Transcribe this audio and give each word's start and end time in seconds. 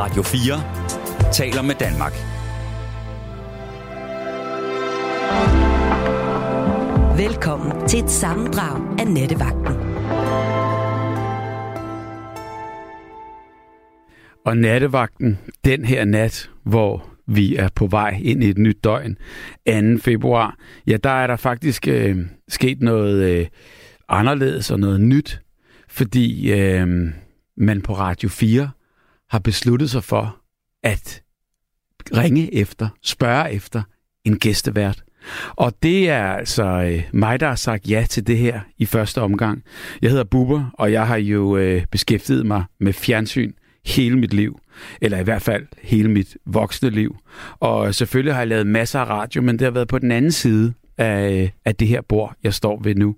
Radio 0.00 0.22
4 0.22 1.32
taler 1.32 1.62
med 1.62 1.74
Danmark. 1.74 2.12
Velkommen 7.18 7.88
til 7.88 8.04
et 8.04 8.10
sammendrag 8.10 9.00
af 9.00 9.06
Nettevagten. 9.06 9.74
Og 14.44 14.56
nattevagten, 14.56 15.38
den 15.64 15.84
her 15.84 16.04
nat, 16.04 16.50
hvor 16.62 17.08
vi 17.26 17.56
er 17.56 17.68
på 17.74 17.86
vej 17.86 18.20
ind 18.22 18.44
i 18.44 18.48
et 18.48 18.58
nyt 18.58 18.84
døgn, 18.84 19.16
2. 19.66 20.02
februar, 20.02 20.56
ja, 20.86 20.96
der 20.96 21.10
er 21.10 21.26
der 21.26 21.36
faktisk 21.36 21.88
øh, 21.88 22.18
sket 22.48 22.82
noget 22.82 23.30
øh, 23.30 23.46
anderledes 24.08 24.70
og 24.70 24.80
noget 24.80 25.00
nyt, 25.00 25.40
fordi 25.88 26.52
øh, 26.52 26.88
man 27.56 27.80
på 27.80 27.92
Radio 27.92 28.28
4 28.28 28.70
har 29.30 29.38
besluttet 29.38 29.90
sig 29.90 30.04
for 30.04 30.36
at 30.82 31.22
ringe 32.16 32.54
efter, 32.54 32.88
spørge 33.02 33.52
efter 33.52 33.82
en 34.24 34.38
gæstevært. 34.38 35.02
Og 35.50 35.72
det 35.82 36.08
er 36.08 36.32
altså 36.32 36.64
øh, 36.64 37.02
mig, 37.12 37.40
der 37.40 37.48
har 37.48 37.54
sagt 37.54 37.90
ja 37.90 38.06
til 38.10 38.26
det 38.26 38.38
her 38.38 38.60
i 38.78 38.86
første 38.86 39.20
omgang. 39.20 39.62
Jeg 40.02 40.10
hedder 40.10 40.24
Bubber, 40.24 40.70
og 40.74 40.92
jeg 40.92 41.06
har 41.06 41.16
jo 41.16 41.56
øh, 41.56 41.84
beskæftiget 41.90 42.46
mig 42.46 42.64
med 42.80 42.92
fjernsyn 42.92 43.52
hele 43.86 44.18
mit 44.18 44.34
liv. 44.34 44.60
Eller 45.00 45.18
i 45.18 45.22
hvert 45.22 45.42
fald 45.42 45.66
hele 45.82 46.08
mit 46.08 46.36
voksne 46.46 46.90
liv. 46.90 47.16
Og 47.60 47.94
selvfølgelig 47.94 48.34
har 48.34 48.40
jeg 48.40 48.48
lavet 48.48 48.66
masser 48.66 49.00
af 49.00 49.08
radio, 49.08 49.42
men 49.42 49.58
det 49.58 49.64
har 49.64 49.70
været 49.70 49.88
på 49.88 49.98
den 49.98 50.12
anden 50.12 50.32
side 50.32 50.74
af, 50.98 51.52
af 51.64 51.74
det 51.74 51.88
her 51.88 52.00
bord, 52.00 52.34
jeg 52.42 52.54
står 52.54 52.80
ved 52.82 52.94
nu. 52.94 53.16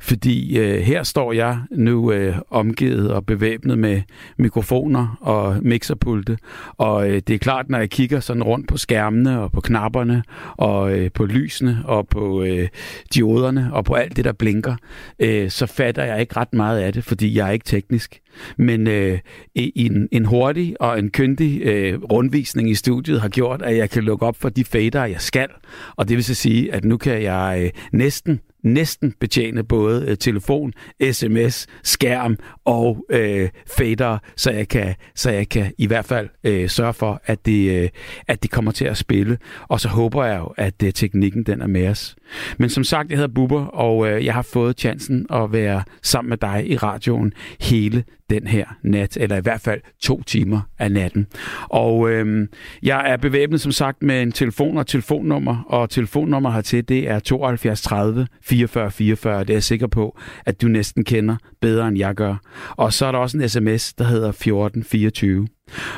Fordi 0.00 0.58
øh, 0.58 0.80
her 0.80 1.02
står 1.02 1.32
jeg 1.32 1.58
nu 1.70 2.12
øh, 2.12 2.36
omgivet 2.50 3.12
og 3.12 3.26
bevæbnet 3.26 3.78
med 3.78 4.02
mikrofoner 4.38 5.18
og 5.20 5.56
mixerpulte. 5.62 6.38
Og 6.76 7.10
øh, 7.10 7.22
det 7.26 7.34
er 7.34 7.38
klart, 7.38 7.68
når 7.68 7.78
jeg 7.78 7.90
kigger 7.90 8.20
sådan 8.20 8.42
rundt 8.42 8.68
på 8.68 8.76
skærmene 8.76 9.40
og 9.40 9.52
på 9.52 9.60
knapperne 9.60 10.22
og 10.56 10.98
øh, 10.98 11.10
på 11.10 11.24
lysene 11.24 11.82
og 11.84 12.08
på 12.08 12.42
øh, 12.42 12.68
dioderne 13.14 13.70
og 13.72 13.84
på 13.84 13.94
alt 13.94 14.16
det, 14.16 14.24
der 14.24 14.32
blinker, 14.32 14.76
øh, 15.18 15.50
så 15.50 15.66
fatter 15.66 16.04
jeg 16.04 16.20
ikke 16.20 16.36
ret 16.36 16.52
meget 16.52 16.80
af 16.80 16.92
det, 16.92 17.04
fordi 17.04 17.38
jeg 17.38 17.48
er 17.48 17.52
ikke 17.52 17.64
teknisk. 17.64 18.20
Men 18.58 18.86
øh, 18.86 19.18
en, 19.54 20.08
en 20.12 20.24
hurtig 20.24 20.80
og 20.80 20.98
en 20.98 21.10
kyndig 21.10 21.62
øh, 21.62 22.02
rundvisning 22.02 22.70
i 22.70 22.74
studiet 22.74 23.20
har 23.20 23.28
gjort, 23.28 23.62
at 23.62 23.76
jeg 23.76 23.90
kan 23.90 24.02
lukke 24.02 24.26
op 24.26 24.36
for 24.36 24.48
de 24.48 24.64
fader, 24.64 25.04
jeg 25.04 25.20
skal. 25.20 25.48
Og 25.96 26.08
det 26.08 26.16
vil 26.16 26.24
så 26.24 26.34
sige, 26.34 26.72
at 26.72 26.84
nu 26.84 26.96
kan 26.96 27.22
jeg 27.22 27.60
øh, 27.64 27.70
næsten 27.92 28.40
næsten 28.66 29.14
betjene 29.20 29.64
både 29.64 30.04
øh, 30.08 30.16
telefon, 30.16 30.72
sms, 31.12 31.66
skærm 31.82 32.36
og 32.64 33.06
øh, 33.10 33.48
fader, 33.78 34.18
så 34.36 34.50
jeg 34.50 34.68
kan, 34.68 34.94
så 35.14 35.30
jeg 35.30 35.48
kan 35.48 35.72
i 35.78 35.86
hvert 35.86 36.04
fald 36.04 36.28
øh, 36.44 36.68
sørge 36.68 36.94
for, 36.94 37.22
at 37.24 37.46
det, 37.46 37.82
øh, 37.82 37.88
at 38.28 38.42
det 38.42 38.50
kommer 38.50 38.72
til 38.72 38.84
at 38.84 38.96
spille. 38.96 39.38
Og 39.68 39.80
så 39.80 39.88
håber 39.88 40.24
jeg 40.24 40.38
jo, 40.38 40.54
at 40.56 40.82
øh, 40.84 40.92
teknikken 40.92 41.42
den 41.42 41.62
er 41.62 41.66
med 41.66 41.88
os. 41.88 42.16
Men 42.58 42.70
som 42.70 42.84
sagt, 42.84 43.10
jeg 43.10 43.18
hedder 43.18 43.34
Bubber, 43.34 43.64
og 43.66 44.08
øh, 44.08 44.24
jeg 44.24 44.34
har 44.34 44.42
fået 44.42 44.80
chancen 44.80 45.26
at 45.32 45.52
være 45.52 45.82
sammen 46.02 46.28
med 46.28 46.36
dig 46.36 46.70
i 46.70 46.76
radioen 46.76 47.32
hele 47.60 48.04
den 48.30 48.46
her 48.46 48.64
nat, 48.82 49.16
eller 49.16 49.36
i 49.36 49.40
hvert 49.40 49.60
fald 49.60 49.80
to 50.00 50.22
timer 50.22 50.60
af 50.78 50.92
natten. 50.92 51.26
Og 51.68 52.10
øh, 52.10 52.48
jeg 52.82 53.10
er 53.10 53.16
bevæbnet 53.16 53.60
som 53.60 53.72
sagt 53.72 54.02
med 54.02 54.22
en 54.22 54.32
telefon 54.32 54.78
og 54.78 54.86
telefonnummer, 54.86 55.62
og 55.66 55.90
telefonnummer 55.90 56.50
hertil, 56.50 56.88
det 56.88 57.08
er 57.08 57.18
72 57.18 57.82
30 57.82 58.26
44 58.42 58.90
44. 58.90 59.40
Det 59.40 59.50
er 59.50 59.54
jeg 59.54 59.62
sikker 59.62 59.86
på, 59.86 60.18
at 60.46 60.62
du 60.62 60.68
næsten 60.68 61.04
kender 61.04 61.36
bedre 61.60 61.88
end 61.88 61.98
jeg 61.98 62.14
gør. 62.14 62.36
Og 62.70 62.92
så 62.92 63.06
er 63.06 63.12
der 63.12 63.18
også 63.18 63.38
en 63.38 63.48
sms, 63.48 63.94
der 63.94 64.04
hedder 64.04 64.28
1424. 64.28 65.48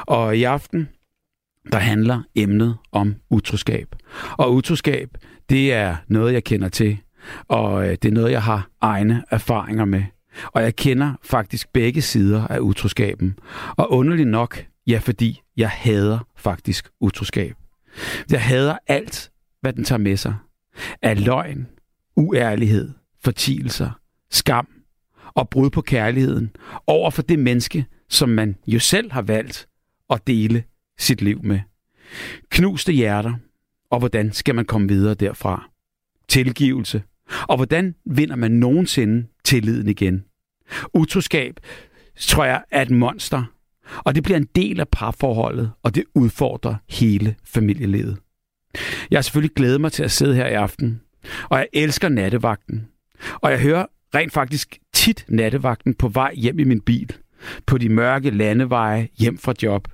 Og 0.06 0.36
i 0.36 0.44
aften, 0.44 0.88
der 1.72 1.78
handler 1.78 2.22
emnet 2.34 2.76
om 2.92 3.14
utroskab. 3.30 3.96
Og 4.38 4.54
utroskab, 4.54 5.18
det 5.48 5.72
er 5.72 5.96
noget, 6.08 6.32
jeg 6.32 6.44
kender 6.44 6.68
til, 6.68 6.98
og 7.48 7.84
øh, 7.84 7.90
det 7.90 8.04
er 8.04 8.12
noget, 8.12 8.32
jeg 8.32 8.42
har 8.42 8.68
egne 8.80 9.24
erfaringer 9.30 9.84
med. 9.84 10.02
Og 10.46 10.62
jeg 10.62 10.76
kender 10.76 11.14
faktisk 11.22 11.72
begge 11.72 12.02
sider 12.02 12.46
af 12.46 12.58
utroskaben. 12.58 13.38
Og 13.76 13.92
underligt 13.92 14.28
nok, 14.28 14.64
ja, 14.86 14.98
fordi 14.98 15.40
jeg 15.56 15.70
hader 15.70 16.18
faktisk 16.36 16.88
utroskab. 17.00 17.54
Jeg 18.30 18.42
hader 18.42 18.78
alt, 18.86 19.30
hvad 19.60 19.72
den 19.72 19.84
tager 19.84 19.98
med 19.98 20.16
sig. 20.16 20.34
Af 21.02 21.24
løgn, 21.24 21.68
uærlighed, 22.16 22.90
fortielser, 23.24 23.90
skam 24.30 24.68
og 25.34 25.48
brud 25.48 25.70
på 25.70 25.80
kærligheden 25.80 26.50
over 26.86 27.10
for 27.10 27.22
det 27.22 27.38
menneske, 27.38 27.86
som 28.08 28.28
man 28.28 28.56
jo 28.66 28.78
selv 28.78 29.12
har 29.12 29.22
valgt 29.22 29.68
at 30.10 30.26
dele 30.26 30.64
sit 30.98 31.22
liv 31.22 31.40
med. 31.44 31.60
Knuste 32.50 32.92
hjerter, 32.92 33.34
og 33.90 33.98
hvordan 33.98 34.32
skal 34.32 34.54
man 34.54 34.64
komme 34.64 34.88
videre 34.88 35.14
derfra? 35.14 35.70
Tilgivelse, 36.28 37.02
og 37.48 37.56
hvordan 37.56 37.94
vinder 38.04 38.36
man 38.36 38.50
nogensinde 38.50 39.26
tilliden 39.44 39.88
igen? 39.88 40.24
Utroskab, 40.94 41.60
tror 42.16 42.44
jeg, 42.44 42.62
er 42.70 42.82
et 42.82 42.90
monster, 42.90 43.44
og 43.96 44.14
det 44.14 44.22
bliver 44.22 44.36
en 44.36 44.48
del 44.54 44.80
af 44.80 44.88
parforholdet, 44.88 45.70
og 45.82 45.94
det 45.94 46.04
udfordrer 46.14 46.74
hele 46.88 47.34
familielivet. 47.44 48.18
Jeg 49.10 49.16
har 49.16 49.22
selvfølgelig 49.22 49.54
glædet 49.54 49.80
mig 49.80 49.92
til 49.92 50.02
at 50.02 50.10
sidde 50.10 50.34
her 50.34 50.46
i 50.46 50.52
aften, 50.52 51.00
og 51.50 51.58
jeg 51.58 51.68
elsker 51.72 52.08
nattevagten. 52.08 52.88
Og 53.34 53.50
jeg 53.50 53.60
hører 53.60 53.86
rent 54.14 54.32
faktisk 54.32 54.78
tit 54.92 55.24
nattevagten 55.28 55.94
på 55.94 56.08
vej 56.08 56.34
hjem 56.34 56.58
i 56.58 56.64
min 56.64 56.80
bil, 56.80 57.12
på 57.66 57.78
de 57.78 57.88
mørke 57.88 58.30
landeveje 58.30 59.08
hjem 59.18 59.38
fra 59.38 59.54
job. 59.62 59.88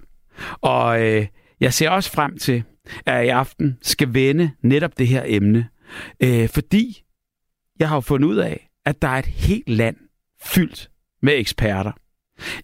Og 0.60 1.02
øh, 1.02 1.26
jeg 1.60 1.74
ser 1.74 1.90
også 1.90 2.10
frem 2.10 2.38
til, 2.38 2.62
at 3.06 3.14
jeg 3.14 3.26
i 3.26 3.28
aften 3.28 3.78
skal 3.82 4.14
vende 4.14 4.50
netop 4.62 4.98
det 4.98 5.08
her 5.08 5.22
emne, 5.26 5.68
øh, 6.20 6.48
fordi 6.48 7.02
jeg 7.78 7.88
har 7.88 7.96
jo 7.96 8.00
fundet 8.00 8.28
ud 8.28 8.36
af, 8.36 8.70
at 8.84 9.02
der 9.02 9.08
er 9.08 9.18
et 9.18 9.26
helt 9.26 9.68
land 9.68 9.96
fyldt 10.42 10.90
med 11.22 11.38
eksperter. 11.38 11.92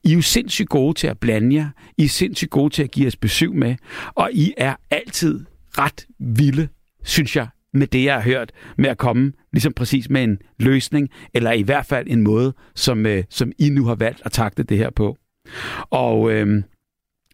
I 0.04 0.10
er 0.10 0.14
jo 0.14 0.22
sindssygt 0.22 0.68
gode 0.68 0.94
til 0.94 1.06
at 1.06 1.18
blande 1.18 1.56
jer. 1.56 1.68
I 1.98 2.04
er 2.04 2.08
sindssygt 2.08 2.50
gode 2.50 2.74
til 2.74 2.82
at 2.82 2.90
give 2.90 3.06
os 3.06 3.16
besøg 3.16 3.54
med. 3.54 3.76
Og 4.14 4.30
I 4.32 4.54
er 4.56 4.74
altid 4.90 5.44
ret 5.78 6.06
vilde, 6.18 6.68
synes 7.04 7.36
jeg, 7.36 7.48
med 7.72 7.86
det, 7.86 8.04
jeg 8.04 8.14
har 8.14 8.22
hørt, 8.22 8.52
med 8.78 8.90
at 8.90 8.98
komme 8.98 9.32
ligesom 9.52 9.72
præcis 9.72 10.10
med 10.10 10.24
en 10.24 10.38
løsning, 10.58 11.08
eller 11.34 11.52
i 11.52 11.62
hvert 11.62 11.86
fald 11.86 12.06
en 12.10 12.22
måde, 12.22 12.54
som, 12.74 13.06
øh, 13.06 13.24
som 13.30 13.52
I 13.58 13.68
nu 13.68 13.84
har 13.84 13.94
valgt 13.94 14.22
at 14.24 14.32
takte 14.32 14.62
det 14.62 14.78
her 14.78 14.90
på. 14.90 15.16
Og 15.90 16.32
øh, 16.32 16.62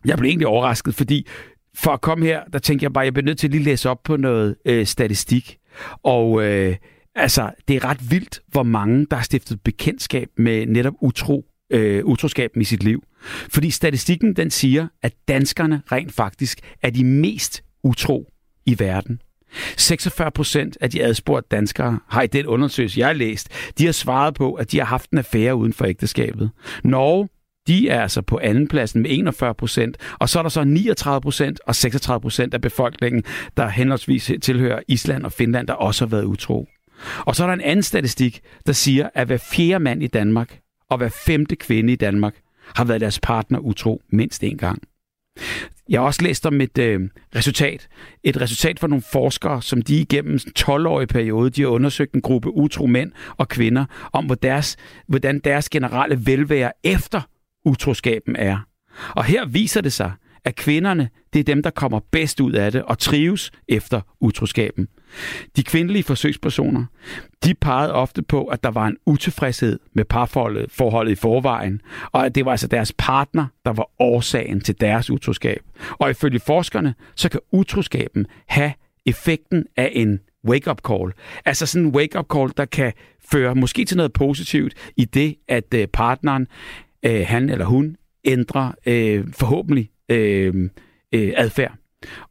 jeg 0.06 0.18
blev 0.18 0.28
egentlig 0.28 0.46
overrasket, 0.46 0.94
fordi 0.94 1.26
for 1.74 1.90
at 1.90 2.00
komme 2.00 2.26
her, 2.26 2.44
der 2.52 2.58
tænkte 2.58 2.84
jeg 2.84 2.92
bare, 2.92 3.04
at 3.04 3.06
jeg 3.06 3.14
bliver 3.14 3.24
nødt 3.24 3.38
til 3.38 3.46
at 3.46 3.50
lige 3.50 3.64
læse 3.64 3.90
op 3.90 4.02
på 4.02 4.16
noget 4.16 4.56
øh, 4.64 4.86
statistik. 4.86 5.58
Og 6.02 6.42
øh, 6.42 6.76
altså, 7.14 7.50
det 7.68 7.76
er 7.76 7.84
ret 7.84 8.10
vildt, 8.10 8.40
hvor 8.48 8.62
mange, 8.62 9.06
der 9.10 9.16
har 9.16 9.24
stiftet 9.24 9.60
bekendtskab 9.60 10.28
med 10.36 10.66
netop 10.66 10.94
utro, 11.00 11.44
øh, 11.70 12.04
utroskaben 12.04 12.62
i 12.62 12.64
sit 12.64 12.82
liv. 12.82 13.02
Fordi 13.48 13.70
statistikken, 13.70 14.36
den 14.36 14.50
siger, 14.50 14.88
at 15.02 15.12
danskerne 15.28 15.82
rent 15.92 16.12
faktisk 16.12 16.60
er 16.82 16.90
de 16.90 17.04
mest 17.04 17.62
utro 17.84 18.32
i 18.66 18.78
verden. 18.78 19.20
46 19.76 20.30
procent 20.30 20.78
af 20.80 20.90
de 20.90 21.02
adspurgte 21.02 21.48
danskere 21.50 21.98
har 22.08 22.22
i 22.22 22.26
den 22.26 22.46
undersøgelse, 22.46 23.00
jeg 23.00 23.06
har 23.06 23.14
læst, 23.14 23.48
de 23.78 23.84
har 23.84 23.92
svaret 23.92 24.34
på, 24.34 24.54
at 24.54 24.72
de 24.72 24.78
har 24.78 24.84
haft 24.84 25.10
en 25.10 25.18
affære 25.18 25.54
uden 25.54 25.72
for 25.72 25.84
ægteskabet. 25.84 26.50
Norge, 26.84 27.28
de 27.66 27.88
er 27.88 28.02
altså 28.02 28.22
på 28.22 28.40
andenpladsen 28.42 29.02
med 29.02 29.10
41 29.12 29.54
procent, 29.54 29.96
og 30.18 30.28
så 30.28 30.38
er 30.38 30.42
der 30.42 30.50
så 30.50 30.64
39 30.64 31.20
procent 31.20 31.60
og 31.66 31.74
36 31.74 32.20
procent 32.20 32.54
af 32.54 32.60
befolkningen, 32.60 33.22
der 33.56 33.68
henholdsvis 33.68 34.32
tilhører 34.42 34.80
Island 34.88 35.24
og 35.24 35.32
Finland, 35.32 35.66
der 35.66 35.74
også 35.74 36.04
har 36.04 36.10
været 36.10 36.24
utro. 36.24 36.68
Og 37.18 37.36
så 37.36 37.42
er 37.42 37.46
der 37.46 37.54
en 37.54 37.60
anden 37.60 37.82
statistik, 37.82 38.40
der 38.66 38.72
siger, 38.72 39.08
at 39.14 39.26
hver 39.26 39.36
fjerde 39.52 39.84
mand 39.84 40.02
i 40.02 40.06
Danmark 40.06 40.58
og 40.90 40.98
hver 40.98 41.08
femte 41.08 41.56
kvinde 41.56 41.92
i 41.92 41.96
Danmark 41.96 42.34
har 42.74 42.84
været 42.84 43.00
deres 43.00 43.20
partner 43.20 43.58
utro 43.58 44.02
mindst 44.10 44.44
en 44.44 44.58
gang. 44.58 44.82
Jeg 45.88 46.00
har 46.00 46.06
også 46.06 46.22
læst 46.22 46.46
om 46.46 46.60
et 46.60 46.78
øh, 46.78 47.00
resultat. 47.36 47.88
Et 48.24 48.40
resultat 48.40 48.80
fra 48.80 48.86
nogle 48.86 49.02
forskere, 49.12 49.62
som 49.62 49.82
de 49.82 50.00
igennem 50.00 50.32
en 50.32 50.40
12-årig 50.58 51.08
periode, 51.08 51.50
de 51.50 51.62
har 51.62 51.68
undersøgt 51.68 52.14
en 52.14 52.20
gruppe 52.20 52.56
utro 52.56 52.86
mænd 52.86 53.12
og 53.36 53.48
kvinder, 53.48 53.84
om 54.12 54.26
hvordan 54.26 54.50
deres, 54.50 54.76
hvordan 55.06 55.38
deres 55.38 55.68
generelle 55.68 56.26
velvære 56.26 56.72
efter 56.84 57.20
utroskaben 57.66 58.36
er. 58.36 58.58
Og 59.10 59.24
her 59.24 59.46
viser 59.46 59.80
det 59.80 59.92
sig, 59.92 60.12
at 60.44 60.56
kvinderne, 60.56 61.08
det 61.32 61.40
er 61.40 61.44
dem, 61.44 61.62
der 61.62 61.70
kommer 61.70 62.00
bedst 62.10 62.40
ud 62.40 62.52
af 62.52 62.72
det 62.72 62.82
og 62.82 62.98
trives 62.98 63.52
efter 63.68 64.00
utroskaben. 64.20 64.88
De 65.56 65.62
kvindelige 65.62 66.02
forsøgspersoner, 66.02 66.84
de 67.44 67.54
pegede 67.54 67.92
ofte 67.92 68.22
på, 68.22 68.44
at 68.44 68.62
der 68.62 68.70
var 68.70 68.86
en 68.86 68.96
utilfredshed 69.06 69.78
med 69.94 70.04
parforholdet 70.04 71.12
i 71.12 71.14
forvejen, 71.14 71.80
og 72.12 72.26
at 72.26 72.34
det 72.34 72.44
var 72.44 72.50
altså 72.50 72.66
deres 72.66 72.92
partner, 72.98 73.46
der 73.64 73.72
var 73.72 73.90
årsagen 73.98 74.60
til 74.60 74.80
deres 74.80 75.10
utroskab. 75.10 75.60
Og 75.90 76.10
ifølge 76.10 76.40
forskerne, 76.40 76.94
så 77.14 77.28
kan 77.28 77.40
utroskaben 77.52 78.26
have 78.46 78.72
effekten 79.06 79.64
af 79.76 79.92
en 79.94 80.20
wake-up 80.48 80.80
call. 80.88 81.12
Altså 81.44 81.66
sådan 81.66 81.86
en 81.86 81.94
wake-up 81.94 82.26
call, 82.34 82.50
der 82.56 82.64
kan 82.64 82.92
føre 83.30 83.54
måske 83.54 83.84
til 83.84 83.96
noget 83.96 84.12
positivt 84.12 84.74
i 84.96 85.04
det, 85.04 85.36
at 85.48 85.74
øh, 85.74 85.86
partneren, 85.86 86.46
øh, 87.02 87.24
han 87.26 87.50
eller 87.50 87.64
hun, 87.64 87.96
ændrer 88.24 88.72
øh, 88.86 89.24
forhåbentlig 89.32 89.90
øh, 90.08 90.70
øh, 91.12 91.32
adfærd. 91.36 91.74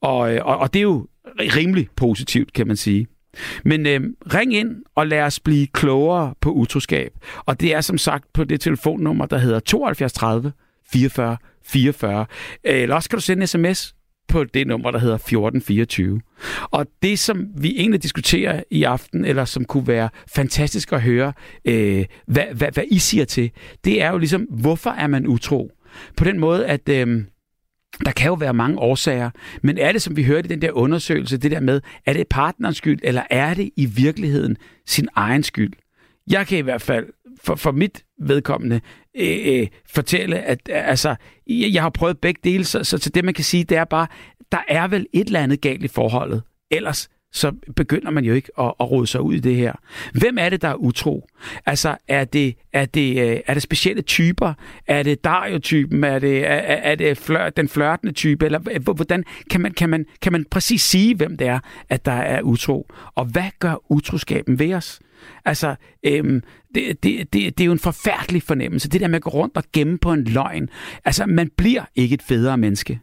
Og, 0.02 0.36
øh, 0.36 0.46
og, 0.46 0.58
og 0.58 0.74
det 0.74 0.80
er 0.80 0.84
jo 0.84 1.08
rimelig 1.40 1.88
positivt, 1.96 2.54
kan 2.54 2.68
man 2.68 2.76
sige. 2.76 3.08
Men 3.64 3.86
øh, 3.86 4.02
ring 4.34 4.54
ind 4.54 4.84
og 4.96 5.08
lad 5.08 5.22
os 5.22 5.40
blive 5.40 5.68
klogere 5.68 6.34
på 6.42 6.52
utroskab. 6.52 7.12
Og 7.46 7.62
det 7.62 7.74
er 7.74 7.82
som 7.82 7.98
sagt 7.98 8.34
på 8.34 8.44
det 8.44 8.62
telefonnummer, 8.62 9.26
der 9.26 9.38
hedder 9.38 9.60
72 9.60 10.14
30 10.14 10.52
44 10.92 11.38
44. 11.66 12.26
Eller 12.64 12.96
også 12.96 13.10
kan 13.10 13.18
du 13.18 13.22
sende 13.22 13.42
en 13.42 13.48
sms 13.48 13.96
på 14.36 14.44
det 14.44 14.68
nummer, 14.68 14.92
der 14.92 15.00
hedder 15.00 15.16
1424. 15.16 16.22
Og 16.72 16.88
det, 17.02 17.20
som 17.20 17.48
vi 17.58 17.74
egentlig 17.78 18.04
diskuterer 18.04 18.64
i 18.72 18.84
aften, 18.84 19.26
eller 19.26 19.46
som 19.46 19.66
kunne 19.66 19.88
være 19.88 20.10
fantastisk 20.36 20.94
at 20.94 21.02
høre, 21.02 21.34
øh, 21.66 22.06
hvad, 22.28 22.44
hvad, 22.54 22.72
hvad 22.74 22.84
I 22.92 23.00
siger 23.00 23.26
til, 23.26 23.52
det 23.86 24.02
er 24.02 24.12
jo 24.12 24.18
ligesom, 24.18 24.42
hvorfor 24.42 24.90
er 24.90 25.08
man 25.08 25.28
utro? 25.28 25.72
På 26.18 26.24
den 26.24 26.40
måde, 26.40 26.68
at... 26.68 26.90
Øh, 26.90 27.24
der 28.06 28.12
kan 28.12 28.28
jo 28.28 28.34
være 28.34 28.54
mange 28.54 28.80
årsager, 28.80 29.30
men 29.62 29.78
er 29.78 29.92
det, 29.92 30.02
som 30.02 30.16
vi 30.16 30.24
hørte 30.24 30.46
i 30.46 30.50
den 30.50 30.62
der 30.62 30.72
undersøgelse, 30.72 31.38
det 31.38 31.52
der 31.52 31.60
med, 31.60 31.82
er 32.06 32.14
det 32.14 32.28
partnerens 32.28 32.78
skyld, 32.78 33.00
eller 33.04 33.22
er 33.30 33.54
det 33.54 33.70
i 33.76 33.86
virkeligheden 33.86 34.58
sin 34.86 35.08
egen 35.16 35.44
skyld? 35.44 35.74
Jeg 36.30 36.48
kan 36.48 36.58
i 36.58 36.62
hvert 36.62 36.82
fald 36.82 37.06
for, 37.44 37.56
for 37.56 37.72
mit 37.72 38.04
vedkommende 38.22 38.82
øh, 39.18 39.38
øh, 39.46 39.68
fortælle, 39.90 40.40
at 40.40 40.60
øh, 40.70 40.90
altså, 40.90 41.16
jeg, 41.48 41.74
jeg 41.74 41.82
har 41.82 41.90
prøvet 41.90 42.18
begge 42.20 42.40
dele, 42.44 42.64
så, 42.64 42.84
så, 42.84 42.98
til 42.98 43.16
det 43.16 43.26
man 43.26 43.34
kan 43.34 43.44
sige, 43.44 43.64
det 43.64 43.78
er 43.78 43.84
bare, 43.84 44.08
der 44.52 44.64
er 44.68 44.88
vel 44.88 45.08
et 45.14 45.28
eller 45.28 45.40
andet 45.40 45.62
galt 45.62 45.84
i 45.84 45.88
forholdet. 45.88 46.44
Ellers 46.72 47.10
så 47.36 47.52
begynder 47.76 48.12
man 48.12 48.26
jo 48.26 48.34
ikke 48.34 48.50
at, 48.60 48.74
at 48.80 48.92
rode 48.92 49.08
sig 49.08 49.22
ud 49.22 49.34
i 49.34 49.40
det 49.40 49.56
her. 49.56 49.74
Hvem 50.14 50.38
er 50.38 50.50
det, 50.50 50.62
der 50.62 50.68
er 50.68 50.76
utro? 50.76 51.30
Altså, 51.66 51.98
er 52.08 52.26
det, 52.26 52.56
er 52.74 52.86
det, 52.86 53.30
øh, 53.30 53.40
er 53.48 53.54
det 53.54 53.64
specielle 53.64 54.02
typer? 54.02 54.54
Er 54.88 55.04
det 55.04 55.24
Dario-typen? 55.24 56.04
Er 56.04 56.20
det, 56.20 56.46
er, 56.46 56.56
er 56.58 56.96
det 56.96 57.18
flør, 57.18 57.50
den 57.50 57.70
flørtende 57.70 58.14
type? 58.14 58.46
Eller 58.46 58.60
øh, 58.72 58.96
hvordan 58.96 59.24
kan 59.50 59.62
man, 59.62 59.72
kan, 59.72 59.90
man, 59.90 60.06
kan 60.22 60.32
man 60.32 60.46
præcis 60.52 60.82
sige, 60.82 61.16
hvem 61.16 61.38
det 61.38 61.48
er, 61.48 61.60
at 61.90 62.06
der 62.06 62.12
er 62.12 62.42
utro? 62.42 62.88
Og 63.16 63.26
hvad 63.26 63.50
gør 63.60 63.92
utroskaben 63.92 64.60
ved 64.60 64.74
os? 64.74 65.00
Altså, 65.46 65.76
øhm, 66.06 66.44
det, 66.76 67.04
det, 67.04 67.34
det, 67.34 67.58
det 67.58 67.64
er 67.64 67.66
jo 67.66 67.72
en 67.72 67.80
forfærdelig 67.80 68.44
fornemmelse. 68.44 68.90
Det 68.90 69.02
der 69.02 69.08
med 69.08 69.16
at 69.16 69.22
gå 69.22 69.30
rundt 69.30 69.58
og 69.58 69.64
gemme 69.74 69.98
på 69.98 70.14
en 70.14 70.24
løgn. 70.24 70.70
Altså, 71.06 71.26
man 71.26 71.50
bliver 71.58 71.84
ikke 71.96 72.14
et 72.14 72.22
federe 72.22 72.58
menneske. 72.58 73.00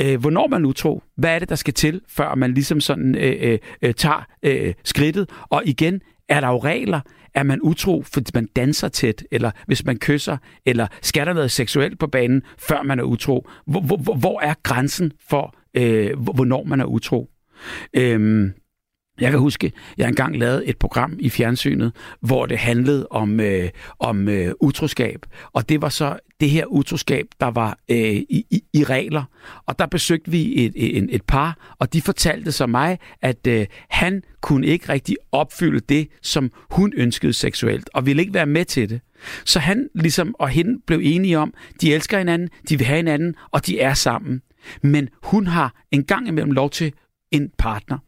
Øh, 0.00 0.20
hvornår 0.20 0.46
man 0.46 0.64
utro? 0.64 1.02
Hvad 1.16 1.34
er 1.34 1.38
det, 1.38 1.48
der 1.48 1.54
skal 1.54 1.74
til, 1.74 2.00
før 2.08 2.34
man 2.34 2.54
ligesom 2.54 2.80
sådan 2.80 3.14
øh, 3.14 3.36
øh, 3.40 3.58
øh, 3.82 3.94
tager 3.94 4.26
øh, 4.42 4.74
skridtet? 4.84 5.30
Og 5.42 5.62
igen, 5.66 6.00
er 6.28 6.40
der 6.40 6.48
jo 6.48 6.58
regler? 6.58 7.00
Er 7.34 7.42
man 7.42 7.60
utro, 7.62 8.02
fordi 8.02 8.30
man 8.34 8.48
danser 8.56 8.88
tæt, 8.88 9.24
eller 9.30 9.50
hvis 9.66 9.84
man 9.84 9.98
kysser, 9.98 10.36
eller 10.66 10.86
skal 11.02 11.26
der 11.26 11.32
noget 11.32 11.50
seksuelt 11.50 11.98
på 11.98 12.06
banen, 12.06 12.42
før 12.58 12.82
man 12.82 12.98
er 12.98 13.02
utro? 13.02 13.48
Hvor, 13.66 13.80
hvor, 13.80 14.14
hvor 14.14 14.40
er 14.40 14.54
grænsen 14.62 15.12
for, 15.28 15.54
øh, 15.74 16.18
hvornår 16.18 16.64
man 16.64 16.80
er 16.80 16.84
utro? 16.84 17.30
Øh, 17.94 18.50
jeg 19.20 19.30
kan 19.30 19.40
huske, 19.40 19.72
jeg 19.98 20.08
engang 20.08 20.38
lavede 20.38 20.66
et 20.66 20.78
program 20.78 21.16
i 21.18 21.30
fjernsynet, 21.30 21.92
hvor 22.20 22.46
det 22.46 22.58
handlede 22.58 23.06
om, 23.10 23.40
øh, 23.40 23.68
om 23.98 24.28
øh, 24.28 24.52
utroskab. 24.60 25.26
Og 25.52 25.68
det 25.68 25.82
var 25.82 25.88
så 25.88 26.18
det 26.40 26.50
her 26.50 26.66
utroskab, 26.66 27.26
der 27.40 27.46
var 27.46 27.78
øh, 27.90 27.98
i, 27.98 28.46
i, 28.50 28.62
i 28.72 28.84
regler. 28.84 29.24
Og 29.66 29.78
der 29.78 29.86
besøgte 29.86 30.30
vi 30.30 30.64
et, 30.64 30.72
et, 30.76 31.06
et 31.10 31.22
par, 31.22 31.74
og 31.78 31.92
de 31.92 32.02
fortalte 32.02 32.52
så 32.52 32.66
mig, 32.66 32.98
at 33.22 33.46
øh, 33.46 33.66
han 33.90 34.22
kunne 34.40 34.66
ikke 34.66 34.88
rigtig 34.88 35.16
opfylde 35.32 35.80
det, 35.80 36.08
som 36.22 36.50
hun 36.70 36.92
ønskede 36.96 37.32
seksuelt, 37.32 37.90
og 37.94 38.06
ville 38.06 38.22
ikke 38.22 38.34
være 38.34 38.46
med 38.46 38.64
til 38.64 38.90
det. 38.90 39.00
Så 39.44 39.58
han 39.58 39.88
ligesom 39.94 40.34
og 40.38 40.48
hende 40.48 40.80
blev 40.86 41.00
enige 41.02 41.38
om, 41.38 41.54
de 41.80 41.94
elsker 41.94 42.18
hinanden, 42.18 42.48
de 42.68 42.78
vil 42.78 42.86
have 42.86 42.96
hinanden, 42.96 43.34
og 43.50 43.66
de 43.66 43.80
er 43.80 43.94
sammen. 43.94 44.42
Men 44.82 45.08
hun 45.22 45.46
har 45.46 45.74
en 45.90 46.04
gang 46.04 46.28
imellem 46.28 46.52
lov 46.52 46.70
til 46.70 46.92
en 47.30 47.50
partner. 47.58 47.98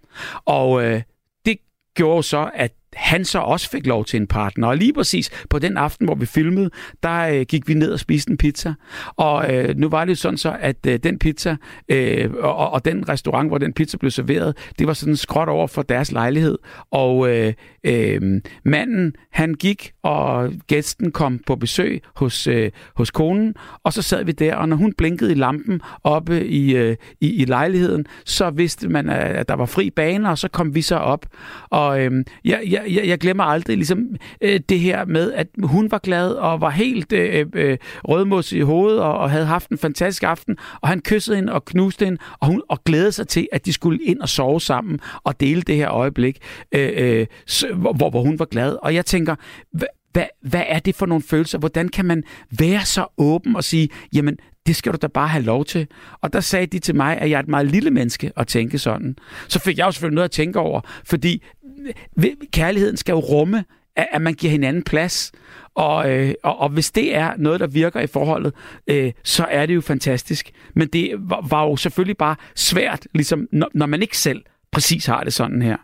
Og 0.44 0.84
øh, 0.84 1.02
det 1.44 1.58
gjorde 1.94 2.22
så, 2.22 2.50
at 2.54 2.72
han 2.96 3.24
så 3.24 3.38
også 3.38 3.70
fik 3.70 3.86
lov 3.86 4.04
til 4.04 4.20
en 4.20 4.26
partner. 4.26 4.68
Og 4.68 4.76
lige 4.76 4.92
præcis 4.92 5.30
på 5.50 5.58
den 5.58 5.76
aften, 5.76 6.06
hvor 6.06 6.14
vi 6.14 6.26
filmede, 6.26 6.70
der 7.02 7.20
øh, 7.20 7.40
gik 7.40 7.68
vi 7.68 7.74
ned 7.74 7.92
og 7.92 8.00
spiste 8.00 8.30
en 8.30 8.36
pizza. 8.36 8.74
Og 9.16 9.54
øh, 9.54 9.76
nu 9.76 9.88
var 9.88 10.04
det 10.04 10.10
jo 10.10 10.16
sådan 10.16 10.38
så, 10.38 10.56
at 10.60 10.86
øh, 10.86 10.98
den 11.02 11.18
pizza 11.18 11.56
øh, 11.88 12.30
og, 12.38 12.70
og 12.70 12.84
den 12.84 13.08
restaurant, 13.08 13.48
hvor 13.48 13.58
den 13.58 13.72
pizza 13.72 13.96
blev 13.96 14.10
serveret, 14.10 14.56
det 14.78 14.86
var 14.86 14.92
sådan 14.92 15.16
skråt 15.16 15.48
over 15.48 15.66
for 15.66 15.82
deres 15.82 16.12
lejlighed. 16.12 16.58
Og 16.90 17.30
øh, 17.30 17.52
øh, 17.84 18.40
manden, 18.64 19.12
han 19.32 19.54
gik, 19.54 19.92
og 20.02 20.52
gæsten 20.66 21.12
kom 21.12 21.38
på 21.46 21.56
besøg 21.56 22.02
hos, 22.16 22.46
øh, 22.46 22.70
hos 22.96 23.10
konen, 23.10 23.54
og 23.84 23.92
så 23.92 24.02
sad 24.02 24.24
vi 24.24 24.32
der, 24.32 24.54
og 24.54 24.68
når 24.68 24.76
hun 24.76 24.92
blinkede 24.92 25.32
i 25.32 25.34
lampen 25.34 25.80
oppe 26.04 26.46
i, 26.46 26.76
øh, 26.76 26.96
i, 27.20 27.42
i 27.42 27.44
lejligheden, 27.44 28.06
så 28.24 28.50
vidste 28.50 28.88
man, 28.88 29.08
at 29.10 29.48
der 29.48 29.54
var 29.54 29.66
fri 29.66 29.90
bane, 29.90 30.30
og 30.30 30.38
så 30.38 30.48
kom 30.48 30.74
vi 30.74 30.82
så 30.82 30.96
op. 30.96 31.26
Og 31.70 32.00
øh, 32.00 32.24
jeg, 32.44 32.60
jeg 32.70 32.79
jeg, 32.88 33.06
jeg 33.06 33.18
glemmer 33.18 33.44
aldrig 33.44 33.76
ligesom, 33.76 34.06
øh, 34.40 34.60
det 34.68 34.80
her 34.80 35.04
med, 35.04 35.32
at 35.32 35.46
hun 35.62 35.90
var 35.90 35.98
glad 35.98 36.30
og 36.30 36.60
var 36.60 36.70
helt 36.70 37.12
øh, 37.12 37.46
øh, 37.54 37.78
rødmos 38.04 38.52
i 38.52 38.60
hovedet 38.60 39.00
og, 39.00 39.18
og 39.18 39.30
havde 39.30 39.46
haft 39.46 39.70
en 39.70 39.78
fantastisk 39.78 40.22
aften, 40.22 40.56
og 40.80 40.88
han 40.88 41.00
kyssede 41.00 41.36
hende 41.36 41.52
og 41.52 41.64
knuste 41.64 42.04
hende, 42.04 42.18
og 42.40 42.46
hun 42.46 42.62
og 42.68 42.84
glædede 42.84 43.12
sig 43.12 43.28
til, 43.28 43.48
at 43.52 43.66
de 43.66 43.72
skulle 43.72 44.04
ind 44.04 44.20
og 44.20 44.28
sove 44.28 44.60
sammen 44.60 45.00
og 45.24 45.40
dele 45.40 45.62
det 45.62 45.76
her 45.76 45.90
øjeblik, 45.90 46.38
øh, 46.74 46.90
øh, 46.96 47.26
hvor, 47.74 48.10
hvor 48.10 48.22
hun 48.22 48.38
var 48.38 48.44
glad. 48.44 48.76
Og 48.82 48.94
jeg 48.94 49.06
tænker, 49.06 49.34
hvad, 49.72 50.24
hvad 50.42 50.62
er 50.66 50.78
det 50.78 50.94
for 50.94 51.06
nogle 51.06 51.22
følelser? 51.22 51.58
Hvordan 51.58 51.88
kan 51.88 52.04
man 52.04 52.22
være 52.58 52.84
så 52.84 53.06
åben 53.18 53.56
og 53.56 53.64
sige, 53.64 53.88
jamen, 54.12 54.36
det 54.66 54.76
skal 54.76 54.92
du 54.92 54.98
da 55.02 55.06
bare 55.06 55.28
have 55.28 55.44
lov 55.44 55.64
til. 55.64 55.86
Og 56.20 56.32
der 56.32 56.40
sagde 56.40 56.66
de 56.66 56.78
til 56.78 56.94
mig, 56.94 57.18
at 57.18 57.30
jeg 57.30 57.36
er 57.36 57.40
et 57.42 57.48
meget 57.48 57.66
lille 57.66 57.90
menneske 57.90 58.32
at 58.36 58.46
tænke 58.46 58.78
sådan. 58.78 59.16
Så 59.48 59.58
fik 59.58 59.78
jeg 59.78 59.86
jo 59.86 59.92
selvfølgelig 59.92 60.14
noget 60.14 60.24
at 60.24 60.30
tænke 60.30 60.58
over, 60.58 60.80
fordi 61.04 61.44
kærligheden 62.52 62.96
skal 62.96 63.12
jo 63.12 63.18
rumme, 63.18 63.64
at 63.96 64.22
man 64.22 64.34
giver 64.34 64.50
hinanden 64.50 64.82
plads. 64.82 65.32
Og, 65.74 66.10
øh, 66.10 66.34
og, 66.42 66.58
og 66.58 66.68
hvis 66.68 66.90
det 66.90 67.16
er 67.16 67.32
noget, 67.38 67.60
der 67.60 67.66
virker 67.66 68.00
i 68.00 68.06
forholdet, 68.06 68.52
øh, 68.86 69.12
så 69.24 69.46
er 69.50 69.66
det 69.66 69.74
jo 69.74 69.80
fantastisk. 69.80 70.50
Men 70.74 70.88
det 70.88 71.14
var, 71.18 71.46
var 71.50 71.64
jo 71.64 71.76
selvfølgelig 71.76 72.16
bare 72.16 72.36
svært, 72.56 73.06
ligesom, 73.14 73.48
når, 73.52 73.68
når 73.74 73.86
man 73.86 74.02
ikke 74.02 74.18
selv 74.18 74.42
præcis 74.72 75.06
har 75.06 75.24
det 75.24 75.32
sådan 75.32 75.62
her. 75.62 75.76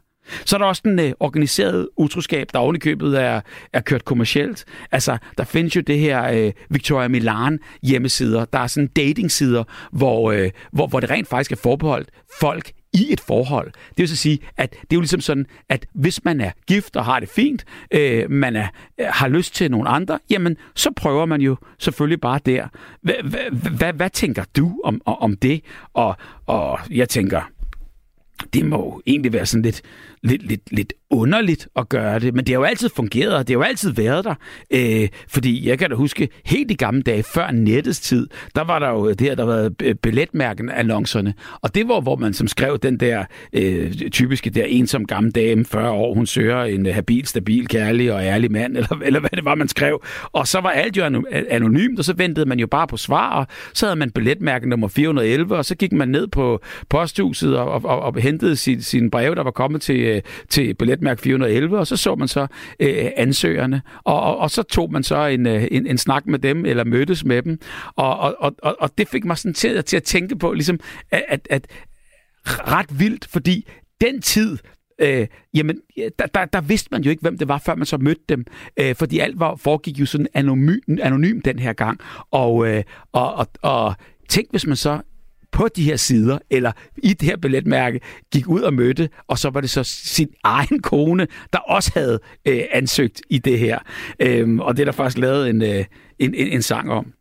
Så 0.45 0.57
er 0.57 0.59
der 0.59 0.67
også 0.67 0.83
den 0.85 0.99
øh, 0.99 1.13
organiserede 1.21 1.89
utroskab, 1.97 2.47
der 2.53 2.59
ovenikøbet 2.59 3.21
er, 3.21 3.41
er 3.73 3.81
kørt 3.81 4.05
kommercielt. 4.05 4.65
Altså, 4.93 5.19
der 5.39 5.45
findes 5.45 5.77
jo 5.77 5.81
det 5.81 5.99
her 5.99 6.25
øh, 6.33 6.53
Victoria 6.71 7.09
Milan 7.09 7.59
hjemmesider. 7.83 8.45
Der 8.45 8.59
er 8.59 8.67
sådan 8.67 8.89
datingsider, 8.89 9.65
hvor, 9.93 10.33
øh, 10.33 10.51
hvor, 10.73 10.87
hvor 10.87 11.01
det 11.01 11.11
rent 11.11 11.29
faktisk 11.29 11.53
er 11.53 11.57
forbeholdt 11.57 12.11
folk 12.41 12.73
i 12.97 13.13
et 13.13 13.21
forhold. 13.21 13.67
Det 13.67 13.99
vil 13.99 14.09
så 14.09 14.17
sige, 14.17 14.39
at 14.57 14.71
det 14.71 14.81
er 14.81 14.97
jo 14.97 15.01
ligesom 15.01 15.21
sådan, 15.21 15.47
at 15.69 15.87
hvis 15.95 16.25
man 16.25 16.41
er 16.41 16.51
gift 16.67 16.97
og 16.97 17.05
har 17.05 17.21
det 17.21 17.29
fint, 17.29 17.65
øh, 17.91 18.31
man 18.31 18.57
er, 18.57 18.69
øh, 19.01 19.07
har 19.11 19.29
lyst 19.29 19.55
til 19.55 19.71
nogle 19.71 19.89
andre, 19.89 20.19
jamen 20.31 20.57
så 20.75 20.91
prøver 20.97 21.27
man 21.27 21.41
jo 21.41 21.57
selvfølgelig 21.79 22.21
bare 22.21 22.41
der. 22.47 22.69
Hvad 23.93 24.11
tænker 24.11 24.45
du 24.57 24.81
om, 24.85 25.01
om 25.05 25.37
det? 25.37 25.61
Og, 25.95 26.17
og 26.47 26.79
jeg 26.91 27.09
tænker, 27.09 27.51
det 28.53 28.67
må 28.67 29.03
egentlig 29.07 29.33
være 29.33 29.47
sådan 29.47 29.63
lidt, 29.63 29.83
lidt, 30.27 30.49
lidt, 30.49 30.73
lidt 30.73 30.93
underligt 31.11 31.69
at 31.77 31.89
gøre 31.89 32.19
det, 32.19 32.35
men 32.35 32.45
det 32.45 32.55
har 32.55 32.61
jo 32.61 32.65
altid 32.65 32.89
fungeret, 32.97 33.35
og 33.35 33.49
det 33.49 33.55
har 33.57 33.59
jo 33.59 33.69
altid 33.69 33.93
været 33.93 34.25
der. 34.25 34.35
Øh, 34.71 35.09
fordi 35.29 35.69
jeg 35.69 35.79
kan 35.79 35.91
da 35.91 35.97
huske, 35.97 36.29
helt 36.45 36.71
i 36.71 36.75
gamle 36.75 37.03
dage, 37.03 37.23
før 37.23 37.51
nettets 37.51 38.01
tid, 38.01 38.29
der 38.55 38.65
var 38.65 38.79
der 38.79 38.91
jo 38.91 39.09
det 39.11 39.21
her, 39.21 39.35
der 39.35 39.45
var 39.45 39.71
øh, 39.83 39.95
billetmærken 39.95 40.71
annoncerne, 40.71 41.35
og 41.61 41.75
det 41.75 41.89
var, 41.89 42.01
hvor 42.01 42.17
man 42.17 42.35
som 42.35 42.49
skrev 42.49 42.79
den 42.79 43.01
der 43.01 43.25
øh, 43.53 43.93
typiske 43.93 44.51
der 44.51 44.65
ensom 44.65 45.07
gammel 45.07 45.33
dame, 45.33 45.65
40 45.65 45.91
år, 45.91 46.15
hun 46.15 46.27
søger 46.27 46.63
en 46.63 46.87
habil, 46.87 47.27
stabil, 47.27 47.69
kærlig 47.69 48.13
og 48.13 48.23
ærlig 48.23 48.53
mand, 48.53 48.77
eller, 48.79 48.99
eller 49.03 49.21
hvad 49.21 49.31
det 49.31 49.45
var, 49.45 49.55
man 49.55 49.69
skrev. 49.69 50.03
Og 50.33 50.49
så 50.49 50.61
var 50.61 50.71
alt 50.71 50.97
jo 50.97 51.23
anonymt, 51.51 51.99
og 51.99 52.05
så 52.05 52.15
ventede 52.17 52.47
man 52.47 52.59
jo 52.59 52.67
bare 52.67 52.87
på 52.87 52.97
svar, 52.97 53.31
og 53.31 53.47
så 53.75 53.87
havde 53.87 53.97
man 53.97 54.11
billetmærken 54.11 54.69
nummer 54.69 54.89
411, 54.89 55.57
og 55.57 55.65
så 55.65 55.75
gik 55.75 55.93
man 55.93 56.09
ned 56.09 56.27
på 56.27 56.61
posthuset 56.89 57.59
og, 57.59 57.69
og, 57.71 57.85
og, 57.85 58.01
og 58.01 58.21
hentede 58.21 58.57
sin, 58.57 58.83
sin 58.83 59.11
brev, 59.11 59.35
der 59.35 59.43
var 59.43 59.51
kommet 59.51 59.83
til, 59.83 60.16
øh, 60.17 60.23
til 60.49 60.75
billetmærke 60.75 61.23
411, 61.23 61.79
og 61.79 61.87
så 61.87 61.97
så 61.97 62.15
man 62.15 62.29
så 62.29 62.47
øh, 62.81 63.11
ansøgerne, 63.17 63.83
og, 64.05 64.21
og, 64.21 64.39
og 64.39 64.51
så 64.51 64.63
tog 64.63 64.93
man 64.93 65.03
så 65.03 65.27
en, 65.27 65.47
øh, 65.47 65.69
en, 65.71 65.87
en 65.87 65.99
snak 65.99 66.27
med 66.27 66.39
dem, 66.39 66.65
eller 66.65 66.85
mødtes 66.85 67.25
med 67.25 67.43
dem, 67.43 67.59
og, 67.97 68.19
og, 68.19 68.55
og, 68.63 68.77
og 68.81 68.91
det 68.99 69.09
fik 69.09 69.25
mig 69.25 69.39
sådan 69.39 69.55
til, 69.55 69.85
til 69.85 69.97
at 69.97 70.03
tænke 70.03 70.37
på, 70.37 70.53
ligesom, 70.53 70.81
at, 71.11 71.25
at, 71.29 71.49
at 71.51 71.67
ret 72.47 73.01
vildt, 73.01 73.27
fordi 73.31 73.69
den 74.01 74.23
tid, 74.23 74.59
Øh, 75.01 75.27
jamen, 75.55 75.81
der, 76.19 76.27
der, 76.27 76.45
der 76.45 76.61
vidste 76.61 76.89
man 76.91 77.03
jo 77.03 77.11
ikke, 77.11 77.21
hvem 77.21 77.39
det 77.39 77.49
var, 77.49 77.59
før 77.59 77.75
man 77.75 77.87
så 77.87 77.97
mødte 77.97 78.23
dem. 78.29 78.45
Øh, 78.77 78.95
fordi 78.95 79.19
alt 79.19 79.41
var, 79.41 79.57
foregik 79.57 80.01
jo 80.01 80.07
sådan 80.07 80.27
anonym, 80.35 80.79
anonym 81.03 81.41
den 81.41 81.59
her 81.59 81.73
gang. 81.73 82.01
Og, 82.31 82.69
øh, 82.69 82.83
og, 83.13 83.35
og, 83.35 83.47
og 83.63 83.95
tænk, 84.29 84.51
hvis 84.51 84.67
man 84.67 84.77
så 84.77 85.01
på 85.57 85.69
de 85.77 85.83
her 85.83 85.97
sider, 85.97 86.39
eller 86.51 86.73
i 86.97 87.13
det 87.13 87.23
her 87.23 87.37
billetmærke, 87.37 88.01
gik 88.33 88.49
ud 88.49 88.61
og 88.61 88.75
mødte, 88.75 89.09
og 89.29 89.39
så 89.39 89.51
var 89.51 89.61
det 89.61 89.71
så 89.71 89.85
sin 89.85 90.29
egen 90.45 90.83
kone, 90.83 91.27
der 91.53 91.59
også 91.59 91.91
havde 91.95 92.21
øh, 92.47 92.63
ansøgt 92.73 93.23
i 93.31 93.39
det 93.39 93.59
her. 93.59 93.79
Øhm, 94.21 94.61
og 94.61 94.77
det 94.77 94.83
er 94.83 94.85
der 94.85 94.93
faktisk 94.93 95.19
lavet 95.19 95.51
en, 95.51 95.63
øh, 95.63 95.85
en, 96.19 96.35
en, 96.35 96.49
en 96.49 96.63
sang 96.63 96.91
om. 96.91 97.13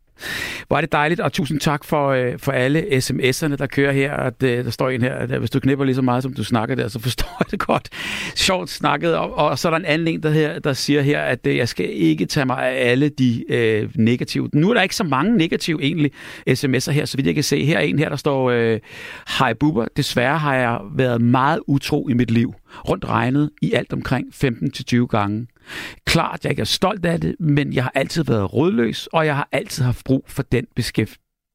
Hvor 0.68 0.76
er 0.76 0.80
det 0.80 0.92
dejligt, 0.92 1.20
og 1.20 1.32
tusind 1.32 1.60
tak 1.60 1.84
for, 1.84 2.08
øh, 2.08 2.38
for 2.38 2.52
alle 2.52 2.82
sms'erne, 2.82 3.56
der 3.56 3.66
kører 3.66 3.92
her. 3.92 4.12
At, 4.12 4.42
øh, 4.42 4.64
der 4.64 4.70
står 4.70 4.90
en 4.90 5.02
her, 5.02 5.14
at 5.14 5.30
øh, 5.30 5.38
hvis 5.38 5.50
du 5.50 5.60
knipper 5.60 5.84
lige 5.84 5.94
så 5.94 6.02
meget, 6.02 6.22
som 6.22 6.34
du 6.34 6.44
snakker 6.44 6.74
der, 6.74 6.88
så 6.88 7.00
forstår 7.00 7.36
jeg 7.40 7.50
det 7.50 7.58
godt. 7.58 7.88
Sjovt 8.34 8.70
snakket. 8.70 9.16
Og, 9.16 9.34
og 9.34 9.58
så 9.58 9.68
er 9.68 9.70
der 9.70 9.78
en 9.78 9.84
anden 9.84 10.08
en, 10.08 10.22
der, 10.22 10.30
her, 10.30 10.58
der 10.58 10.72
siger 10.72 11.02
her, 11.02 11.20
at 11.22 11.46
øh, 11.46 11.56
jeg 11.56 11.68
skal 11.68 11.88
ikke 11.92 12.26
tage 12.26 12.46
mig 12.46 12.62
af 12.62 12.90
alle 12.90 13.08
de 13.08 13.44
øh, 13.52 13.90
negative. 13.94 14.48
Nu 14.52 14.70
er 14.70 14.74
der 14.74 14.82
ikke 14.82 14.96
så 14.96 15.04
mange 15.04 15.36
negative 15.36 15.82
egentlig 15.82 16.10
sms'er 16.50 16.90
her, 16.90 17.04
så 17.04 17.16
vidt 17.16 17.26
jeg 17.26 17.34
kan 17.34 17.44
se. 17.44 17.64
Her 17.64 17.76
er 17.78 17.82
en 17.82 17.98
her, 17.98 18.08
der 18.08 18.16
står, 18.16 18.50
øh, 18.50 18.80
Hej 19.38 19.52
buber, 19.52 19.86
desværre 19.96 20.38
har 20.38 20.54
jeg 20.54 20.80
været 20.94 21.20
meget 21.20 21.60
utro 21.66 22.08
i 22.08 22.14
mit 22.14 22.30
liv. 22.30 22.54
Rundt 22.88 23.04
regnet 23.04 23.50
i 23.62 23.72
alt 23.72 23.92
omkring 23.92 24.26
15-20 24.34 25.06
gange. 25.06 25.46
Klart, 26.04 26.44
jeg 26.44 26.50
ikke 26.50 26.60
er 26.60 26.64
stolt 26.64 27.06
af 27.06 27.20
det, 27.20 27.36
men 27.40 27.72
jeg 27.72 27.82
har 27.82 27.92
altid 27.94 28.24
været 28.24 28.54
rådløs, 28.54 29.06
og 29.06 29.26
jeg 29.26 29.36
har 29.36 29.48
altid 29.52 29.84
haft 29.84 30.04
brug 30.04 30.24
for 30.28 30.42
den 30.42 30.66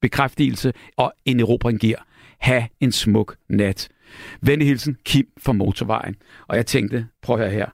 bekræftelse, 0.01 0.73
og 0.97 1.13
en 1.25 1.39
erobring 1.39 1.79
giver. 1.79 1.97
Ha' 2.39 2.63
en 2.79 2.91
smuk 2.91 3.35
nat. 3.49 3.89
Venlig 4.41 4.67
hilsen, 4.67 4.97
Kim 5.05 5.27
fra 5.39 5.53
Motorvejen. 5.53 6.15
Og 6.47 6.55
jeg 6.55 6.65
tænkte, 6.65 7.07
prøv 7.21 7.35
at 7.35 7.41
høre 7.41 7.51
her. 7.51 7.69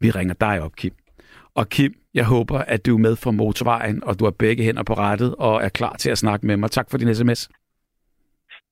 Vi 0.00 0.10
ringer 0.10 0.34
dig 0.34 0.62
op, 0.62 0.76
Kim. 0.76 0.92
Og 1.54 1.68
Kim, 1.68 1.94
jeg 2.14 2.24
håber, 2.24 2.58
at 2.58 2.86
du 2.86 2.94
er 2.94 2.98
med 2.98 3.16
fra 3.16 3.30
Motorvejen, 3.30 4.04
og 4.04 4.18
du 4.18 4.24
har 4.24 4.30
begge 4.30 4.64
hænder 4.64 4.82
på 4.82 4.94
rettet, 4.94 5.34
og 5.38 5.62
er 5.62 5.68
klar 5.68 5.96
til 5.96 6.10
at 6.10 6.18
snakke 6.18 6.46
med 6.46 6.56
mig. 6.56 6.70
Tak 6.70 6.90
for 6.90 6.98
din 6.98 7.14
sms. 7.14 7.48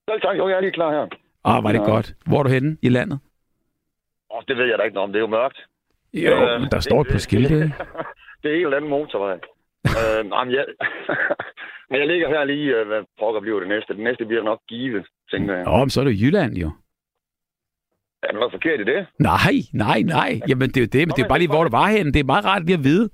Selv 0.09 0.21
tak, 0.21 0.37
jo, 0.37 0.49
jeg 0.49 0.57
er 0.57 0.61
lige 0.61 0.71
klar 0.71 0.91
her. 0.91 1.07
Ah, 1.43 1.63
var 1.63 1.71
det 1.71 1.79
ja. 1.79 1.83
godt. 1.83 2.15
Hvor 2.25 2.39
er 2.39 2.43
du 2.43 2.49
henne 2.49 2.77
i 2.81 2.89
landet? 2.89 3.19
Oh, 4.29 4.41
det 4.47 4.57
ved 4.57 4.65
jeg 4.65 4.77
da 4.77 4.83
ikke 4.83 4.93
noget 4.93 5.07
om. 5.07 5.13
Det 5.13 5.19
er 5.19 5.21
jo 5.21 5.27
mørkt. 5.27 5.67
Jo, 6.13 6.31
øh, 6.31 6.71
der 6.71 6.79
står 6.79 7.01
et 7.01 7.07
par 7.11 7.17
skilte. 7.17 7.55
det 8.43 8.51
er 8.51 8.55
en 8.55 8.65
eller 8.65 8.77
anden 8.77 8.89
motorvej. 8.89 9.39
øh, 9.99 10.25
jamen, 10.31 10.53
jeg, 10.53 10.65
men 11.89 11.99
jeg 11.99 12.07
ligger 12.07 12.27
her 12.29 12.43
lige, 12.43 12.75
øh, 12.77 12.87
hvad 12.87 13.01
pokker 13.19 13.41
bliver 13.41 13.59
det 13.59 13.69
næste. 13.69 13.93
Det 13.93 14.03
næste 14.03 14.25
bliver 14.25 14.43
nok 14.43 14.59
Give, 14.69 15.05
tænker 15.31 15.55
jeg. 15.55 15.63
Nå, 15.65 15.77
men 15.77 15.89
så 15.89 16.01
er 16.01 16.05
det 16.05 16.21
Jylland 16.21 16.53
jo. 16.57 16.71
Er 18.23 18.27
der 18.31 18.39
noget 18.39 18.51
forkert 18.51 18.79
i 18.79 18.83
det? 18.83 19.07
Nej, 19.19 19.55
nej, 19.73 19.99
nej. 20.01 20.31
Jamen, 20.49 20.67
det 20.69 20.77
er 20.77 20.85
jo 20.87 20.91
det, 20.97 21.03
men 21.07 21.13
det 21.15 21.23
er 21.23 21.27
bare 21.27 21.39
lige, 21.43 21.53
hvor 21.55 21.63
det 21.63 21.71
var 21.71 21.87
henne. 21.87 22.11
Det 22.13 22.19
er 22.19 22.31
meget 22.33 22.45
rart 22.45 22.65
lige 22.65 22.79
at 22.81 22.83
vide. 22.83 23.09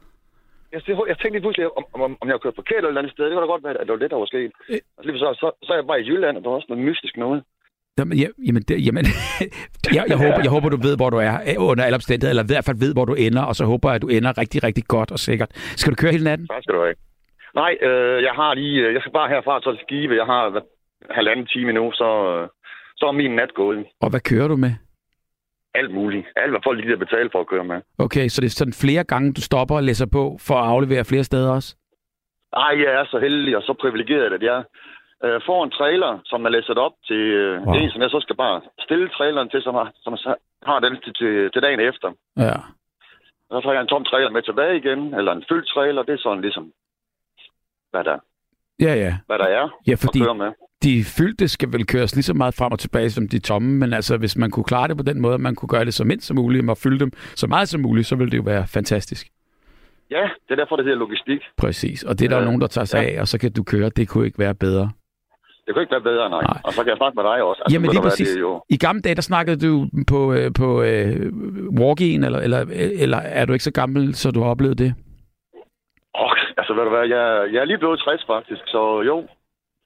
Jeg, 0.71 0.81
jeg 1.11 1.17
tænkte 1.17 1.35
lige 1.37 1.45
pludselig, 1.45 1.77
om, 1.77 1.85
om, 1.93 2.17
om 2.21 2.27
jeg 2.27 2.33
har 2.33 2.43
kørt 2.45 2.59
forkert 2.61 2.77
eller 2.77 2.91
et 2.91 2.97
andet 2.97 3.13
sted. 3.13 3.25
Det 3.25 3.35
var 3.35 3.41
da 3.45 3.53
godt 3.53 3.63
være, 3.63 3.73
at 3.81 3.87
det 3.87 3.95
var 3.95 4.03
det, 4.03 4.11
der 4.11 4.17
var 4.23 4.25
sket. 4.25 4.51
Øh. 4.69 4.79
Og 4.97 5.03
så, 5.03 5.09
så, 5.23 5.27
så, 5.41 5.47
så 5.65 5.69
er 5.73 5.77
jeg 5.77 5.87
bare 5.87 6.01
i 6.01 6.07
Jylland, 6.09 6.37
og 6.37 6.43
der 6.43 6.49
var 6.49 6.55
også 6.55 6.69
noget 6.69 6.85
mystisk 6.85 7.17
noget. 7.17 7.43
Jamen, 7.97 8.17
jamen, 8.47 8.61
det, 8.67 8.85
jamen 8.87 9.05
jeg, 9.97 10.03
jeg, 10.11 10.17
håber, 10.17 10.39
jeg 10.43 10.51
håber, 10.55 10.69
du 10.69 10.79
ved, 10.87 10.95
hvor 10.97 11.09
du 11.09 11.17
er 11.17 11.33
øh, 11.49 11.69
under 11.69 11.83
alle 11.85 11.95
omstændigheder, 11.95 12.31
eller 12.33 12.43
i 12.47 12.51
hvert 12.53 12.65
fald 12.65 12.79
ved, 12.85 12.93
hvor 12.93 13.05
du 13.05 13.13
ender, 13.13 13.43
og 13.49 13.55
så 13.55 13.65
håber 13.65 13.89
jeg, 13.89 13.95
at 13.95 14.01
du 14.01 14.07
ender 14.07 14.37
rigtig, 14.37 14.63
rigtig 14.63 14.83
godt 14.95 15.11
og 15.11 15.19
sikkert. 15.19 15.49
Skal 15.79 15.91
du 15.91 15.95
køre 16.01 16.11
hele 16.11 16.23
natten? 16.23 16.47
Tak 16.47 16.63
skal 16.63 16.75
du 16.75 16.81
have. 16.87 16.95
Nej, 17.61 17.73
øh, 17.87 18.23
jeg 18.27 18.33
har 18.39 18.53
lige, 18.53 18.77
øh, 18.85 18.93
jeg 18.93 19.01
skal 19.01 19.13
bare 19.19 19.29
herfra 19.29 19.59
til 19.59 19.79
Skive. 19.83 20.15
Jeg 20.15 20.25
har 20.25 20.61
halvanden 21.11 21.45
time 21.45 21.71
nu, 21.73 21.91
så, 21.91 22.09
så 22.97 23.05
er 23.07 23.11
min 23.11 23.35
nat 23.35 23.53
gået. 23.53 23.85
Og 24.01 24.09
hvad 24.09 24.19
kører 24.19 24.47
du 24.47 24.55
med? 24.55 24.73
Alt 25.75 25.93
muligt. 25.93 26.25
Alt, 26.35 26.51
hvad 26.51 26.61
folk 26.63 26.79
lige 26.79 26.93
at 26.93 26.99
betale 26.99 27.29
for 27.31 27.39
at 27.39 27.47
køre 27.47 27.63
med. 27.63 27.79
Okay, 27.97 28.27
så 28.27 28.41
det 28.41 28.47
er 28.47 28.59
sådan 28.59 28.81
flere 28.85 29.03
gange, 29.03 29.33
du 29.33 29.41
stopper 29.41 29.75
og 29.75 29.83
læser 29.83 30.05
på 30.17 30.37
for 30.47 30.55
at 30.55 30.67
aflevere 30.73 31.05
flere 31.05 31.23
steder 31.23 31.51
også? 31.51 31.75
Nej, 32.55 32.73
jeg 32.83 32.91
er 32.99 33.05
så 33.05 33.19
heldig 33.19 33.57
og 33.57 33.63
så 33.63 33.73
privilegeret, 33.81 34.33
at 34.33 34.43
jeg 34.43 34.63
øh, 35.25 35.41
får 35.45 35.63
en 35.63 35.71
trailer, 35.71 36.19
som 36.25 36.45
er 36.45 36.50
læsset 36.50 36.77
op 36.77 36.95
til 37.07 37.24
øh, 37.41 37.62
wow. 37.67 37.75
en, 37.75 37.89
som 37.91 38.01
jeg 38.01 38.09
så 38.09 38.19
skal 38.21 38.36
bare 38.36 38.62
stille 38.86 39.09
traileren 39.09 39.50
til, 39.50 39.62
som 39.62 39.75
har, 39.75 39.88
som 40.03 40.17
har 40.63 40.79
den 40.79 40.93
til, 41.03 41.13
til, 41.19 41.51
til 41.53 41.62
dagen 41.62 41.79
efter. 41.79 42.09
Ja. 42.38 42.55
Og 43.50 43.51
så 43.53 43.59
tager 43.62 43.74
jeg 43.74 43.81
en 43.81 43.88
tom 43.88 44.05
trailer 44.05 44.31
med 44.31 44.41
tilbage 44.41 44.77
igen, 44.77 45.13
eller 45.13 45.31
en 45.31 45.43
fyldt 45.50 45.67
trailer. 45.74 46.03
Det 46.03 46.13
er 46.13 46.24
sådan 46.24 46.41
ligesom, 46.41 46.65
hvad 47.91 48.03
der, 48.03 48.17
ja, 48.79 48.93
ja. 48.95 49.17
Hvad 49.25 49.38
der 49.38 49.45
er 49.45 49.69
ja, 49.88 49.95
fordi 50.05 50.21
at 50.29 50.38
med. 50.38 50.51
De 50.83 51.03
fyldte 51.17 51.47
skal 51.47 51.74
vel 51.74 51.86
køres 51.88 52.15
lige 52.15 52.24
så 52.24 52.33
meget 52.33 52.55
frem 52.55 52.71
og 52.71 52.79
tilbage 52.79 53.09
som 53.09 53.27
de 53.27 53.39
tomme, 53.39 53.69
men 53.79 53.93
altså 53.93 54.17
hvis 54.17 54.38
man 54.38 54.51
kunne 54.51 54.63
klare 54.63 54.88
det 54.88 54.97
på 54.97 55.03
den 55.03 55.21
måde, 55.21 55.33
at 55.33 55.39
man 55.39 55.55
kunne 55.55 55.69
gøre 55.69 55.86
det 55.86 55.93
så 55.93 56.03
mindst 56.03 56.27
som 56.27 56.36
muligt, 56.36 56.69
og 56.69 56.77
fylde 56.77 57.00
dem 57.00 57.12
så 57.36 57.47
meget 57.47 57.69
som 57.69 57.81
muligt, 57.81 58.07
så 58.07 58.15
ville 58.15 58.31
det 58.31 58.38
jo 58.38 58.43
være 58.45 58.67
fantastisk. 58.67 59.27
Ja, 60.12 60.29
det 60.47 60.51
er 60.51 60.55
derfor, 60.55 60.75
det 60.75 60.86
hedder 60.86 61.00
logistik. 61.00 61.41
Præcis, 61.57 62.03
og 62.03 62.19
det 62.19 62.25
er 62.25 62.29
der 62.29 62.38
ja. 62.38 62.45
nogen, 62.45 62.62
der 62.62 62.67
tager 62.67 62.86
sig 62.86 63.03
ja. 63.03 63.15
af, 63.15 63.21
og 63.21 63.27
så 63.27 63.39
kan 63.39 63.51
du 63.53 63.63
køre. 63.63 63.89
Det 63.89 64.07
kunne 64.07 64.25
ikke 64.25 64.39
være 64.39 64.55
bedre. 64.55 64.91
Det 65.67 65.74
kunne 65.74 65.83
ikke 65.83 65.91
være 65.91 66.01
bedre, 66.12 66.29
nej. 66.29 66.41
nej. 66.41 66.62
Og 66.63 66.74
så 66.74 66.83
kan 66.83 66.89
jeg 66.89 66.97
snakke 66.97 67.15
med 67.15 67.24
dig 67.24 67.43
også. 67.43 67.62
Altså, 67.63 67.75
Jamen 67.75 67.89
lige 67.91 68.01
præcis. 68.01 68.29
Det, 68.29 68.39
jo... 68.39 68.62
I 68.69 68.77
gamle 68.77 69.01
dage, 69.01 69.15
der 69.15 69.21
snakkede 69.21 69.67
du 69.67 69.88
på, 70.07 70.33
øh, 70.33 70.51
på 70.62 70.69
uh, 70.81 71.79
walk-in, 71.81 72.24
eller, 72.24 72.39
eller, 72.39 72.65
eller 73.03 73.17
er 73.17 73.45
du 73.45 73.53
ikke 73.53 73.63
så 73.63 73.71
gammel, 73.71 74.15
så 74.15 74.31
du 74.31 74.39
har 74.41 74.50
oplevet 74.50 74.77
det? 74.77 74.93
Åh, 76.15 76.25
oh, 76.25 76.38
altså 76.57 76.74
ved 76.74 76.83
du 76.83 76.89
hvad, 76.89 77.05
jeg, 77.15 77.53
jeg 77.53 77.59
er 77.62 77.65
lige 77.65 77.77
blevet 77.77 78.00
60 78.00 78.25
faktisk, 78.27 78.62
så 78.67 79.01
jo. 79.01 79.27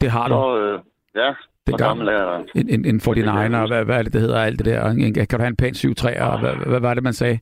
Det 0.01 0.11
har 0.11 0.27
du? 0.27 0.33
Så, 0.33 0.57
øh, 0.61 0.79
ja, 1.15 1.33
det 1.67 1.77
gammel 1.77 2.07
er 2.07 2.11
jeg. 2.11 2.43
En, 2.55 2.69
en, 2.69 2.85
en 2.85 2.97
49er, 2.99 3.67
hvad, 3.67 3.85
hvad 3.85 3.97
er 3.99 4.03
det, 4.03 4.13
det 4.13 4.21
hedder, 4.21 4.41
alt 4.41 4.59
det 4.59 4.65
der? 4.65 4.93
Kan 5.29 5.37
du 5.37 5.43
have 5.45 5.47
en 5.47 5.55
pæn 5.55 5.73
7 5.73 5.95
3 5.95 6.21
og 6.21 6.39
hvad, 6.39 6.53
hvad 6.71 6.79
var 6.79 6.93
det, 6.93 7.03
man 7.03 7.13
sagde? 7.13 7.39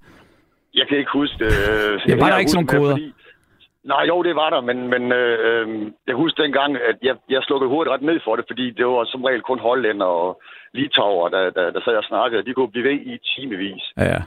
Jeg 0.73 0.85
kan 0.87 0.97
ikke 0.97 1.11
huske 1.13 1.35
det. 1.45 1.51
Øh, 1.71 2.09
ja, 2.09 2.15
var 2.15 2.29
der 2.29 2.37
ikke 2.37 2.51
sådan 2.51 2.65
nogle 2.65 2.79
koder? 2.79 2.95
Fordi, 2.95 3.13
Nej, 3.93 4.03
jo, 4.11 4.17
det 4.27 4.35
var 4.41 4.49
der, 4.49 4.61
men, 4.69 4.77
men 4.93 5.03
øh, 5.19 5.35
øh, 5.47 5.67
jeg 6.07 6.15
husker 6.15 6.43
dengang, 6.43 6.71
at 6.89 6.97
jeg, 7.07 7.15
jeg 7.29 7.41
slukkede 7.43 7.69
hurtigt 7.73 7.93
ret 7.93 8.07
ned 8.09 8.19
for 8.25 8.35
det, 8.35 8.45
fordi 8.49 8.65
det 8.77 8.85
var 8.85 9.05
som 9.05 9.23
regel 9.23 9.41
kun 9.41 9.59
hollænder 9.67 10.09
og 10.25 10.41
litauer, 10.73 11.29
der, 11.35 11.43
der, 11.57 11.65
der 11.75 11.81
sad 11.81 11.95
og 12.01 12.07
snakkede. 12.11 12.45
De 12.45 12.53
kunne 12.53 12.71
blive 12.73 12.87
ved 12.89 12.97
i 13.11 13.13
timevis. 13.33 13.83
Ja. 13.97 14.19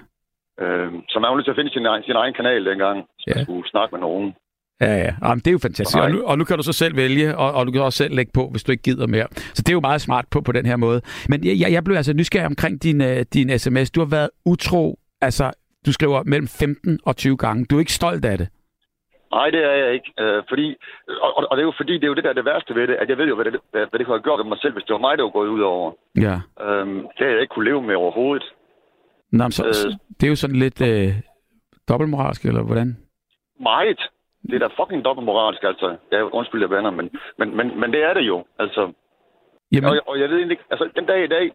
Øh, 0.62 0.92
så 1.11 1.16
man 1.19 1.28
var 1.28 1.37
nødt 1.37 1.47
til 1.47 1.54
at 1.54 1.61
finde 1.61 1.73
sin, 1.73 1.87
sin 2.09 2.16
egen 2.23 2.35
kanal 2.35 2.66
dengang, 2.71 2.99
så 3.19 3.25
ja. 3.28 3.35
man 3.35 3.45
skulle 3.45 3.71
snakke 3.71 3.90
med 3.95 4.00
nogen. 4.00 4.35
Ja, 4.81 4.95
ja. 5.04 5.12
Jamen, 5.25 5.40
det 5.42 5.47
er 5.47 5.57
jo 5.59 5.64
fantastisk. 5.69 5.99
Og 5.99 6.11
nu, 6.11 6.23
og 6.31 6.38
nu 6.38 6.45
kan 6.45 6.57
du 6.57 6.62
så 6.62 6.73
selv 6.73 6.97
vælge, 6.97 7.37
og, 7.37 7.52
og 7.52 7.66
du 7.66 7.73
kan 7.73 7.83
også 7.83 7.97
selv 7.97 8.14
lægge 8.14 8.33
på, 8.35 8.49
hvis 8.50 8.64
du 8.64 8.73
ikke 8.73 8.83
gider 8.83 9.07
mere. 9.07 9.26
Så 9.57 9.62
det 9.62 9.69
er 9.69 9.78
jo 9.81 9.81
meget 9.81 10.00
smart 10.00 10.25
på, 10.31 10.40
på 10.40 10.52
den 10.52 10.66
her 10.66 10.76
måde. 10.76 11.00
Men 11.28 11.38
jeg, 11.45 11.73
jeg 11.73 11.85
blev 11.85 11.97
altså 11.97 12.12
nysgerrig 12.12 12.47
omkring 12.47 12.83
din, 12.83 13.00
uh, 13.00 13.21
din 13.35 13.59
sms. 13.59 13.90
Du 13.90 14.00
har 14.00 14.11
været 14.19 14.31
utro, 14.47 14.99
altså 15.21 15.52
du 15.87 15.92
skriver 15.92 16.23
mellem 16.23 16.49
15 16.49 17.00
og 17.07 17.16
20 17.16 17.37
gange. 17.37 17.64
Du 17.64 17.76
er 17.76 17.81
ikke 17.81 17.92
stolt 17.92 18.25
af 18.25 18.38
det? 18.38 18.49
Nej, 19.33 19.51
det 19.51 19.65
er 19.65 19.77
jeg 19.83 19.95
ikke. 19.95 20.11
Øh, 20.21 20.43
fordi, 20.49 20.77
og, 21.27 21.31
og, 21.51 21.57
det 21.57 21.62
er 21.62 21.71
jo 21.71 21.75
fordi, 21.77 21.95
det 21.95 22.05
er 22.05 22.12
jo 22.12 22.15
det 22.15 22.25
der 22.25 22.31
er 22.31 22.39
det 22.41 22.45
værste 22.45 22.75
ved 22.75 22.87
det, 22.87 22.95
at 22.95 23.09
jeg 23.09 23.19
ved 23.19 23.27
jo, 23.29 23.35
hvad 23.35 23.45
det, 23.45 23.61
hvad, 23.71 23.87
hvad 23.91 23.99
det 23.99 24.07
kunne 24.07 24.19
have 24.19 24.27
gjort 24.27 24.39
ved 24.39 24.45
mig 24.53 24.59
selv, 24.61 24.73
hvis 24.73 24.85
det 24.85 24.93
var 24.93 25.07
mig, 25.07 25.19
der 25.19 25.25
var 25.25 25.31
gået 25.31 25.49
ud 25.49 25.61
over. 25.61 25.93
Ja. 26.27 26.37
Øhm, 26.65 27.01
det 27.15 27.19
havde 27.19 27.33
jeg 27.33 27.41
ikke 27.41 27.55
kunne 27.55 27.71
leve 27.71 27.83
med 27.83 27.95
overhovedet. 27.95 28.47
Nå, 29.33 29.51
så, 29.51 29.65
øh, 29.67 29.93
det 30.21 30.25
er 30.27 30.31
jo 30.31 30.37
sådan 30.37 30.57
lidt 30.57 30.81
øh, 30.91 31.09
dobbeltmoralsk, 31.89 32.45
eller 32.45 32.62
hvordan? 32.62 32.97
Meget. 33.61 34.01
Det 34.43 34.55
er 34.55 34.59
da 34.59 34.83
fucking 34.83 35.05
dobbeltmoralsk, 35.05 35.62
altså. 35.62 35.97
Ja, 36.12 36.23
undskyld, 36.23 36.61
jeg 36.61 36.71
venner, 36.71 36.91
men, 36.91 37.11
men, 37.39 37.57
men, 37.57 37.81
men 37.81 37.93
det 37.93 38.03
er 38.03 38.15
det 38.15 38.21
jo, 38.21 38.45
altså. 38.59 38.93
Jamen... 39.73 39.91
Og, 39.91 40.01
og 40.07 40.21
jeg 40.21 40.29
ved 40.31 40.39
ikke, 40.39 40.65
altså 40.71 40.89
den 40.97 41.07
dag 41.07 41.25
i 41.25 41.27
dag, 41.37 41.53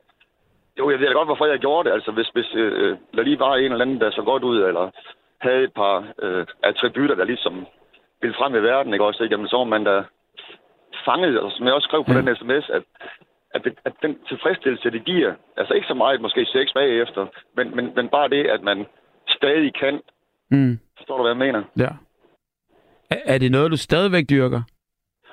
jo, 0.79 0.89
jeg 0.89 0.99
ved 0.99 1.07
da 1.07 1.13
godt, 1.13 1.27
hvorfor 1.27 1.45
jeg 1.45 1.59
gjorde 1.59 1.89
det. 1.89 1.95
Altså, 1.95 2.11
hvis, 2.11 2.27
hvis 2.27 2.49
øh, 2.55 2.97
der 3.15 3.23
lige 3.23 3.39
var 3.39 3.55
en 3.55 3.71
eller 3.71 3.85
anden, 3.85 4.01
der 4.01 4.11
så 4.11 4.21
godt 4.21 4.43
ud, 4.43 4.57
eller 4.57 4.91
havde 5.41 5.63
et 5.63 5.73
par 5.73 5.97
øh, 6.23 6.45
attributter, 6.63 7.15
der 7.15 7.23
ligesom 7.23 7.65
ville 8.21 8.35
frem 8.39 8.55
i 8.55 8.63
verden, 8.71 8.93
ikke 8.93 9.05
også? 9.05 9.27
Jamen, 9.31 9.47
så 9.47 9.57
var 9.57 9.63
man 9.63 9.83
da 9.83 10.03
fanget, 11.05 11.39
og 11.39 11.51
som 11.51 11.65
jeg 11.65 11.73
også 11.73 11.87
skrev 11.87 12.03
på 12.05 12.13
mm. 12.13 12.25
den 12.25 12.35
sms, 12.35 12.69
at, 12.69 12.83
at, 13.55 13.61
det, 13.63 13.73
at 13.85 13.93
den 14.01 14.17
tilfredsstillelse, 14.29 14.91
det 14.91 15.05
giver, 15.05 15.33
altså 15.57 15.73
ikke 15.73 15.87
så 15.87 15.93
meget 15.93 16.21
måske 16.21 16.45
sex 16.45 16.73
bagefter, 16.73 17.27
men, 17.57 17.75
men, 17.75 17.85
men 17.95 18.09
bare 18.09 18.29
det, 18.29 18.45
at 18.45 18.61
man 18.61 18.85
stadig 19.27 19.73
kan. 19.73 20.01
Mm. 20.51 20.79
Forstår 20.97 21.17
du, 21.17 21.23
hvad 21.23 21.31
jeg 21.31 21.45
mener? 21.45 21.63
Ja. 21.77 21.91
Er, 23.09 23.33
er 23.33 23.37
det 23.37 23.51
noget, 23.51 23.71
du 23.71 23.77
stadigvæk 23.77 24.25
dyrker? 24.29 24.61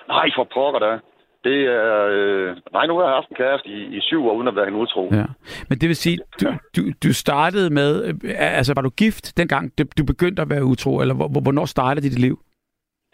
Nej, 0.08 0.28
for 0.36 0.44
pokker 0.54 0.78
da. 0.78 0.98
Det 1.44 1.58
er... 1.66 2.06
Øh, 2.10 2.56
nej, 2.72 2.86
nu 2.86 2.96
har 2.96 3.04
jeg 3.04 3.14
haft 3.14 3.28
en 3.28 3.36
kæreste 3.36 3.68
i, 3.68 3.96
i 3.96 4.00
syv 4.00 4.26
år, 4.26 4.34
uden 4.34 4.48
at 4.48 4.56
være 4.56 4.68
en 4.68 4.74
utro. 4.74 5.08
Ja. 5.12 5.24
Men 5.68 5.78
det 5.78 5.88
vil 5.88 5.96
sige, 5.96 6.18
du, 6.40 6.46
du, 6.76 6.82
du 7.04 7.12
startede 7.12 7.70
med... 7.70 7.90
Øh, 8.06 8.14
altså, 8.58 8.72
var 8.76 8.82
du 8.82 8.90
gift 8.90 9.36
dengang, 9.36 9.78
du, 9.78 9.84
du 9.98 10.04
begyndte 10.04 10.42
at 10.42 10.50
være 10.50 10.64
utro? 10.64 11.00
Eller 11.00 11.14
hvornår 11.14 11.64
startede 11.64 12.08
dit 12.08 12.18
liv? 12.18 12.38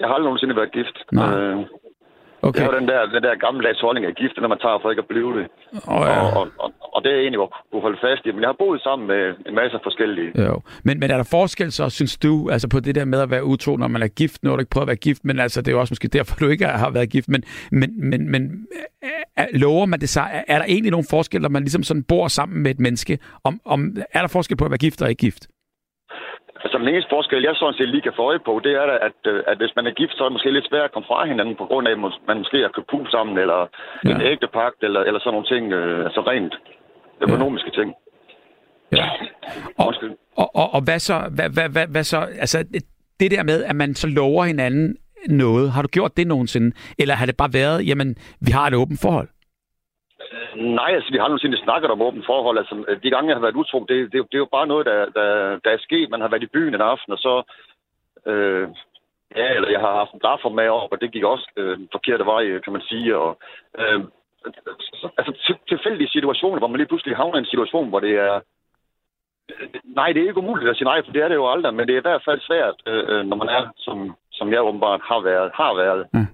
Jeg 0.01 0.09
har 0.09 0.15
aldrig 0.15 0.25
nogensinde 0.25 0.57
været 0.57 0.73
gift. 0.73 0.97
Nej. 1.13 1.39
Øh, 1.39 1.57
Okay. 2.43 2.61
Det 2.61 2.69
var 2.69 2.79
den 2.79 2.89
der, 2.89 3.01
den 3.07 3.23
der 3.23 3.35
gammeldags 3.45 3.81
holdning 3.81 4.07
af 4.07 4.15
gift, 4.15 4.37
når 4.41 4.49
man 4.49 4.59
tager 4.59 4.79
for 4.83 4.91
ikke 4.91 5.05
at 5.07 5.11
blive 5.15 5.31
det. 5.39 5.47
Oh, 5.95 6.03
ja. 6.07 6.21
og, 6.21 6.31
og, 6.41 6.47
og, 6.59 6.73
og, 6.95 7.05
det 7.05 7.13
er 7.13 7.21
egentlig, 7.21 7.39
hvor 7.39 7.51
kunne 7.73 7.83
holde 7.83 7.99
fast 8.01 8.27
i. 8.27 8.33
Men 8.33 8.41
jeg 8.41 8.49
har 8.49 8.59
boet 8.65 8.81
sammen 8.83 9.09
med 9.09 9.23
en 9.49 9.55
masse 9.55 9.79
forskellige. 9.83 10.31
Jo. 10.47 10.61
Men, 10.85 11.01
men 11.01 11.11
er 11.11 11.17
der 11.17 11.29
forskel 11.31 11.73
så, 11.73 11.89
synes 11.89 12.19
du, 12.19 12.51
altså 12.51 12.69
på 12.69 12.81
det 12.81 12.95
der 12.95 13.05
med 13.05 13.21
at 13.21 13.31
være 13.31 13.45
utro, 13.45 13.77
når 13.77 13.89
man 13.89 14.03
er 14.03 14.09
gift? 14.09 14.43
Nu 14.43 14.51
har 14.51 14.57
du 14.57 14.61
ikke 14.61 14.71
prøvet 14.71 14.85
at 14.85 14.93
være 14.93 14.97
gift, 14.97 15.25
men 15.25 15.41
altså, 15.41 15.61
det 15.61 15.69
er 15.69 15.73
jo 15.73 15.81
også 15.81 15.93
måske 15.93 16.09
derfor, 16.09 16.37
du 16.37 16.49
ikke 16.49 16.67
har 16.67 16.91
været 16.91 17.11
gift. 17.11 17.29
Men, 17.29 17.43
men, 17.71 18.11
men, 18.11 18.31
men 18.31 18.67
er, 19.37 19.47
lover 19.53 19.87
man 19.87 20.01
det 20.01 20.09
så? 20.09 20.21
Er, 20.21 20.43
er 20.49 20.59
der 20.59 20.65
egentlig 20.65 20.91
nogle 20.91 21.07
forskelle, 21.11 21.43
når 21.43 21.49
man 21.49 21.63
ligesom 21.63 21.83
sådan 21.83 22.03
bor 22.03 22.29
sammen 22.29 22.63
med 22.63 22.71
et 22.71 22.81
menneske? 22.81 23.19
Om, 23.45 23.61
om, 23.65 23.97
er 24.13 24.21
der 24.21 24.29
forskel 24.29 24.57
på 24.57 24.65
at 24.65 24.71
være 24.71 24.79
gift 24.79 25.03
og 25.03 25.09
ikke 25.11 25.21
gift? 25.21 25.49
Altså, 26.65 26.79
den 26.79 26.89
eneste 26.89 27.15
forskel, 27.17 27.43
jeg 27.43 27.55
sådan 27.57 27.79
set 27.79 27.89
lige 27.89 28.07
kan 28.07 28.17
få 28.17 28.23
øje 28.31 28.43
på, 28.49 28.61
det 28.65 28.73
er, 28.81 28.85
at, 29.09 29.21
øh, 29.33 29.43
at 29.51 29.57
hvis 29.61 29.77
man 29.77 29.87
er 29.87 29.99
gift, 30.01 30.15
så 30.15 30.21
er 30.23 30.29
det 30.29 30.37
måske 30.37 30.57
lidt 30.57 30.69
svært 30.71 30.89
at 30.89 30.93
komme 30.95 31.11
fra 31.11 31.27
hinanden, 31.31 31.57
på 31.63 31.67
grund 31.71 31.89
af, 31.89 31.93
at 31.93 32.01
man 32.29 32.39
måske 32.43 32.59
har 32.67 32.73
købt 32.77 32.91
hus 32.95 33.11
sammen, 33.11 33.39
eller 33.45 33.59
ja. 34.05 34.15
en 34.15 34.21
ægtepagt, 34.33 34.81
eller, 34.87 35.01
eller 35.09 35.21
sådan 35.21 35.35
nogle 35.37 35.51
ting, 35.53 35.65
øh, 35.79 36.05
altså 36.07 36.21
rent 36.21 36.55
økonomiske 37.27 37.71
ja. 37.73 37.77
ting. 37.79 37.91
Ja. 38.99 39.07
Og, 39.79 39.95
og, 40.37 40.49
og, 40.61 40.67
og 40.75 40.81
hvad 40.87 40.99
så, 40.99 41.17
hvad, 41.37 41.49
hvad, 41.57 41.69
hvad, 41.69 41.87
hvad 41.95 42.05
så, 42.05 42.19
altså 42.45 42.59
det 43.21 43.31
der 43.31 43.43
med, 43.43 43.65
at 43.65 43.77
man 43.77 43.95
så 43.95 44.07
lover 44.07 44.45
hinanden, 44.45 44.97
noget? 45.29 45.73
Har 45.73 45.83
du 45.83 45.89
gjort 45.89 46.17
det 46.17 46.27
nogensinde? 46.27 46.77
Eller 46.99 47.15
har 47.15 47.27
det 47.27 47.37
bare 47.37 47.53
været, 47.53 47.87
jamen, 47.87 48.17
vi 48.41 48.51
har 48.51 48.67
et 48.67 48.75
åbent 48.75 49.01
forhold? 49.01 49.29
Nej, 50.57 50.91
altså 50.95 51.11
vi 51.13 51.19
har 51.19 51.29
nogensinde 51.29 51.65
snakket 51.65 51.91
om 51.91 52.03
åbent 52.03 52.27
forhold. 52.27 52.59
Altså 52.59 52.75
de 53.03 53.11
gange, 53.11 53.29
jeg 53.29 53.37
har 53.37 53.47
været 53.47 53.61
utro, 53.63 53.79
det, 53.89 54.13
det, 54.13 54.13
det 54.13 54.35
er 54.35 54.45
jo 54.47 54.55
bare 54.57 54.67
noget, 54.67 54.87
der, 54.87 54.99
der, 55.05 55.59
der 55.65 55.71
er 55.71 55.79
sket. 55.79 56.11
Man 56.11 56.21
har 56.21 56.29
været 56.29 56.43
i 56.43 56.55
byen 56.55 56.75
en 56.75 56.81
aften, 56.81 57.13
og 57.13 57.19
så... 57.19 57.43
Øh, 58.27 58.69
ja, 59.37 59.49
eller 59.55 59.71
jeg 59.71 59.81
har 59.81 59.95
haft 59.95 60.13
en 60.13 60.19
blaffer 60.19 60.49
med 60.49 60.69
op, 60.69 60.93
og 60.93 61.01
det 61.01 61.13
gik 61.13 61.25
også 61.25 61.51
øh, 61.57 61.79
forkerte 61.93 62.27
vej, 62.27 62.59
kan 62.59 62.73
man 62.73 62.83
sige. 62.83 63.17
Og, 63.17 63.39
øh, 63.79 64.01
altså 65.19 65.33
til, 65.47 65.57
tilfældige 65.69 66.09
situationer, 66.09 66.59
hvor 66.59 66.69
man 66.69 66.77
lige 66.77 66.89
pludselig 66.89 67.17
havner 67.17 67.37
i 67.37 67.39
en 67.39 67.53
situation, 67.53 67.89
hvor 67.89 68.01
det 68.01 68.15
er... 68.15 68.41
Nej, 69.85 70.13
det 70.13 70.23
er 70.23 70.29
ikke 70.29 70.45
umuligt 70.45 70.71
at 70.71 70.77
sige 70.77 70.85
nej, 70.85 71.05
for 71.05 71.13
det 71.13 71.23
er 71.23 71.29
det 71.29 71.35
jo 71.35 71.51
aldrig, 71.53 71.75
men 71.75 71.87
det 71.87 71.95
er 71.95 71.99
i 71.99 72.09
hvert 72.09 72.25
fald 72.25 72.41
svært, 72.41 72.75
øh, 72.87 73.05
øh 73.09 73.27
når 73.27 73.37
man 73.37 73.49
er, 73.49 73.63
som, 73.77 74.17
som 74.33 74.53
jeg 74.53 74.63
åbenbart 74.63 75.01
har 75.05 75.21
været. 75.21 75.51
Har 75.55 75.75
været. 75.75 76.07
Mm. 76.13 76.27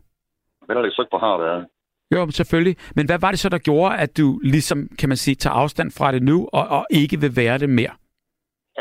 Men 0.69 0.77
er 0.77 0.83
det 0.83 0.93
tryk 0.93 1.11
på 1.11 1.19
har 1.19 1.39
været. 1.39 1.67
Jo, 2.15 2.31
selvfølgelig. 2.31 2.77
Men 2.97 3.07
hvad 3.07 3.19
var 3.21 3.31
det 3.31 3.39
så, 3.39 3.49
der 3.49 3.59
gjorde, 3.59 3.97
at 3.97 4.17
du 4.19 4.39
ligesom, 4.39 4.79
kan 4.99 5.09
man 5.09 5.17
sige, 5.17 5.35
tager 5.35 5.55
afstand 5.55 5.91
fra 5.99 6.13
det 6.13 6.23
nu, 6.23 6.49
og, 6.53 6.65
og 6.69 6.87
ikke 6.91 7.17
vil 7.21 7.37
være 7.37 7.59
det 7.59 7.71
mere? 7.71 7.95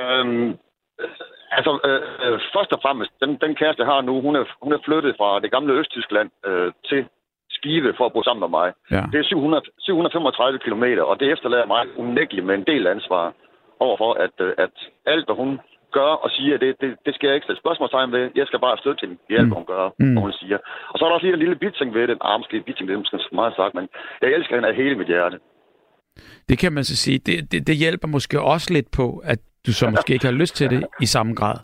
Øhm, 0.01 0.50
altså, 1.58 1.72
øh, 1.88 2.01
øh 2.24 2.39
først 2.55 2.72
og 2.75 2.79
fremmest, 2.82 3.12
den, 3.22 3.32
den 3.46 3.55
kæreste, 3.55 3.82
jeg 3.84 3.91
har 3.94 4.01
nu, 4.01 4.22
hun 4.22 4.36
er, 4.36 4.46
hun 4.63 4.74
er 4.74 4.82
flyttet 4.86 5.15
fra 5.20 5.39
det 5.39 5.51
gamle 5.51 5.74
Østtyskland 5.74 6.29
øh, 6.46 6.72
til 6.89 7.05
Skive 7.50 7.94
for 7.98 8.05
at 8.05 8.13
bo 8.13 8.22
sammen 8.24 8.44
med 8.46 8.51
mig. 8.60 8.74
Ja. 8.91 9.03
Det 9.12 9.20
er 9.20 9.24
700, 9.24 9.63
735 9.79 10.60
kilometer, 10.60 11.03
og 11.03 11.20
det 11.20 11.32
efterlader 11.32 11.65
mig 11.65 11.84
unægteligt 11.98 12.48
med 12.48 12.55
en 12.55 12.67
del 12.72 12.88
ansvar 12.88 13.34
overfor, 13.79 14.13
at, 14.13 14.36
øh, 14.39 14.53
at 14.58 14.75
alt, 15.05 15.25
hvad 15.25 15.36
hun 15.36 15.60
gør 16.00 16.12
og 16.25 16.30
siger, 16.38 16.58
det, 16.64 16.70
det, 16.82 16.90
det 17.06 17.12
skal 17.16 17.28
jeg 17.28 17.36
ikke 17.36 17.46
stille 17.46 17.64
spørgsmålstegn 17.64 18.12
ved. 18.12 18.24
Jeg 18.36 18.48
skal 18.48 18.60
bare 18.66 18.78
støtte 18.78 19.02
hende 19.04 19.16
i 19.32 19.34
alt, 19.38 19.48
hvad 19.48 19.58
hun 19.62 19.70
gør, 19.74 19.86
mm. 20.00 20.18
hun 20.25 20.34
siger. 20.42 20.58
Og 20.92 20.96
så 20.96 21.02
er 21.02 21.10
der 21.10 21.16
også 21.16 21.25
lige 21.25 21.38
en 21.38 21.44
lille 21.46 21.62
bitting 21.64 21.90
ved 21.98 22.08
det. 22.08 22.18
Ah, 22.22 22.40
måske 22.40 22.66
bitting, 22.68 22.86
det 22.88 22.94
er 22.94 23.04
måske 23.04 23.36
meget 23.42 23.54
sagt, 23.56 23.74
men 23.78 23.86
jeg 24.22 24.30
elsker 24.30 24.56
hende 24.56 24.70
af 24.70 24.75
hele 24.75 24.96
mit 25.02 25.08
hjerte. 25.08 25.38
Det 26.50 26.58
kan 26.62 26.72
man 26.74 26.84
så 26.84 26.96
sige. 27.04 27.20
Det, 27.28 27.52
det, 27.52 27.68
det 27.68 27.75
hjælper 27.75 28.08
måske 28.08 28.42
også 28.42 28.68
lidt 28.74 28.90
på, 29.00 29.08
at 29.32 29.40
du 29.66 29.72
så 29.74 29.90
måske 29.90 30.14
ikke 30.14 30.25
har 30.25 30.40
lyst 30.42 30.56
til 30.56 30.70
det 30.70 30.82
i 31.02 31.06
samme 31.06 31.34
grad. 31.40 31.58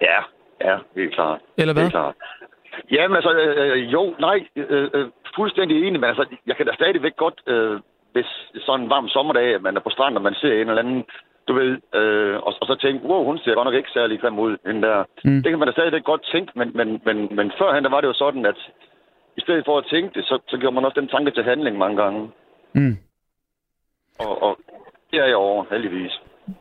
Ja, 0.00 0.20
ja, 0.68 0.76
helt 0.96 1.14
klart. 1.14 1.40
Eller 1.58 1.74
hvad? 1.74 1.82
Helt 1.82 1.92
klart. 1.92 2.14
Jamen 2.90 3.16
altså, 3.16 3.32
øh, 3.32 3.56
øh, 3.62 3.92
jo, 3.92 4.14
nej, 4.20 4.46
øh, 4.56 4.88
øh, 4.94 5.08
fuldstændig 5.36 5.76
enig, 5.76 6.00
men 6.00 6.08
altså, 6.08 6.24
jeg 6.46 6.56
kan 6.56 6.66
da 6.66 6.72
stadigvæk 6.74 7.16
godt, 7.16 7.40
øh, 7.46 7.80
hvis 8.12 8.26
sådan 8.66 8.84
en 8.84 8.90
varm 8.90 9.08
sommerdag, 9.08 9.54
at 9.54 9.62
man 9.62 9.76
er 9.76 9.80
på 9.80 9.90
stranden, 9.90 10.16
og 10.16 10.22
man 10.22 10.34
ser 10.34 10.52
en 10.52 10.68
eller 10.68 10.82
anden 10.82 11.04
du 11.50 11.54
ved, 11.62 11.72
øh, 12.00 12.36
og, 12.46 12.52
og 12.60 12.66
så 12.70 12.74
tænke, 12.84 13.06
wow, 13.08 13.24
hun 13.24 13.38
ser 13.38 13.54
godt 13.54 13.66
nok 13.66 13.78
ikke 13.80 13.96
særlig 13.98 14.20
grim 14.20 14.38
ud, 14.38 14.56
den 14.66 14.82
der. 14.82 14.96
Mm. 15.24 15.42
Det 15.42 15.48
kan 15.50 15.58
man 15.58 15.68
da 15.68 15.72
stadigvæk 15.72 16.04
godt 16.04 16.24
tænke, 16.32 16.52
men, 16.58 16.68
men, 16.78 16.88
men, 17.06 17.16
men 17.36 17.46
førhen, 17.58 17.84
der 17.84 17.90
var 17.90 18.00
det 18.00 18.08
jo 18.08 18.22
sådan, 18.24 18.46
at 18.46 18.58
i 19.38 19.40
stedet 19.40 19.64
for 19.66 19.78
at 19.78 19.86
tænke 19.92 20.10
det, 20.14 20.24
så, 20.24 20.38
så 20.48 20.56
gjorde 20.60 20.74
man 20.74 20.84
også 20.84 21.00
den 21.00 21.08
tanke 21.08 21.30
til 21.30 21.44
handling 21.44 21.78
mange 21.78 21.96
gange. 22.02 22.30
Mm. 22.74 22.96
Og, 24.18 24.42
og 24.42 24.58
det 25.10 25.18
er 25.20 25.24
jeg 25.24 25.36
over, 25.36 25.64
heldigvis. 25.70 26.12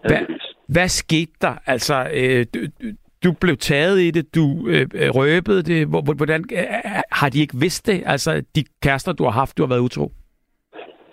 heldigvis. 0.03 0.45
Hvad, 0.67 0.75
hvad 0.75 0.87
skete 0.87 1.31
der? 1.41 1.55
Altså, 1.65 1.95
øh, 2.19 2.45
du, 2.53 2.59
du 3.23 3.33
blev 3.41 3.57
taget 3.57 3.99
i 3.99 4.11
det, 4.11 4.35
du 4.35 4.67
øh, 4.67 4.85
røbede 5.19 5.63
det. 5.63 5.87
Hvordan, 6.17 6.45
øh, 6.51 6.65
har 7.11 7.29
de 7.29 7.39
ikke 7.39 7.57
vidst 7.59 7.87
det? 7.87 8.03
Altså, 8.05 8.43
de 8.55 8.63
kærester, 8.83 9.13
du 9.13 9.23
har 9.23 9.31
haft, 9.31 9.57
du 9.57 9.63
har 9.63 9.69
været 9.69 9.79
utro? 9.79 10.11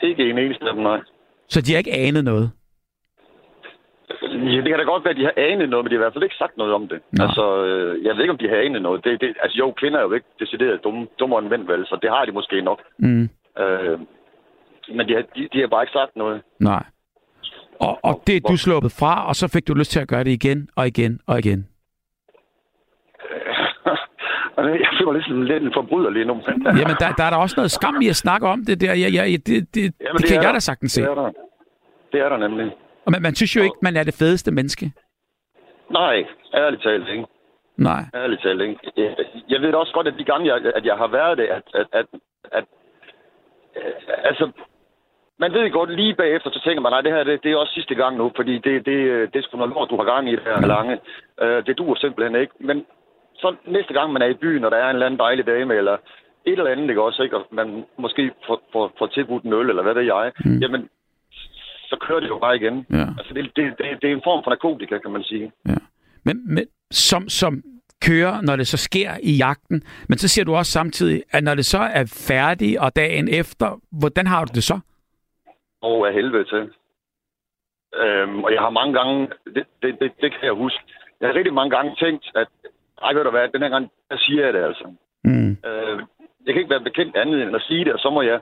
Ikke 0.03 0.31
en 0.31 0.39
eneste 0.39 0.65
af 0.65 0.75
dem, 0.75 0.83
nej. 0.83 1.01
Så 1.49 1.61
de 1.61 1.73
har 1.73 1.79
ikke 1.79 1.93
anet 1.93 2.25
noget? 2.25 2.51
Ja, 4.53 4.57
det 4.63 4.69
kan 4.71 4.79
da 4.79 4.85
godt 4.85 5.05
være, 5.05 5.15
at 5.15 5.21
de 5.21 5.29
har 5.31 5.37
anet 5.37 5.69
noget, 5.69 5.85
men 5.85 5.91
de 5.91 5.95
har 5.97 6.03
i 6.03 6.05
hvert 6.05 6.13
fald 6.13 6.29
ikke 6.29 6.43
sagt 6.43 6.57
noget 6.57 6.73
om 6.75 6.89
det. 6.89 7.01
Nej. 7.13 7.27
Altså, 7.27 7.45
øh, 7.65 8.05
jeg 8.05 8.15
ved 8.15 8.23
ikke, 8.23 8.37
om 8.37 8.43
de 8.43 8.49
har 8.49 8.57
anet 8.57 8.83
noget. 8.83 9.05
Det, 9.05 9.21
det, 9.21 9.29
altså 9.43 9.57
jo, 9.59 9.67
kvinder 9.81 9.99
er 9.99 10.03
jo 10.03 10.13
ikke 10.13 10.27
decideret 10.41 10.85
dumme, 10.85 11.07
dummere 11.21 11.41
end 11.43 11.49
mænd, 11.49 11.67
vel, 11.67 11.87
så 11.87 11.99
det 12.03 12.11
har 12.11 12.25
de 12.25 12.33
måske 12.33 12.63
nok. 12.63 12.81
Mm. 12.99 13.29
Øh, 13.63 13.99
men 14.97 15.09
de 15.09 15.15
har, 15.15 15.23
de, 15.37 15.49
de 15.53 15.61
har 15.61 15.67
bare 15.67 15.83
ikke 15.83 15.93
sagt 15.93 16.17
noget. 16.17 16.43
Nej. 16.61 16.85
Og, 17.81 17.99
og 18.03 18.23
det 18.27 18.37
er 18.37 18.41
du 18.41 18.57
sluppet 18.57 18.93
fra, 19.01 19.29
og 19.29 19.35
så 19.35 19.49
fik 19.55 19.69
du 19.69 19.75
lyst 19.75 19.91
til 19.91 20.01
at 20.01 20.09
gøre 20.09 20.25
det 20.25 20.31
igen 20.31 20.69
og 20.77 20.87
igen 20.87 21.21
og 21.27 21.39
igen. 21.39 21.69
Jeg 24.57 24.91
føler 24.99 25.13
mig 25.13 25.15
ligesom 25.15 25.43
lidt 25.43 25.63
en 25.63 25.73
forbryder 25.75 26.11
lige 26.11 26.25
nu. 26.25 26.35
Jamen, 26.81 26.97
der, 27.01 27.09
der 27.19 27.25
er 27.25 27.31
der 27.31 27.37
også 27.37 27.55
noget 27.57 27.71
skam 27.71 28.01
i 28.03 28.09
at 28.09 28.17
snakke 28.17 28.47
om 28.49 28.65
det 28.65 28.81
der. 28.81 28.95
Jeg, 28.95 29.15
jeg, 29.15 29.25
det, 29.27 29.47
det, 29.47 29.75
det, 29.75 29.95
Jamen, 30.01 30.19
det 30.19 30.29
kan 30.29 30.43
jeg 30.43 30.55
da 30.55 30.59
sagtens 30.59 30.93
se. 30.93 31.03
Det 31.03 31.11
er 31.11 31.15
der. 31.15 31.31
Det 32.13 32.21
er 32.21 32.29
der 32.29 32.37
nemlig. 32.37 32.73
Og 33.07 33.13
man, 33.13 33.23
man 33.23 33.35
synes 33.35 33.57
jo 33.57 33.63
ikke, 33.63 33.77
man 33.83 33.97
er 33.97 34.05
det 34.05 34.15
fedeste 34.15 34.51
menneske. 34.51 34.93
Nej, 35.91 36.25
ærligt 36.55 36.83
talt 36.83 37.09
ikke. 37.09 37.27
Nej. 37.77 38.03
Ærligt 38.15 38.43
talt 38.43 38.63
ikke. 38.63 38.79
Jeg, 39.49 39.61
ved 39.61 39.75
også 39.75 39.93
godt, 39.93 40.09
at 40.09 40.19
de 40.19 40.25
gange, 40.25 40.47
jeg, 40.55 40.73
at 40.75 40.85
jeg 40.85 40.97
har 40.97 41.07
været 41.07 41.39
det, 41.39 41.45
at, 41.45 41.63
at, 41.75 41.87
at, 41.93 42.07
at 42.53 42.65
altså, 44.25 44.51
man 45.39 45.53
ved 45.53 45.71
godt 45.71 45.97
lige 45.97 46.15
bagefter, 46.15 46.51
så 46.51 46.61
tænker 46.65 46.81
man, 46.81 46.93
nej, 46.93 47.01
det 47.01 47.13
her 47.13 47.25
det, 47.25 47.43
det 47.43 47.53
er 47.53 47.57
også 47.57 47.75
sidste 47.75 47.95
gang 47.95 48.17
nu, 48.17 48.33
fordi 48.37 48.55
det, 48.55 48.87
det, 48.87 48.99
det 49.33 49.39
er 49.39 49.43
sgu 49.43 49.57
noget 49.57 49.73
lort, 49.75 49.91
du 49.91 49.97
har 49.97 50.05
gang 50.05 50.29
i 50.29 50.37
det 50.37 50.45
her 50.45 50.67
lange. 50.67 50.99
Uh, 51.43 51.61
det 51.67 51.79
duer 51.79 51.95
simpelthen 51.95 52.41
ikke. 52.41 52.53
Men 52.61 52.87
så 53.35 53.57
næste 53.67 53.93
gang, 53.95 54.13
man 54.13 54.23
er 54.23 54.27
i 54.27 54.41
byen, 54.45 54.65
og 54.65 54.71
der 54.71 54.77
er 54.77 54.91
en 54.91 54.97
eller 54.97 55.07
anden 55.07 55.21
dejlig 55.21 55.47
dame, 55.47 55.75
eller 55.75 55.97
et 56.45 56.59
eller 56.59 56.71
andet, 56.71 56.89
ikke 56.89 57.03
også, 57.03 57.23
ikke? 57.23 57.37
og 57.37 57.47
man 57.51 57.85
måske 57.99 58.31
får, 58.47 58.61
får, 58.73 58.93
får 58.99 59.07
tilbudt 59.07 59.45
en 59.45 59.53
øl, 59.53 59.69
eller 59.69 59.83
hvad 59.83 59.95
ved 59.95 60.03
jeg, 60.03 60.33
mm. 60.45 60.59
jamen, 60.59 60.89
så 61.91 61.97
kører 62.01 62.21
det 62.21 62.29
jo 62.29 62.39
bare 62.39 62.57
igen. 62.57 62.87
Ja. 62.91 63.07
Altså, 63.19 63.35
det, 63.35 63.45
det, 63.57 63.65
det, 63.79 63.87
det 64.03 64.11
er 64.11 64.15
en 64.15 64.27
form 64.29 64.45
for 64.45 64.51
narkotika, 64.51 64.99
kan 64.99 65.11
man 65.11 65.23
sige. 65.23 65.53
Ja. 65.69 65.75
Men, 66.25 66.55
men 66.55 66.65
som, 66.91 67.29
som 67.29 67.63
kører, 68.05 68.41
når 68.41 68.57
det 68.57 68.67
så 68.67 68.77
sker 68.77 69.11
i 69.23 69.33
jagten, 69.37 69.83
men 70.09 70.19
så 70.19 70.29
siger 70.29 70.45
du 70.45 70.55
også 70.55 70.73
samtidig, 70.73 71.23
at 71.33 71.45
når 71.45 71.55
det 71.55 71.67
så 71.67 71.79
er 71.79 72.05
færdigt, 72.29 72.79
og 72.79 72.97
dagen 72.97 73.29
efter, 73.29 73.81
hvordan 74.01 74.27
har 74.27 74.45
du 74.45 74.51
det 74.55 74.65
så? 74.65 74.75
Åh, 75.83 76.01
oh, 76.01 76.09
af 76.09 76.15
helvede 76.15 76.45
til. 76.45 76.71
Øhm, 78.03 78.45
og 78.45 78.53
jeg 78.53 78.61
har 78.61 78.71
mange 78.71 78.95
gange, 78.99 79.29
det, 79.55 79.65
det, 79.83 80.01
det, 80.01 80.13
det 80.21 80.33
kan 80.33 80.43
jeg 80.43 80.53
huske, 80.53 80.79
jeg 81.21 81.29
har 81.29 81.35
rigtig 81.35 81.55
mange 81.55 81.77
gange 81.77 81.97
tænkt, 82.03 82.25
at 82.35 82.49
ej, 83.03 83.13
ved 83.13 83.25
du 83.25 83.31
hvad, 83.31 83.49
den 83.49 83.63
her 83.63 83.69
gang, 83.69 83.91
der 84.11 84.19
siger 84.19 84.45
jeg 84.45 84.55
det 84.55 84.63
altså. 84.65 84.87
Mm. 85.25 85.51
Øh, 85.69 85.99
jeg 86.45 86.55
kan 86.55 86.63
ikke 86.63 86.75
være 86.75 86.89
bekendt 86.91 87.17
andet 87.17 87.43
end 87.43 87.57
at 87.57 87.63
sige 87.63 87.85
det, 87.85 87.93
og 87.93 87.99
så 87.99 88.11
må 88.11 88.23
jeg 88.23 88.41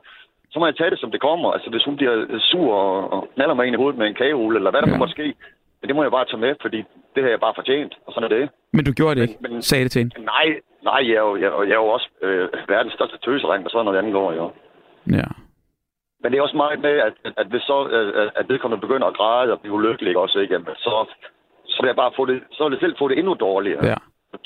så 0.54 0.58
må 0.60 0.66
jeg 0.66 0.76
tage 0.76 0.90
det, 0.90 1.00
som 1.00 1.10
det 1.10 1.20
kommer. 1.20 1.48
Altså, 1.52 1.68
hvis 1.70 1.84
hun 1.84 1.96
bliver 1.96 2.14
sur 2.50 2.74
og, 2.74 3.12
og 3.12 3.28
knaller 3.34 3.54
mig 3.54 3.66
ind 3.66 3.74
i 3.76 3.82
hovedet 3.82 3.98
med 3.98 4.06
en 4.06 4.14
kagerulle, 4.14 4.56
eller 4.58 4.70
hvad 4.70 4.82
der 4.82 4.90
ja. 4.90 4.98
måtte 4.98 5.16
ske, 5.18 5.34
men 5.80 5.86
det 5.88 5.96
må 5.96 6.02
jeg 6.02 6.10
bare 6.10 6.24
tage 6.24 6.44
med, 6.46 6.54
fordi 6.64 6.80
det 7.14 7.22
har 7.22 7.30
jeg 7.30 7.40
bare 7.40 7.58
fortjent, 7.60 7.92
og 8.06 8.12
sådan 8.12 8.26
er 8.28 8.36
det. 8.36 8.44
Men 8.72 8.84
du 8.84 8.92
gjorde 8.92 9.14
det 9.16 9.22
ikke? 9.28 9.40
Men, 9.40 9.62
Sagde 9.62 9.84
det 9.84 9.92
til 9.92 10.00
hende? 10.02 10.24
Nej, 10.34 10.46
nej, 10.90 11.00
jeg 11.08 11.16
er 11.22 11.26
jo, 11.28 11.36
jeg, 11.36 11.50
jeg 11.68 11.74
er 11.78 11.82
jo 11.84 11.90
også 11.96 12.08
øh, 12.22 12.48
verdens 12.68 12.94
største 12.94 13.18
tøsering, 13.24 13.64
og 13.64 13.70
sådan 13.70 13.84
noget 13.84 13.98
andet 13.98 14.12
går, 14.12 14.32
jo. 14.32 14.44
Ja. 15.18 15.28
Men 16.20 16.32
det 16.32 16.38
er 16.38 16.42
også 16.42 16.56
meget 16.56 16.80
med, 16.80 16.96
at, 17.08 17.14
at, 17.24 17.32
at 17.36 17.46
hvis 17.46 17.62
så, 17.62 17.88
øh, 17.88 18.30
at 18.36 18.48
vedkommende 18.48 18.86
begynder 18.86 19.06
at 19.06 19.16
græde 19.16 19.52
og 19.52 19.60
blive 19.60 19.74
ulykkelig 19.74 20.16
også, 20.16 20.38
ikke? 20.38 20.60
så, 20.76 20.92
så 21.66 21.78
vil 21.82 21.88
jeg 21.88 21.96
bare 21.96 22.12
få 22.16 22.26
det, 22.26 22.42
så 22.52 22.64
vil 22.64 22.72
jeg 22.72 22.80
selv 22.80 22.96
få 22.98 23.08
det 23.08 23.18
endnu 23.18 23.34
dårligere. 23.34 23.86
Ja. 23.86 23.98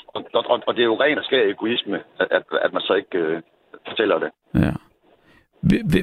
Og, 0.07 0.21
og, 0.33 0.59
og 0.67 0.75
det 0.75 0.81
er 0.81 0.91
jo 0.91 1.01
ren 1.03 1.17
og 1.17 1.23
skær 1.23 1.49
egoisme, 1.49 1.97
at, 2.19 2.27
at, 2.31 2.43
at 2.61 2.73
man 2.73 2.81
så 2.81 2.93
ikke 2.93 3.17
øh, 3.17 3.41
fortæller 3.87 4.19
det. 4.19 4.29
Ja. 4.55 4.73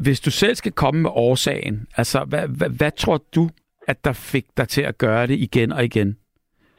Hvis 0.00 0.20
du 0.20 0.30
selv 0.30 0.54
skal 0.54 0.72
komme 0.72 1.02
med 1.02 1.10
årsagen, 1.12 1.86
altså 1.96 2.24
hvad, 2.24 2.48
hvad, 2.48 2.68
hvad 2.68 2.90
tror 2.90 3.24
du, 3.34 3.50
at 3.88 4.04
der 4.04 4.12
fik 4.12 4.44
dig 4.56 4.68
til 4.68 4.82
at 4.82 4.98
gøre 4.98 5.26
det 5.26 5.38
igen 5.38 5.72
og 5.72 5.84
igen? 5.84 6.16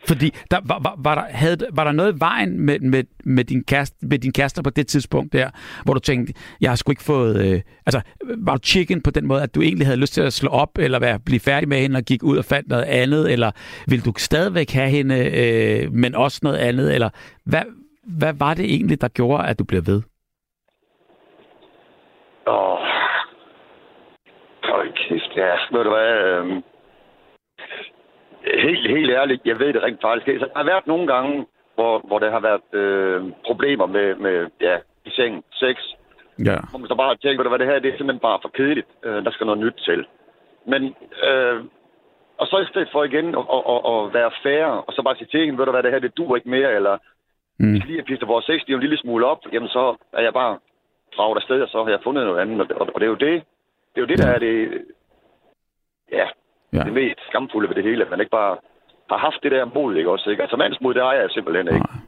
Fordi 0.07 0.33
der, 0.51 0.59
var, 0.63 0.79
var, 0.83 0.95
var, 0.97 1.15
der, 1.15 1.23
havde, 1.29 1.57
var 1.73 1.83
der 1.83 1.91
noget 1.91 2.15
i 2.15 2.19
vejen 2.19 2.59
med, 2.59 2.79
med, 2.79 3.03
med, 3.23 3.43
din 3.43 3.63
kæreste, 3.63 3.97
med 4.01 4.19
din 4.19 4.33
kæreste 4.33 4.63
på 4.63 4.69
det 4.69 4.87
tidspunkt 4.87 5.33
der, 5.33 5.49
hvor 5.83 5.93
du 5.93 5.99
tænkte, 5.99 6.33
jeg 6.61 6.71
har 6.71 6.75
sgu 6.75 6.91
ikke 6.91 7.03
fået... 7.03 7.45
Øh, 7.45 7.61
altså, 7.85 8.01
var 8.37 8.55
du 8.55 8.59
chicken 8.63 9.01
på 9.01 9.11
den 9.11 9.27
måde, 9.27 9.41
at 9.41 9.55
du 9.55 9.61
egentlig 9.61 9.87
havde 9.87 9.99
lyst 9.99 10.13
til 10.13 10.21
at 10.21 10.33
slå 10.33 10.49
op, 10.49 10.77
eller 10.79 10.99
være, 10.99 11.19
blive 11.19 11.39
færdig 11.39 11.69
med 11.69 11.81
hende 11.81 11.97
og 11.97 12.03
gik 12.03 12.23
ud 12.23 12.37
og 12.37 12.45
fandt 12.45 12.69
noget 12.69 12.83
andet, 12.83 13.31
eller 13.31 13.51
vil 13.87 14.05
du 14.05 14.13
stadigvæk 14.17 14.71
have 14.71 14.89
hende, 14.89 15.15
øh, 15.15 15.93
men 15.93 16.15
også 16.15 16.39
noget 16.43 16.57
andet, 16.57 16.93
eller 16.93 17.09
hvad, 17.43 17.63
hvad 18.07 18.33
var 18.33 18.53
det 18.53 18.65
egentlig, 18.65 19.01
der 19.01 19.07
gjorde, 19.07 19.47
at 19.47 19.59
du 19.59 19.63
blev 19.63 19.85
ved? 19.85 20.01
Åh. 22.47 22.79
Hold 24.63 24.93
kæft, 24.93 25.31
ja. 25.35 25.51
Ved 25.71 25.83
du 25.83 25.89
hvad? 25.89 26.11
Øh... 26.27 26.63
Helt, 28.67 28.89
helt 28.89 29.11
ærligt, 29.11 29.41
jeg 29.45 29.59
ved 29.59 29.73
det 29.73 29.83
rent 29.83 30.01
faktisk. 30.01 30.41
Der 30.41 30.47
har 30.55 30.63
været 30.63 30.87
nogle 30.87 31.07
gange, 31.07 31.45
hvor, 31.75 31.99
hvor 32.07 32.19
der 32.19 32.31
har 32.31 32.39
været 32.39 32.65
øh, 32.81 33.21
problemer 33.45 33.85
med, 33.85 34.15
med 34.15 34.47
ja, 34.61 34.75
i 35.05 35.09
seng, 35.09 35.43
sex. 35.53 35.77
Ja. 36.45 36.57
Hvor 36.69 36.79
man 36.79 36.87
så 36.87 36.95
bare 36.95 37.15
tænker, 37.15 37.51
at 37.51 37.59
det 37.59 37.67
her 37.67 37.79
det 37.79 37.89
er 37.89 37.97
simpelthen 37.97 38.27
bare 38.29 38.39
for 38.41 38.49
kedeligt. 38.49 38.87
Øh, 39.03 39.23
der 39.25 39.31
skal 39.31 39.45
noget 39.45 39.63
nyt 39.65 39.77
til. 39.87 40.05
Men, 40.71 40.81
øh, 41.29 41.59
og 42.37 42.47
så 42.47 42.57
i 42.59 42.69
stedet 42.71 42.89
for 42.91 43.03
igen 43.03 43.27
at, 43.39 43.45
at, 43.57 43.63
at, 43.73 43.79
at 43.91 44.13
være 44.17 44.31
færre, 44.43 44.81
og 44.87 44.93
så 44.93 45.01
bare 45.01 45.15
sige 45.15 45.27
til 45.31 45.45
hende, 45.45 45.57
ved 45.57 45.65
du 45.65 45.71
hvad, 45.71 45.83
det 45.83 45.91
her 45.91 45.99
det 45.99 46.17
duer 46.17 46.35
ikke 46.35 46.49
mere, 46.49 46.71
eller 46.75 46.97
mm. 47.59 47.73
vi 47.73 47.79
skal 47.79 47.87
lige 47.87 47.99
have 47.99 48.09
pistet 48.11 48.27
vores 48.27 48.45
sex 48.45 48.59
en 48.67 48.79
lille 48.79 48.97
smule 48.97 49.25
op, 49.25 49.41
jamen 49.53 49.69
så 49.69 49.95
er 50.13 50.21
jeg 50.21 50.33
bare 50.33 50.57
draget 51.17 51.37
afsted, 51.37 51.61
og 51.61 51.69
så 51.69 51.83
har 51.83 51.89
jeg 51.89 51.99
fundet 52.03 52.25
noget 52.25 52.41
andet. 52.41 52.71
Og, 52.71 52.89
og 52.93 52.99
det 52.99 53.05
er 53.05 53.13
jo 53.15 53.21
det, 53.27 53.35
det 53.91 53.97
er 53.99 54.05
jo 54.05 54.11
det, 54.11 54.17
der 54.17 54.27
er 54.35 54.39
det, 54.39 54.55
ja, 56.11 56.27
ja. 56.73 56.83
det 56.83 56.93
mest 56.93 57.19
skamfulde 57.29 57.69
ved 57.69 57.75
det 57.75 57.83
hele, 57.83 58.03
at 58.05 58.09
man 58.09 58.19
ikke 58.19 58.35
bare 58.39 58.57
har 59.09 59.17
haft 59.17 59.43
det 59.43 59.51
der 59.51 59.65
mod, 59.65 59.95
ikke 59.95 60.11
også? 60.11 60.29
Ikke? 60.29 60.43
Altså 60.43 60.57
mandsmod, 60.57 60.93
det 60.93 61.03
har 61.03 61.13
jeg 61.13 61.29
simpelthen 61.29 61.67
ikke. 61.67 61.79
Nej. 61.79 62.01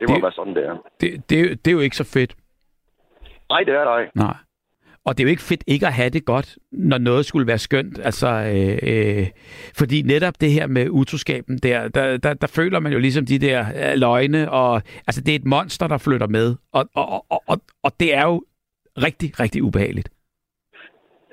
Det 0.00 0.08
må 0.08 0.14
det, 0.14 0.22
være 0.22 0.32
sådan, 0.32 0.54
det 0.54 0.64
er. 0.66 0.76
Det, 1.00 1.30
det, 1.30 1.64
det 1.64 1.70
er 1.70 1.76
jo 1.78 1.80
ikke 1.80 1.96
så 1.96 2.08
fedt. 2.16 2.32
Nej, 3.50 3.60
det 3.60 3.74
er 3.74 3.98
ikke. 3.98 4.18
Nej. 4.18 4.36
Og 5.06 5.18
det 5.18 5.20
er 5.20 5.28
jo 5.28 5.30
ikke 5.30 5.42
fedt 5.42 5.64
ikke 5.66 5.86
at 5.86 5.92
have 5.92 6.10
det 6.10 6.24
godt, 6.24 6.58
når 6.72 6.98
noget 6.98 7.26
skulle 7.26 7.46
være 7.46 7.58
skønt. 7.58 7.98
Altså, 7.98 8.28
øh, 8.28 8.78
øh, 8.90 9.26
fordi 9.78 10.02
netop 10.02 10.34
det 10.40 10.50
her 10.50 10.66
med 10.66 10.90
utroskaben, 10.90 11.58
der, 11.58 11.88
der, 11.88 12.16
der, 12.16 12.34
der 12.34 12.46
føler 12.46 12.80
man 12.80 12.92
jo 12.92 12.98
ligesom 12.98 13.26
de 13.26 13.38
der 13.38 13.60
øh, 13.60 13.98
løgne, 13.98 14.50
og 14.50 14.74
altså 15.06 15.20
det 15.26 15.32
er 15.32 15.38
et 15.38 15.44
monster, 15.44 15.88
der 15.88 15.98
flytter 15.98 16.26
med. 16.26 16.56
Og, 16.72 16.84
og, 16.94 17.24
og, 17.30 17.42
og, 17.48 17.58
og 17.82 17.90
det 18.00 18.14
er 18.14 18.26
jo 18.26 18.42
rigtig, 19.06 19.40
rigtig 19.40 19.62
ubehageligt. 19.62 20.08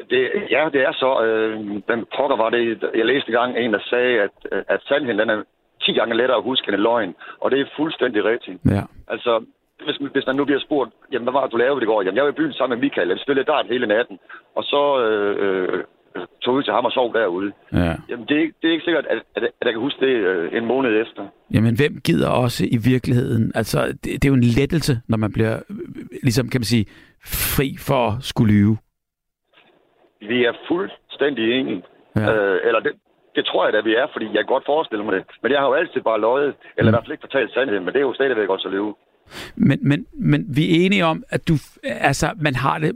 Det, 0.09 0.21
ja, 0.49 0.69
det 0.73 0.81
er 0.81 0.93
så. 0.93 1.23
Øh, 1.23 1.59
den 1.91 2.05
pokker 2.17 2.37
var 2.37 2.49
det, 2.49 2.83
jeg 2.95 3.05
læste 3.05 3.31
gang 3.31 3.57
en, 3.57 3.73
der 3.73 3.79
sagde, 3.89 4.21
at, 4.21 4.63
at 4.67 4.81
sandheden 4.87 5.19
den 5.19 5.29
er 5.29 5.43
10 5.81 5.91
gange 5.93 6.17
lettere 6.17 6.37
at 6.37 6.43
huske 6.43 6.67
end 6.67 6.75
en 6.75 6.81
løgn. 6.81 7.15
Og 7.39 7.51
det 7.51 7.59
er 7.59 7.65
fuldstændig 7.77 8.23
rigtigt. 8.23 8.57
Ja. 8.65 8.83
Altså, 9.07 9.45
hvis, 9.85 9.97
hvis 10.15 10.27
man 10.27 10.35
nu 10.35 10.45
bliver 10.45 10.59
spurgt, 10.59 10.91
jamen 11.11 11.25
hvad 11.25 11.33
var 11.33 11.43
det, 11.43 11.51
du 11.51 11.57
lavede 11.57 11.79
det 11.79 11.87
går? 11.87 12.01
Jamen 12.01 12.15
jeg 12.15 12.23
var 12.23 12.29
i 12.29 12.39
byen 12.39 12.53
sammen 12.53 12.79
med 12.79 12.83
Michael, 12.85 13.09
jeg 13.09 13.19
spillede 13.19 13.51
dart 13.51 13.65
hele 13.73 13.87
natten, 13.87 14.19
og 14.55 14.63
så 14.63 14.81
øh, 15.03 15.33
øh, 15.45 15.83
tog 16.41 16.53
ud 16.53 16.63
til 16.63 16.73
ham 16.73 16.85
og 16.85 16.91
sov 16.91 17.13
derude. 17.13 17.51
Ja. 17.73 17.93
Jamen 18.09 18.25
det 18.29 18.37
er, 18.41 18.45
det 18.61 18.67
er 18.67 18.71
ikke 18.71 18.85
sikkert, 18.85 19.05
at, 19.05 19.17
at, 19.35 19.43
at 19.43 19.65
jeg 19.65 19.73
kan 19.73 19.81
huske 19.81 20.05
det 20.05 20.15
øh, 20.29 20.57
en 20.57 20.65
måned 20.65 21.01
efter. 21.01 21.27
Jamen 21.53 21.75
hvem 21.75 21.93
gider 22.05 22.29
også 22.29 22.65
i 22.71 22.77
virkeligheden? 22.91 23.51
Altså 23.55 23.79
det, 23.87 24.03
det 24.03 24.25
er 24.25 24.29
jo 24.33 24.41
en 24.43 24.49
lettelse, 24.59 24.93
når 25.07 25.17
man 25.17 25.33
bliver, 25.33 25.55
øh, 25.69 25.75
ligesom 26.23 26.49
kan 26.49 26.59
man 26.59 26.71
sige, 26.73 26.85
fri 27.55 27.67
for 27.87 28.07
at 28.07 28.23
skulle 28.23 28.53
lyve. 28.53 28.77
Vi 30.21 30.45
er 30.45 30.53
fuldstændig 30.67 31.59
enige. 31.59 31.83
Ja. 32.15 32.33
Øh, 32.33 32.59
eller 32.67 32.79
det, 32.79 32.91
det 33.35 33.45
tror 33.45 33.65
jeg 33.65 33.73
da, 33.73 33.79
vi 33.89 33.93
er, 33.95 34.07
fordi 34.13 34.25
jeg 34.25 34.41
kan 34.41 34.53
godt 34.55 34.65
forestille 34.65 35.03
mig 35.05 35.13
det. 35.13 35.23
Men 35.41 35.51
jeg 35.51 35.59
har 35.59 35.67
jo 35.67 35.73
altid 35.73 36.01
bare 36.01 36.21
løjet, 36.21 36.53
eller 36.77 36.89
mm. 36.89 36.93
i 36.93 36.93
hvert 36.93 37.03
fald 37.03 37.15
ikke 37.15 37.27
fortalt 37.27 37.53
sandheden, 37.53 37.85
men 37.85 37.93
det 37.93 37.99
er 37.99 38.07
jo 38.09 38.13
stadigvæk 38.13 38.49
også 38.49 38.67
at 38.67 38.73
lyve. 38.73 38.95
Men, 39.55 39.79
men, 39.81 40.05
men 40.19 40.45
vi 40.47 40.65
er 40.65 40.85
enige 40.85 41.05
om, 41.05 41.23
at 41.29 41.47
du, 41.47 41.53
altså, 41.83 42.33
man 42.41 42.55
har 42.55 42.79
det 42.79 42.93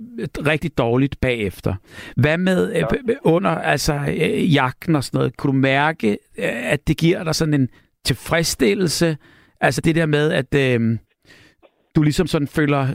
rigtig 0.48 0.78
dårligt 0.78 1.22
bagefter. 1.22 1.76
Hvad 2.16 2.38
med 2.38 2.74
ja. 2.74 2.86
øh, 3.10 3.16
under 3.24 3.50
altså, 3.50 3.94
øh, 3.94 4.54
jagten 4.54 4.96
og 4.96 5.04
sådan 5.04 5.18
noget? 5.18 5.38
Kunne 5.38 5.54
du 5.54 5.58
mærke, 5.58 6.10
øh, 6.38 6.72
at 6.72 6.88
det 6.88 6.98
giver 6.98 7.24
dig 7.24 7.36
sådan 7.36 7.54
en 7.54 7.70
tilfredsstillelse? 8.06 9.18
Altså 9.62 9.82
det 9.82 9.96
der 9.96 10.06
med, 10.06 10.32
at 10.32 10.56
øh, 10.56 10.98
du 11.96 12.02
ligesom 12.04 12.28
sådan 12.28 12.48
føler 12.48 12.88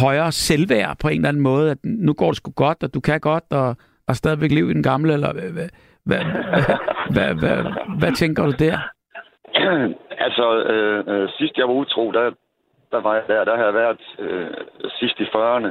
højere 0.00 0.32
selvværd 0.32 0.96
på 1.00 1.08
en 1.08 1.16
eller 1.16 1.28
anden 1.28 1.42
måde, 1.42 1.70
at 1.70 1.78
nu 1.84 2.12
går 2.12 2.26
det 2.26 2.36
sgu 2.36 2.50
godt, 2.50 2.82
og 2.82 2.94
du 2.94 3.00
kan 3.00 3.20
godt, 3.20 3.44
og, 3.50 3.76
og 4.08 4.16
stadigvæk 4.16 4.50
liv 4.50 4.70
i 4.70 4.74
den 4.74 4.82
gamle, 4.82 5.12
eller 5.12 5.32
hvad, 5.32 5.50
hvad, 5.50 5.68
hvad, 6.04 6.24
hvad, 7.14 7.34
hvad, 7.34 7.58
hvad 7.98 8.12
tænker 8.12 8.46
du 8.46 8.52
der? 8.58 8.78
altså, 10.26 10.46
øh, 10.72 11.04
øh, 11.08 11.28
sidst 11.38 11.58
jeg 11.58 11.68
var 11.68 11.74
utro, 11.74 12.12
der, 12.12 12.30
der 12.92 13.00
var 13.00 13.14
jeg 13.14 13.24
der. 13.26 13.44
Der 13.44 13.54
havde 13.54 13.66
jeg 13.66 13.74
været 13.74 14.00
øh, 14.18 14.50
sidst 14.98 15.20
i 15.20 15.24
40'erne. 15.24 15.70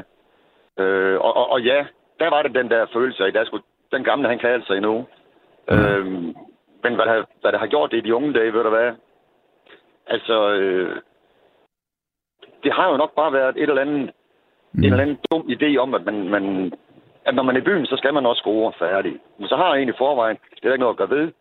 Øh, 0.84 1.19
og, 1.19 1.38
og, 1.38 1.49
og 1.49 1.62
ja, 1.62 1.86
der 2.19 2.29
var 2.29 2.41
det 2.41 2.55
den 2.55 2.69
der 2.69 2.86
følelse 2.93 3.25
af, 3.25 3.34
der 3.34 3.45
skulle, 3.45 3.63
den 3.91 4.03
gamle, 4.03 4.27
han 4.27 4.39
kan 4.39 4.49
altså 4.49 4.73
endnu. 4.73 5.05
Mm. 5.69 5.77
Øh, 5.77 6.05
men 6.84 6.95
hvad, 6.95 7.05
der, 7.05 7.23
hvad 7.41 7.51
der 7.51 7.58
har 7.58 7.67
gjort 7.67 7.91
det 7.91 7.97
i 7.97 8.08
de 8.08 8.15
unge 8.15 8.34
dage, 8.34 8.53
ved 8.53 8.63
du 8.63 8.69
hvad? 8.69 8.91
Altså, 10.08 10.53
øh, 10.53 11.01
det 12.63 12.73
har 12.73 12.91
jo 12.91 12.97
nok 12.97 13.15
bare 13.15 13.34
været 13.34 13.58
et 13.58 13.69
eller 13.69 13.82
andet, 13.82 14.12
mm. 14.73 14.84
en 14.84 14.91
eller 14.91 15.01
anden 15.01 15.19
dum 15.32 15.41
idé 15.41 15.77
om, 15.77 15.93
at 15.93 16.05
man, 16.05 16.29
man 16.29 16.73
at 17.25 17.36
når 17.36 17.43
man 17.43 17.55
er 17.55 17.62
i 17.62 17.63
byen, 17.63 17.86
så 17.86 17.95
skal 17.97 18.13
man 18.13 18.25
også 18.25 18.39
score 18.39 18.73
færdig. 18.79 19.13
Men 19.38 19.47
så 19.47 19.55
har 19.55 19.73
jeg 19.73 19.82
en 19.82 19.89
i 19.89 19.97
forvejen. 19.97 20.38
Det 20.55 20.65
er 20.65 20.73
ikke 20.73 20.86
noget 20.86 20.93
at 20.93 20.97
gøre 20.97 21.17
ved. 21.17 21.32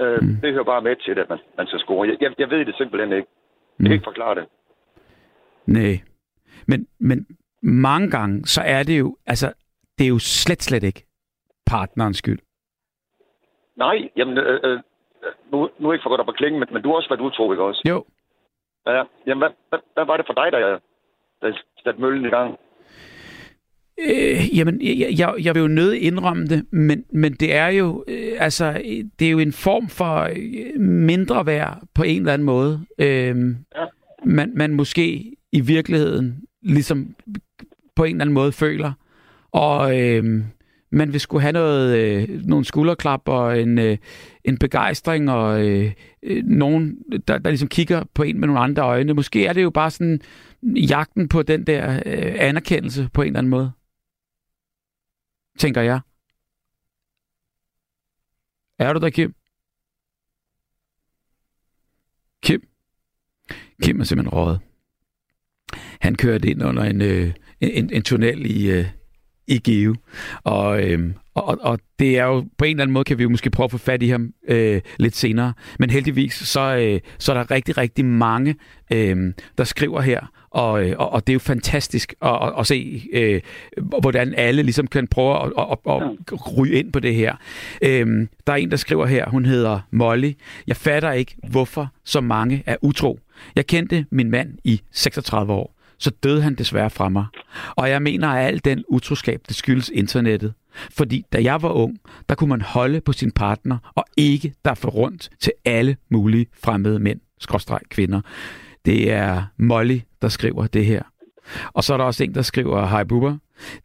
Øh, 0.00 0.22
mm. 0.22 0.36
Det 0.42 0.52
hører 0.52 0.72
bare 0.72 0.82
med 0.82 0.96
til, 0.96 1.18
at 1.18 1.28
man, 1.28 1.38
man 1.56 1.66
skal 1.66 1.80
score. 1.80 2.08
Jeg, 2.08 2.16
jeg, 2.20 2.30
jeg 2.38 2.50
ved 2.50 2.64
det 2.64 2.74
simpelthen 2.76 3.12
ikke. 3.12 3.28
Jeg 3.78 3.84
kan 3.84 3.90
mm. 3.90 3.92
ikke 3.92 4.10
forklare 4.10 4.34
det. 4.34 4.46
Nej. 5.66 6.00
Men, 6.66 6.86
men 6.98 7.26
mange 7.62 8.10
gange, 8.10 8.46
så 8.46 8.60
er 8.60 8.82
det 8.82 8.98
jo, 8.98 9.16
altså, 9.26 9.52
det 9.98 10.04
er 10.04 10.08
jo 10.08 10.18
slet, 10.18 10.62
slet 10.62 10.82
ikke 10.82 11.06
partnerens 11.66 12.18
skyld. 12.18 12.38
Nej, 13.76 14.10
jamen, 14.16 14.38
øh, 14.38 14.60
øh, 14.64 14.80
nu, 15.52 15.70
nu 15.78 15.88
er 15.88 15.92
ikke 15.92 16.02
for 16.02 16.10
godt 16.10 16.20
op 16.20 16.28
at 16.28 16.36
klinge, 16.36 16.58
men, 16.58 16.68
men 16.72 16.82
du 16.82 16.88
har 16.88 16.96
også 16.96 17.08
været 17.08 17.20
utro, 17.20 17.52
ikke 17.52 17.64
også? 17.64 17.82
Jo. 17.88 18.04
Ja, 18.86 19.02
jamen, 19.26 19.38
hvad, 19.42 19.50
hvad, 19.68 19.78
hvad 19.94 20.04
var 20.04 20.16
det 20.16 20.26
for 20.26 20.34
dig, 20.34 20.52
der, 20.52 20.78
der 21.40 21.52
satte 21.84 22.00
møllen 22.00 22.26
i 22.26 22.28
gang? 22.28 22.58
Øh, 24.00 24.58
jamen, 24.58 24.80
jeg, 24.82 25.18
jeg, 25.18 25.34
jeg 25.44 25.54
vil 25.54 25.60
jo 25.60 25.68
nødt 25.68 25.94
indrømme 25.94 26.46
det, 26.46 26.66
men, 26.72 27.04
men 27.12 27.32
det 27.32 27.54
er 27.54 27.68
jo 27.68 28.04
øh, 28.08 28.32
altså, 28.38 28.72
det 29.18 29.26
er 29.26 29.30
jo 29.30 29.38
en 29.38 29.52
form 29.52 29.88
for 29.88 30.16
øh, 30.20 30.80
mindre 30.80 31.46
værd 31.46 31.82
på 31.94 32.02
en 32.02 32.20
eller 32.20 32.32
anden 32.32 32.46
måde. 32.46 32.80
Øh, 32.98 33.06
ja. 33.76 33.86
man, 34.24 34.52
man 34.54 34.74
måske 34.74 35.35
i 35.52 35.60
virkeligheden 35.60 36.44
ligesom 36.62 37.16
på 37.96 38.04
en 38.04 38.16
eller 38.16 38.24
anden 38.24 38.34
måde 38.34 38.52
føler. 38.52 38.92
Og 39.50 40.00
øh, 40.00 40.44
man 40.90 41.12
vil 41.12 41.20
skulle 41.20 41.42
have 41.42 41.52
noget, 41.52 41.98
øh, 41.98 42.28
nogle 42.44 42.64
skulderklap 42.64 43.28
og 43.28 43.60
en, 43.60 43.78
øh, 43.78 43.98
en 44.44 44.58
begejstring 44.58 45.30
og 45.30 45.66
øh, 45.66 45.92
øh, 46.22 46.44
nogen, 46.44 46.98
der, 47.28 47.38
der 47.38 47.50
ligesom 47.50 47.68
kigger 47.68 48.04
på 48.14 48.22
en 48.22 48.40
med 48.40 48.46
nogle 48.48 48.60
andre 48.60 48.82
øjne. 48.82 49.14
Måske 49.14 49.46
er 49.46 49.52
det 49.52 49.62
jo 49.62 49.70
bare 49.70 49.90
sådan 49.90 50.20
jagten 50.62 51.28
på 51.28 51.42
den 51.42 51.66
der 51.66 52.02
øh, 52.06 52.34
anerkendelse 52.38 53.08
på 53.12 53.22
en 53.22 53.26
eller 53.26 53.38
anden 53.38 53.50
måde. 53.50 53.72
Tænker 55.58 55.82
jeg. 55.82 56.00
Er 58.78 58.92
du 58.92 59.00
der, 59.00 59.10
Kim? 59.10 59.34
Kim? 62.42 62.68
Kim 63.82 64.00
er 64.00 64.04
simpelthen 64.04 64.34
rådet 64.34 64.65
han 66.00 66.14
kørte 66.14 66.50
ind 66.50 66.64
under 66.64 66.82
en, 66.82 67.02
øh, 67.02 67.30
en, 67.60 67.90
en 67.92 68.02
tunnel 68.02 68.46
i, 68.46 68.70
øh, 68.70 68.84
i 69.46 69.58
Give. 69.58 69.96
Og, 70.44 70.82
øh, 70.82 71.10
og, 71.34 71.58
og 71.60 71.78
det 71.98 72.18
er 72.18 72.24
jo, 72.24 72.44
på 72.58 72.64
en 72.64 72.70
eller 72.70 72.82
anden 72.82 72.92
måde 72.92 73.04
kan 73.04 73.18
vi 73.18 73.22
jo 73.22 73.28
måske 73.28 73.50
prøve 73.50 73.64
at 73.64 73.70
få 73.70 73.78
fat 73.78 74.02
i 74.02 74.08
ham 74.08 74.32
øh, 74.48 74.80
lidt 74.98 75.16
senere. 75.16 75.52
Men 75.78 75.90
heldigvis, 75.90 76.34
så, 76.34 76.76
øh, 76.76 77.00
så 77.18 77.32
er 77.32 77.36
der 77.36 77.50
rigtig, 77.50 77.78
rigtig 77.78 78.04
mange, 78.04 78.54
øh, 78.92 79.32
der 79.58 79.64
skriver 79.64 80.00
her. 80.00 80.32
Og, 80.50 80.84
øh, 80.84 80.94
og, 80.98 81.12
og 81.12 81.26
det 81.26 81.32
er 81.32 81.34
jo 81.34 81.38
fantastisk 81.38 82.14
at, 82.22 82.38
at, 82.42 82.52
at 82.58 82.66
se, 82.66 83.02
øh, 83.12 83.40
hvordan 84.00 84.34
alle 84.34 84.62
ligesom 84.62 84.86
kan 84.86 85.06
prøve 85.06 85.42
at, 85.44 85.52
at, 85.58 85.78
at, 85.88 86.02
at 86.32 86.58
ryge 86.58 86.78
ind 86.78 86.92
på 86.92 87.00
det 87.00 87.14
her. 87.14 87.36
Øh, 87.82 88.26
der 88.46 88.52
er 88.52 88.56
en, 88.56 88.70
der 88.70 88.76
skriver 88.76 89.06
her, 89.06 89.30
hun 89.30 89.44
hedder 89.44 89.80
Molly. 89.90 90.32
Jeg 90.66 90.76
fatter 90.76 91.12
ikke, 91.12 91.36
hvorfor 91.48 91.92
så 92.04 92.20
mange 92.20 92.62
er 92.66 92.76
utro. 92.82 93.18
Jeg 93.56 93.66
kendte 93.66 94.06
min 94.10 94.30
mand 94.30 94.58
i 94.64 94.80
36 94.92 95.52
år 95.52 95.75
så 95.98 96.10
døde 96.10 96.42
han 96.42 96.54
desværre 96.54 96.90
fra 96.90 97.08
mig. 97.08 97.26
Og 97.70 97.90
jeg 97.90 98.02
mener, 98.02 98.28
at 98.28 98.46
al 98.46 98.60
den 98.64 98.84
utroskab, 98.88 99.40
det 99.48 99.56
skyldes 99.56 99.88
internettet. 99.88 100.54
Fordi 100.90 101.24
da 101.32 101.42
jeg 101.42 101.62
var 101.62 101.70
ung, 101.70 101.98
der 102.28 102.34
kunne 102.34 102.48
man 102.48 102.60
holde 102.62 103.00
på 103.00 103.12
sin 103.12 103.30
partner, 103.30 103.78
og 103.94 104.04
ikke 104.16 104.54
derfor 104.64 104.88
rundt 104.88 105.30
til 105.40 105.52
alle 105.64 105.96
mulige 106.10 106.46
fremmede 106.62 106.98
mænd, 106.98 107.20
skråstreg 107.40 107.80
kvinder. 107.90 108.20
Det 108.84 109.12
er 109.12 109.44
Molly, 109.58 110.00
der 110.22 110.28
skriver 110.28 110.66
det 110.66 110.86
her. 110.86 111.02
Og 111.72 111.84
så 111.84 111.92
er 111.92 111.96
der 111.96 112.04
også 112.04 112.24
en, 112.24 112.34
der 112.34 112.42
skriver, 112.42 112.86
hej 112.86 113.04
buber, 113.04 113.36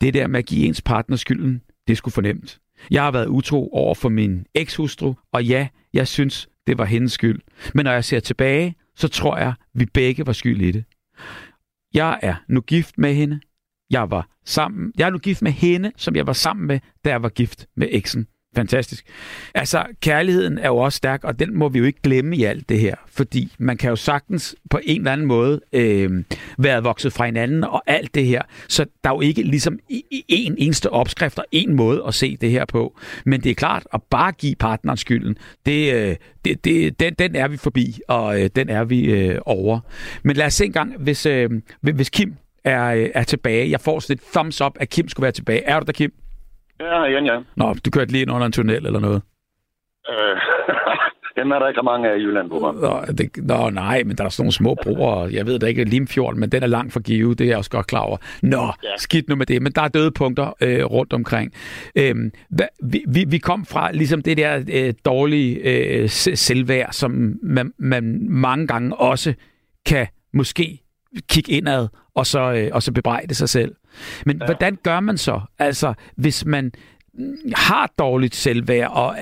det 0.02 0.13
der 0.13 0.28
med 0.28 0.39
at 0.39 0.45
give 0.45 0.67
ens 0.67 0.82
partner 0.82 1.17
skylden, 1.17 1.62
det 1.88 1.97
skulle 1.97 2.13
fornemt. 2.13 2.60
Jeg 2.91 3.04
har 3.04 3.12
været 3.12 3.28
utro 3.28 3.69
over 3.74 3.95
for 3.95 4.10
min 4.10 4.45
ekshustru, 4.56 5.13
og 5.32 5.45
ja, 5.45 5.67
jeg 5.93 6.08
synes, 6.08 6.50
det 6.67 6.78
var 6.78 6.86
hendes 6.86 7.12
skyld. 7.12 7.41
Men 7.74 7.84
når 7.84 7.91
jeg 7.91 8.04
ser 8.04 8.19
tilbage, 8.19 8.76
så 8.95 9.08
tror 9.08 9.38
jeg, 9.38 9.54
vi 9.74 9.86
begge 9.86 10.26
var 10.26 10.34
skyld 10.34 10.62
i 10.62 10.71
det. 10.71 10.84
Jeg 11.94 12.20
er 12.22 12.36
nu 12.48 12.62
gift 12.62 12.98
med 12.98 13.14
hende. 13.14 13.40
Jeg 13.90 14.12
var 14.12 14.30
sammen. 14.46 14.94
Jeg 14.98 15.06
er 15.06 15.10
nu 15.10 15.18
gift 15.18 15.42
med 15.42 15.52
hende, 15.52 15.92
som 15.96 16.16
jeg 16.16 16.28
var 16.28 16.34
sammen 16.34 16.68
med, 16.68 16.80
da 17.06 17.10
jeg 17.10 17.24
var 17.24 17.30
gift 17.30 17.68
med 17.76 17.88
eksen. 17.92 18.28
Fantastisk. 18.56 19.06
Altså, 19.54 19.86
kærligheden 20.02 20.58
er 20.58 20.68
jo 20.68 20.78
også 20.78 20.98
stærk, 20.98 21.24
og 21.24 21.40
den 21.40 21.58
må 21.58 21.70
vi 21.70 21.80
jo 21.80 21.86
ikke 21.86 22.02
glemme 22.02 22.36
i 22.36 22.44
alt 22.44 22.70
det 22.70 22.80
her, 22.80 22.96
fordi 23.08 23.54
man 23.58 23.78
kan 23.78 23.90
jo 23.90 23.96
sagtens 23.96 24.56
på 24.70 24.80
en 24.84 25.02
eller 25.02 25.12
anden 25.12 25.28
måde 25.28 25.62
øh, 25.74 26.24
være 26.58 26.84
vokset 26.84 27.14
fra 27.14 27.26
hinanden 27.26 27.64
og 27.64 27.84
alt 27.88 28.16
det 28.16 28.26
her. 28.26 28.42
Så 28.68 28.86
der 29.04 29.10
er 29.10 29.14
jo 29.14 29.22
ikke 29.22 29.42
ligesom 29.42 29.80
en 30.28 30.56
eneste 30.58 30.90
opskrift 30.90 31.40
og 31.40 31.46
en 31.52 31.74
måde 31.74 32.04
at 32.08 32.14
se 32.14 32.38
det 32.38 32.52
her 32.52 32.66
på. 32.66 33.00
Men 33.26 33.42
det 33.42 33.50
er 33.50 33.56
klart, 33.56 33.88
at 33.94 34.02
bare 34.10 34.32
give 34.32 34.56
partneren 34.56 34.98
skylden, 34.98 35.38
det, 35.66 35.94
øh, 35.94 36.16
det, 36.46 36.66
det, 36.66 37.00
den, 37.00 37.14
den 37.14 37.36
er 37.36 37.48
vi 37.48 37.58
forbi, 37.58 38.00
og 38.08 38.42
øh, 38.42 38.50
den 38.56 38.70
er 38.70 38.84
vi 38.84 39.02
øh, 39.02 39.40
over. 39.46 39.80
Men 40.24 40.36
lad 40.36 40.46
os 40.46 40.54
se 40.54 40.66
en 40.66 40.74
gang, 40.74 40.94
hvis, 40.98 41.26
øh, 41.26 41.50
hvis 41.82 42.10
Kim 42.10 42.34
er, 42.64 42.86
øh, 42.86 43.10
er 43.14 43.24
tilbage. 43.24 43.70
Jeg 43.70 43.82
får 43.82 44.00
sådan 44.00 44.14
et 44.14 44.22
thumbs 44.34 44.62
up, 44.62 44.78
at 44.80 44.90
Kim 44.90 45.08
skulle 45.08 45.24
være 45.24 45.32
tilbage. 45.32 45.64
Er 45.64 45.80
du 45.80 45.86
der, 45.86 45.92
Kim? 45.92 46.14
Ja, 46.82 47.04
igen, 47.04 47.26
ja. 47.26 47.39
Nå, 47.56 47.76
du 47.86 47.91
kørte 47.91 48.12
lige 48.12 48.22
ind 48.22 48.32
under 48.32 48.46
en 48.46 48.52
tunnel 48.52 48.86
eller 48.86 49.00
noget? 49.00 49.22
Øh, 50.10 50.38
dem 51.38 51.52
er 51.52 51.60
der 51.60 51.67
ikke 51.67 51.82
mange 51.84 52.10
af 52.10 52.17
i 52.17 52.22
Jylland 52.22 52.50
på 52.50 52.60
mig. 52.60 52.74
Nå, 52.74 53.13
det, 53.17 53.38
nå, 53.38 53.70
nej, 53.70 54.04
men 54.04 54.17
der 54.17 54.24
er 54.24 54.30
sådan 54.30 54.44
nogle 54.44 54.54
små 54.54 54.76
broer. 54.84 55.28
Jeg 55.28 55.46
ved 55.46 55.60
da 55.60 55.65
ikke, 55.65 55.84
Limfjorden, 55.84 56.39
men 56.39 56.50
den 56.50 56.63
er 56.63 56.67
langt 56.67 56.94
fra 56.94 57.00
Give. 57.00 57.36
Det 57.36 57.41
er 57.41 57.50
jeg 57.50 57.58
også 57.58 57.70
godt 57.70 57.88
klar 57.88 58.00
over. 58.00 58.17
Nå, 58.41 58.72
ja. 58.84 58.98
skidt 58.98 59.30
nu 59.30 59.36
med 59.36 59.46
det. 59.46 59.62
Men 59.62 59.72
der 59.72 59.82
er 59.82 59.88
døde 59.88 60.12
punkter 60.12 60.54
øh, 60.62 60.86
rundt 60.86 61.13
omkring. 61.13 61.54
Øhm, 61.96 62.32
hvad, 62.50 62.67
vi, 62.84 63.04
vi, 63.08 63.26
vi 63.28 63.38
kom 63.38 63.65
fra 63.65 63.91
ligesom 63.91 64.22
det 64.22 64.38
der 64.38 64.63
øh, 64.74 64.94
dårlige 65.06 65.56
øh, 65.56 66.10
selvværd, 66.10 66.89
som 66.91 67.34
man, 67.44 67.74
man 67.78 68.28
mange 68.30 68.67
gange 68.67 68.96
også 68.96 69.34
kan 69.86 70.08
måske 70.34 70.80
kigge 71.30 71.52
indad 71.52 71.88
og 72.15 72.26
så, 72.26 72.54
øh, 72.54 72.70
og 72.74 72.84
så 72.84 72.94
bebrejde 72.94 73.36
sig 73.36 73.50
selv. 73.50 73.76
Men 74.26 74.38
ja. 74.38 74.46
hvordan 74.46 74.78
gør 74.84 75.00
man 75.00 75.18
så? 75.18 75.42
Altså, 75.60 75.94
hvis 76.16 76.46
man 76.46 76.72
har 77.56 77.92
dårligt 78.00 78.36
selvværd, 78.36 78.92
og 78.92 79.18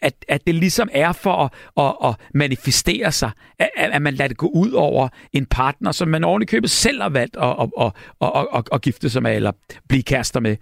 at, 0.00 0.14
at 0.28 0.46
det 0.46 0.54
ligesom 0.54 0.88
er 0.92 1.12
for 1.12 1.32
at, 1.32 1.52
at, 1.86 2.10
at 2.10 2.16
manifestere 2.34 3.12
sig, 3.12 3.30
at, 3.58 3.70
at 3.76 4.02
man 4.02 4.14
lader 4.14 4.28
det 4.28 4.36
gå 4.36 4.46
ud 4.46 4.70
over 4.70 5.08
en 5.32 5.46
partner, 5.46 5.92
som 5.92 6.08
man 6.08 6.24
ordentligt 6.24 6.50
købet 6.50 6.70
selv 6.70 7.02
har 7.02 7.08
valgt 7.08 7.36
at, 7.36 7.56
at, 7.60 7.70
at, 7.80 7.92
at, 8.22 8.46
at, 8.54 8.68
at 8.72 8.82
gifte 8.82 9.10
sig 9.10 9.22
med, 9.22 9.36
eller 9.36 9.52
blive 9.88 10.02
kærester 10.02 10.40
med. 10.40 10.56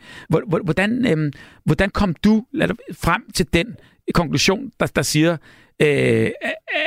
Hvordan, 0.65 1.07
øhm, 1.07 1.33
hvordan 1.65 1.91
kom 1.91 2.15
du 2.15 2.45
frem 2.93 3.31
til 3.35 3.47
den 3.53 3.77
konklusion, 4.15 4.71
der, 4.81 4.87
der 4.87 5.03
siger, 5.03 5.37
øh, 5.83 6.31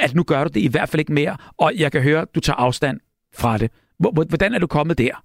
at 0.01 0.15
nu 0.15 0.23
gør 0.23 0.43
du 0.43 0.49
det 0.53 0.59
i 0.59 0.67
hvert 0.67 0.89
fald 0.89 0.99
ikke 0.99 1.13
mere, 1.13 1.37
og 1.57 1.73
jeg 1.77 1.91
kan 1.91 2.01
høre, 2.01 2.21
at 2.21 2.35
du 2.35 2.39
tager 2.39 2.57
afstand 2.57 2.99
fra 3.35 3.57
det. 3.57 3.71
Hvordan 4.29 4.53
er 4.53 4.59
du 4.59 4.67
kommet 4.67 4.97
der? 4.97 5.23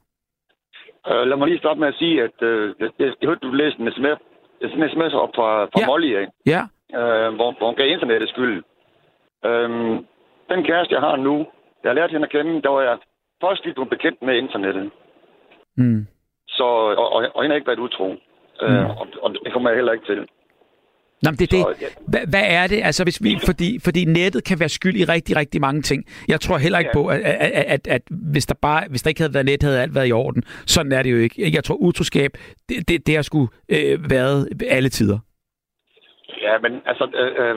Uh, 1.11 1.25
lad 1.29 1.37
mig 1.37 1.49
lige 1.49 1.59
starte 1.59 1.81
med 1.81 1.89
at 1.89 1.95
sige, 1.95 2.23
at 2.23 2.43
uh, 2.43 2.75
jeg, 2.81 2.91
jeg 2.99 3.13
hørte, 3.25 3.41
du 3.47 3.53
læste 3.53 3.81
en 3.81 3.93
sms, 3.93 4.19
en 4.61 4.91
sms 4.91 5.15
op 5.15 5.33
fra, 5.35 5.65
fra 5.65 5.81
ja. 5.81 5.87
Molly 5.87 6.15
af, 6.17 6.27
ja. 6.47 6.63
uh, 7.01 7.35
hvor, 7.35 7.51
hvor 7.59 7.67
hun 7.67 7.75
gav 7.77 7.89
internettet 7.89 8.29
skyld. 8.29 8.65
Uh, 9.47 9.97
den 10.51 10.65
kæreste, 10.65 10.95
jeg 10.95 11.01
har 11.01 11.17
nu, 11.17 11.47
jeg 11.83 11.91
har 11.91 11.95
lært 11.95 12.11
hende 12.11 12.25
at 12.25 12.33
kende, 12.33 12.63
der 12.63 12.69
var 12.69 12.83
jeg 12.83 12.99
først 13.43 13.65
lige 13.65 13.75
blevet 13.75 13.91
bekendt 13.91 14.23
med 14.23 14.37
internettet. 14.37 14.91
Mm. 15.77 16.07
Så, 16.49 16.65
og, 17.03 17.13
og, 17.13 17.27
og 17.35 17.43
hende 17.43 17.55
har 17.55 17.61
ikke 17.61 17.67
været 17.67 17.87
utro. 17.87 18.09
Mm. 18.09 18.67
Uh, 18.67 19.01
og, 19.01 19.07
og 19.23 19.31
det 19.45 19.53
kommer 19.53 19.71
jeg 19.71 19.77
heller 19.77 19.93
ikke 19.93 20.07
til. 20.07 20.29
Nå, 21.23 21.31
men 21.31 21.39
det 21.39 21.47
er 21.53 21.57
det. 21.57 21.65
Hvad, 22.13 22.21
hvad 22.33 22.47
er 22.59 22.67
det? 22.67 22.81
Altså, 22.89 23.05
hvis 23.05 23.19
vi, 23.25 23.31
fordi, 23.49 23.69
fordi 23.87 24.05
nettet 24.05 24.41
kan 24.49 24.57
være 24.61 24.69
skyld 24.79 24.97
i 25.03 25.05
rigtig, 25.05 25.37
rigtig 25.37 25.61
mange 25.61 25.83
ting. 25.83 26.01
Jeg 26.29 26.41
tror 26.41 26.57
heller 26.59 26.79
ikke 26.79 26.93
ja. 26.95 26.99
på, 27.01 27.07
at, 27.15 27.21
at, 27.21 27.65
at, 27.75 27.87
at, 27.97 28.03
hvis, 28.35 28.47
der 28.47 28.55
bare, 28.63 28.83
hvis 28.91 29.03
der 29.03 29.09
ikke 29.11 29.21
havde 29.21 29.35
været 29.35 29.47
net, 29.47 29.63
havde 29.63 29.83
alt 29.83 29.95
været 29.95 30.09
i 30.09 30.13
orden. 30.13 30.43
Sådan 30.75 30.93
er 30.93 31.03
det 31.03 31.13
jo 31.13 31.19
ikke. 31.27 31.55
Jeg 31.57 31.65
tror, 31.65 31.75
utroskab, 31.75 32.31
det, 32.69 32.89
det, 32.89 33.07
det 33.07 33.15
har 33.15 33.23
sgu 33.23 33.41
øh, 33.75 34.11
været 34.11 34.49
alle 34.71 34.89
tider. 34.89 35.19
Ja, 36.47 36.55
men 36.65 36.73
altså, 36.87 37.05
øh, 37.23 37.33
øh, 37.43 37.57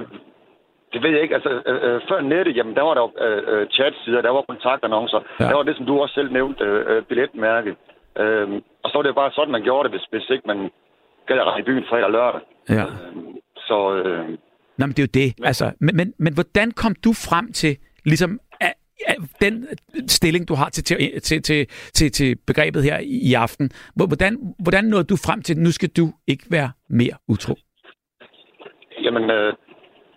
det 0.94 1.04
ved 1.04 1.12
jeg 1.16 1.22
ikke. 1.22 1.36
Altså, 1.36 1.50
øh, 1.50 1.80
øh 1.88 2.02
før 2.10 2.22
nettet, 2.22 2.56
jamen, 2.58 2.76
der 2.76 2.82
var 2.82 2.94
der 2.94 3.06
øh, 3.26 3.42
øh, 3.52 3.68
chatsider, 3.68 4.22
der 4.22 4.30
var 4.30 4.44
kontaktannoncer. 4.50 5.22
Ja. 5.40 5.46
Der 5.46 5.56
var 5.56 5.64
det, 5.64 5.76
som 5.78 5.86
du 5.86 6.02
også 6.02 6.14
selv 6.14 6.32
nævnte, 6.32 6.64
øh, 6.64 6.98
øh 6.98 7.04
billetmærke. 7.04 7.76
Øh, 8.22 8.48
og 8.84 8.88
så 8.90 8.96
var 8.98 9.04
det 9.04 9.16
bare 9.16 9.32
sådan, 9.32 9.52
man 9.52 9.64
gjorde 9.64 9.84
det, 9.84 9.92
hvis, 9.94 10.06
hvis 10.12 10.30
ikke 10.30 10.48
man 10.48 10.60
gad 11.28 11.40
at 11.40 11.60
i 11.60 11.64
byen 11.70 11.86
fredag 11.90 12.06
og 12.06 12.12
lørdag. 12.12 12.42
Ja. 12.70 12.84
Øh, 12.84 13.31
så... 13.72 13.78
Øh, 13.98 14.30
Nå, 14.78 14.86
men 14.86 14.94
det 14.96 15.00
er 15.00 15.08
jo 15.08 15.16
det. 15.22 15.30
Men, 15.40 15.48
altså, 15.52 15.66
men, 15.86 15.94
men, 16.00 16.08
men 16.26 16.34
hvordan 16.34 16.68
kom 16.82 16.94
du 17.06 17.12
frem 17.28 17.46
til 17.62 17.74
ligesom 18.12 18.32
at, 18.60 18.74
at 19.08 19.18
den 19.42 19.56
stilling, 20.08 20.48
du 20.50 20.54
har 20.62 20.70
til, 20.70 20.84
til, 20.84 20.98
til, 21.28 21.42
til, 21.42 21.68
til, 21.98 22.12
til 22.12 22.30
begrebet 22.48 22.84
her 22.84 22.98
i 23.30 23.34
aften? 23.34 23.66
Hvordan, 23.96 24.34
hvordan 24.66 24.84
nåede 24.84 25.04
du 25.04 25.18
frem 25.28 25.42
til, 25.42 25.54
at 25.54 25.62
nu 25.68 25.72
skal 25.72 25.90
du 25.90 26.06
ikke 26.28 26.46
være 26.58 26.72
mere 26.90 27.16
utro? 27.34 27.54
Jamen, 29.06 29.32
øh, 29.38 29.54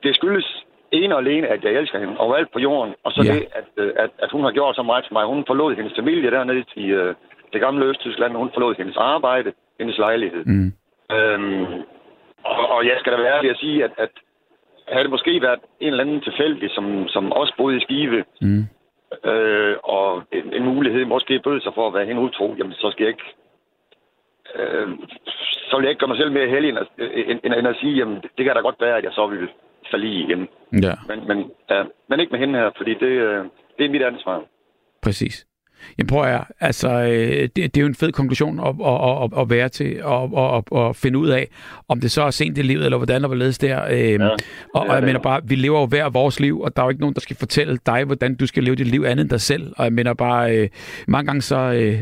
det 0.03 0.15
skyldes 0.15 0.65
en 0.93 1.13
og 1.13 1.19
alene, 1.19 1.47
at 1.49 1.65
jeg 1.65 1.73
elsker 1.73 1.99
hende 1.99 2.19
overalt 2.19 2.53
på 2.53 2.59
jorden. 2.59 2.95
Og 3.05 3.13
så 3.13 3.23
ja. 3.23 3.35
det, 3.35 3.47
at, 3.61 3.69
øh, 3.77 3.93
at, 3.97 4.11
at 4.19 4.31
hun 4.33 4.45
har 4.45 4.53
gjort 4.53 4.77
så 4.77 4.83
meget 4.83 5.05
for 5.09 5.15
mig. 5.19 5.25
Hun 5.27 5.45
forlod 5.47 5.77
hendes 5.77 5.95
familie 5.99 6.31
dernede 6.31 6.65
i 6.77 6.87
øh, 6.87 7.15
det 7.53 7.61
gamle 7.61 7.87
Østtyskland. 7.87 8.33
Hun 8.37 8.51
forlod 8.55 8.75
hendes 8.79 8.97
arbejde, 8.97 9.53
hendes 9.81 9.99
lejlighed. 9.99 10.45
Mm. 10.45 10.73
Øhm, 11.17 11.65
og, 12.45 12.69
og 12.77 12.87
jeg 12.87 12.97
skal 13.01 13.13
da 13.13 13.19
være 13.19 13.37
ærlig 13.37 13.51
at 13.51 13.57
sige, 13.57 13.85
at, 13.85 13.93
at 13.99 14.11
havde 14.89 15.05
det 15.05 15.11
måske 15.11 15.43
været 15.43 15.61
en 15.81 15.89
eller 15.89 16.05
anden 16.05 16.21
tilfældig, 16.21 16.71
som, 16.71 17.09
som 17.09 17.33
også 17.33 17.55
boede 17.57 17.77
i 17.77 17.81
Skive, 17.81 18.25
mm. 18.41 18.65
øh, 19.31 19.77
og 19.83 20.23
en, 20.33 20.53
en 20.53 20.65
mulighed 20.65 21.05
måske 21.05 21.41
bød 21.45 21.61
sig 21.61 21.73
for 21.75 21.87
at 21.87 21.95
være 21.95 22.07
hende 22.07 22.23
utro, 22.23 22.55
jamen 22.59 22.73
så 22.73 22.91
skal 22.93 23.05
jeg 23.05 23.13
ikke... 23.15 23.29
Øh, 24.55 24.89
så 25.69 25.77
vil 25.77 25.85
jeg 25.85 25.91
ikke 25.91 26.01
gøre 26.01 26.09
mig 26.09 26.17
selv 26.17 26.33
mere 26.33 26.49
heldig, 26.49 26.69
end 26.69 26.79
at, 26.79 26.89
end, 27.45 27.55
end 27.59 27.69
at 27.69 27.77
sige, 27.81 27.95
jamen 27.97 28.17
det 28.37 28.45
kan 28.45 28.55
da 28.55 28.61
godt 28.61 28.81
være, 28.81 28.97
at 28.99 29.05
jeg 29.05 29.13
så 29.13 29.27
vil 29.27 29.49
falde 29.91 30.07
i 30.07 30.23
igen. 30.25 30.49
Ja. 30.83 30.95
Men, 31.09 31.29
men, 31.29 31.51
ja, 31.71 31.83
men 32.09 32.21
ikke 32.21 32.31
med 32.31 32.41
hende 32.41 32.59
her, 32.59 32.71
fordi 32.77 32.95
det, 32.95 33.15
øh, 33.27 33.45
det 33.79 33.87
er 33.87 33.91
mit 33.91 34.03
ansvar. 34.03 34.43
Præcis. 35.03 35.47
Jamen 35.99 36.07
prøv 36.07 36.25
at 36.25 36.41
altså, 36.61 36.89
øh, 36.89 37.43
det, 37.43 37.57
det 37.57 37.77
er 37.77 37.81
jo 37.81 37.87
en 37.87 37.95
fed 37.95 38.13
konklusion 38.13 38.61
at, 38.61 38.67
at, 38.67 39.23
at, 39.23 39.41
at 39.43 39.51
være 39.51 39.69
til 39.69 40.05
og 40.05 40.57
at, 40.57 40.79
at 40.81 40.97
finde 40.97 41.19
ud 41.19 41.29
af, 41.29 41.49
om 41.89 42.01
det 42.01 42.11
så 42.11 42.23
er 42.23 42.31
sent 42.31 42.59
i 42.59 42.63
livet, 42.63 42.85
eller 42.85 42.97
hvordan 42.97 43.23
der 43.23 43.29
var 43.29 43.35
ledes 43.35 43.59
der. 43.59 43.85
Øh, 43.91 43.99
ja, 43.99 44.29
og, 44.75 44.87
og 44.89 44.95
jeg 44.95 45.03
mener 45.03 45.21
bare, 45.21 45.41
vi 45.45 45.55
lever 45.55 45.81
jo 45.81 45.87
hver 45.87 46.09
vores 46.09 46.41
liv, 46.41 46.61
og 46.61 46.77
der 46.77 46.83
er 46.83 46.87
jo 46.87 46.91
ikke 46.91 47.01
nogen, 47.01 47.15
der 47.15 47.21
skal 47.21 47.37
fortælle 47.37 47.79
dig, 47.87 48.05
hvordan 48.05 48.35
du 48.35 48.47
skal 48.47 48.65
leve 48.65 48.77
dit 48.77 48.87
liv 48.87 49.05
andet 49.07 49.23
end 49.23 49.31
dig 49.31 49.41
selv. 49.41 49.73
Og 49.77 49.85
jeg 49.85 49.93
mener 49.93 50.15
bare, 50.15 50.57
øh, 50.57 50.69
mange 51.09 51.27
gange 51.27 51.43
så, 51.43 51.57
øh, 51.57 52.01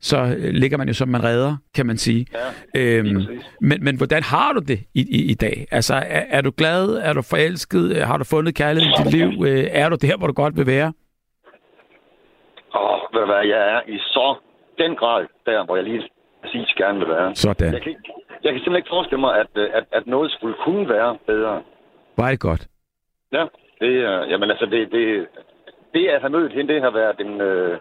så 0.00 0.36
ligger 0.38 0.78
man 0.78 0.88
jo 0.88 0.94
som 0.94 1.08
man 1.08 1.24
redder, 1.24 1.56
kan 1.74 1.86
man 1.86 1.98
sige. 1.98 2.26
Ja, 2.74 2.80
øhm, 2.80 3.26
men, 3.60 3.84
men 3.84 3.96
hvordan 3.96 4.22
har 4.22 4.52
du 4.52 4.60
det 4.60 4.80
i, 4.94 5.00
i, 5.00 5.22
i 5.22 5.34
dag? 5.34 5.66
Altså, 5.70 5.94
er, 5.94 6.22
er 6.30 6.40
du 6.40 6.52
glad? 6.56 7.00
Er 7.02 7.12
du 7.12 7.22
forelsket? 7.22 8.06
Har 8.06 8.16
du 8.16 8.24
fundet 8.24 8.54
kærlighed 8.54 8.90
i 8.90 9.02
dit 9.02 9.12
liv? 9.12 9.44
Øh, 9.46 9.66
er 9.70 9.88
du 9.88 9.96
der, 10.02 10.16
hvor 10.16 10.26
du 10.26 10.32
godt 10.32 10.56
vil 10.56 10.66
være? 10.66 10.92
Og 12.80 12.94
ved 13.12 13.20
du 13.20 13.26
hvad, 13.26 13.44
jeg 13.54 13.62
er 13.74 13.80
i 13.86 13.98
så 13.98 14.36
den 14.78 14.96
grad 14.96 15.26
der, 15.46 15.64
hvor 15.64 15.76
jeg 15.76 15.84
lige 15.84 16.08
præcis 16.42 16.68
gerne 16.76 16.98
vil 16.98 17.08
være. 17.08 17.34
Sådan. 17.34 17.72
Jeg 17.74 17.82
kan, 17.82 17.90
ikke, 17.90 18.12
jeg 18.44 18.52
kan 18.52 18.60
simpelthen 18.60 18.76
ikke 18.76 18.94
forestille 18.96 19.20
mig, 19.20 19.32
at, 19.42 19.52
øh, 19.54 19.70
at, 19.78 19.84
at 19.92 20.06
noget 20.06 20.30
skulle 20.30 20.56
kunne 20.64 20.88
være 20.88 21.18
bedre. 21.26 21.62
Var 22.16 22.30
det 22.30 22.40
godt? 22.40 22.66
Ja, 23.32 23.44
det, 23.80 23.92
uh, 24.10 24.30
jamen 24.30 24.50
altså, 24.50 24.66
det, 24.66 24.92
det, 24.92 25.26
det 25.94 26.08
at 26.08 26.20
have 26.20 26.32
mødt 26.32 26.52
hende, 26.52 26.74
det 26.74 26.82
har 26.82 26.90
været 26.90 27.20
en, 27.20 27.32
uh, 27.40 27.74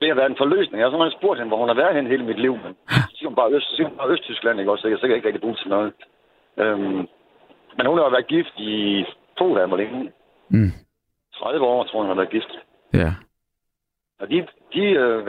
det 0.00 0.08
har 0.08 0.14
været 0.14 0.30
en 0.30 0.42
forløsning. 0.42 0.78
Jeg 0.78 0.86
har 0.86 0.92
simpelthen 0.92 1.20
spurgt 1.20 1.38
hende, 1.38 1.50
hvor 1.50 1.60
hun 1.62 1.68
har 1.68 1.80
været 1.82 1.94
henne 1.94 2.10
hele 2.10 2.24
mit 2.24 2.40
liv, 2.40 2.54
men 2.64 2.72
så 2.88 3.14
siger 3.16 3.28
hun 3.28 3.36
bare, 3.36 3.52
Øst, 3.52 3.76
siger 3.76 3.88
hun 3.88 3.96
bare 3.96 4.10
Østtyskland, 4.10 4.58
ikke 4.58 4.72
også? 4.72 4.82
Så 4.82 4.88
jeg 4.88 4.98
kan 4.98 5.16
ikke 5.16 5.28
rigtig 5.28 5.44
bruge 5.44 5.56
til 5.56 5.68
noget. 5.68 5.92
Um, 6.56 7.08
men 7.76 7.86
hun 7.86 7.98
har 7.98 8.10
været 8.10 8.26
gift 8.26 8.54
i 8.58 9.04
to 9.38 9.56
dage, 9.56 9.66
hvor 9.66 9.76
længe. 9.76 10.12
Mm. 10.48 10.72
30 11.34 11.66
år, 11.66 11.84
tror 11.84 11.98
jeg, 11.98 12.06
hun 12.06 12.16
har 12.16 12.22
været 12.22 12.36
gift. 12.36 12.52
Ja. 12.92 13.10
Og 14.20 14.30
de, 14.30 14.46
de 14.74 14.84
øh, 15.02 15.26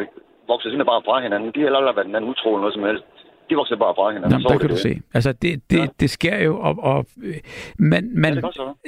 vokser 0.47 0.69
simpelthen 0.69 0.91
bare 0.93 1.05
fra 1.05 1.21
hinanden. 1.21 1.51
De 1.55 1.59
har 1.61 1.67
aldrig 1.67 1.95
været 1.95 2.15
anden 2.15 2.29
utro 2.31 2.49
eller 2.49 2.59
noget 2.59 2.73
som 2.73 2.83
helst. 2.83 3.03
De 3.49 3.55
vokser 3.55 3.75
bare 3.75 3.95
fra 3.95 4.11
hinanden. 4.11 4.41
Nå, 4.41 4.49
der 4.49 4.57
kan 4.57 4.69
det. 4.69 4.77
du 4.77 4.87
se. 4.89 4.93
Altså, 5.13 5.31
det, 5.33 5.51
det, 5.71 5.79
ja. 5.79 5.87
det 5.99 6.09
sker 6.09 6.37
jo, 6.43 6.59
og, 6.59 6.75
og 6.91 7.05
man, 7.79 8.03
man, 8.23 8.33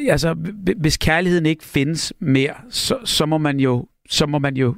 ja, 0.06 0.12
altså, 0.12 0.36
hvis 0.82 0.98
kærligheden 0.98 1.46
ikke 1.46 1.64
findes 1.64 2.14
mere, 2.20 2.56
så, 2.70 2.96
så, 3.04 3.26
må 3.26 3.38
man 3.38 3.60
jo, 3.60 3.86
så 4.10 4.26
må 4.26 4.40
man 4.40 4.56
jo 4.56 4.76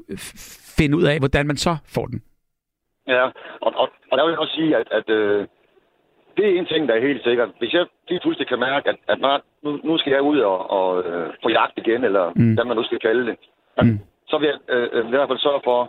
finde 0.77 0.97
ud 0.97 1.03
af, 1.03 1.19
hvordan 1.19 1.47
man 1.47 1.57
så 1.57 1.77
får 1.95 2.05
den. 2.05 2.21
Ja, 3.07 3.23
og, 3.65 3.71
og, 3.81 3.87
og 4.11 4.17
der 4.17 4.23
vil 4.25 4.31
jeg 4.31 4.39
også 4.39 4.53
sige, 4.53 4.77
at, 4.77 4.87
at 4.91 5.09
øh, 5.09 5.47
det 6.37 6.45
er 6.45 6.59
en 6.59 6.65
ting, 6.65 6.87
der 6.87 6.93
er 6.95 7.07
helt 7.07 7.23
sikkert. 7.23 7.49
Hvis 7.59 7.73
jeg 7.73 7.85
lige 8.09 8.19
pludselig 8.19 8.47
kan 8.47 8.59
mærke, 8.59 8.89
at, 8.89 8.97
at 9.07 9.41
nu, 9.63 9.79
nu 9.83 9.97
skal 9.97 10.11
jeg 10.11 10.21
ud 10.21 10.39
og, 10.39 10.71
og 10.71 11.03
øh, 11.03 11.33
få 11.43 11.49
jagt 11.49 11.77
igen, 11.77 12.03
eller 12.03 12.31
mm. 12.35 12.53
hvad 12.53 12.65
man 12.65 12.77
nu 12.77 12.83
skal 12.83 12.99
kalde 12.99 13.25
det, 13.25 13.35
mm 13.81 13.99
så 14.29 14.35
vil 14.37 14.47
jeg 14.51 14.59
øh, 14.75 14.89
øh, 14.93 15.05
i 15.05 15.09
hvert 15.09 15.29
fald 15.29 15.39
sørge 15.39 15.61
for 15.63 15.79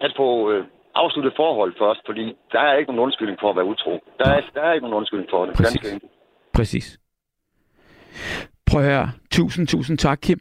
at 0.00 0.12
få 0.16 0.28
øh, 0.50 0.64
afsluttet 0.94 1.32
forhold 1.36 1.72
først, 1.82 2.00
fordi 2.06 2.24
der 2.52 2.60
er 2.60 2.74
ikke 2.78 2.90
nogen 2.90 3.04
undskyldning 3.06 3.38
for 3.40 3.50
at 3.50 3.56
være 3.56 3.70
utro. 3.72 3.92
Der 4.18 4.28
er, 4.34 4.40
der 4.54 4.62
er 4.62 4.72
ikke 4.72 4.84
nogen 4.86 5.00
undskyldning 5.00 5.30
for 5.30 5.46
det. 5.46 5.54
Præcis. 5.56 5.80
Ganske 5.80 6.08
Præcis. 6.56 6.98
Prøv 8.70 8.80
at 8.82 8.86
høre. 8.92 9.08
Tusind, 9.30 9.66
tusind 9.66 9.98
tak, 9.98 10.18
Kim. 10.22 10.38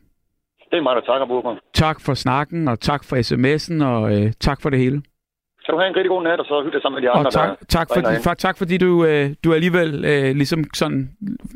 Det 0.71 0.77
er 0.77 0.81
mig, 0.81 0.95
der 0.95 1.01
takker, 1.01 1.25
Burger. 1.27 1.55
Tak 1.73 1.97
for 2.05 2.13
snakken, 2.13 2.67
og 2.67 2.79
tak 2.79 3.01
for 3.03 3.15
sms'en, 3.15 3.85
og 3.85 4.01
øh, 4.15 4.31
tak 4.39 4.61
for 4.61 4.69
det 4.69 4.79
hele. 4.79 5.01
Kan 5.65 5.73
du 5.73 5.79
have 5.79 5.89
en 5.89 5.95
rigtig 5.95 6.09
god 6.09 6.23
nat, 6.23 6.39
og 6.39 6.45
så 6.45 6.63
hygge 6.63 6.81
sammen 6.81 7.01
med 7.01 7.09
de 7.09 7.09
andre, 7.09 7.27
og 7.27 7.33
tak, 7.33 7.49
der 7.59 7.65
tak, 7.65 7.87
for, 7.93 8.01
for, 8.23 8.33
tak 8.33 8.57
fordi 8.57 8.77
du, 8.77 9.05
øh, 9.05 9.29
du 9.43 9.53
alligevel 9.53 10.05
øh, 10.05 10.35
ligesom 10.35 10.63
sådan... 10.73 11.09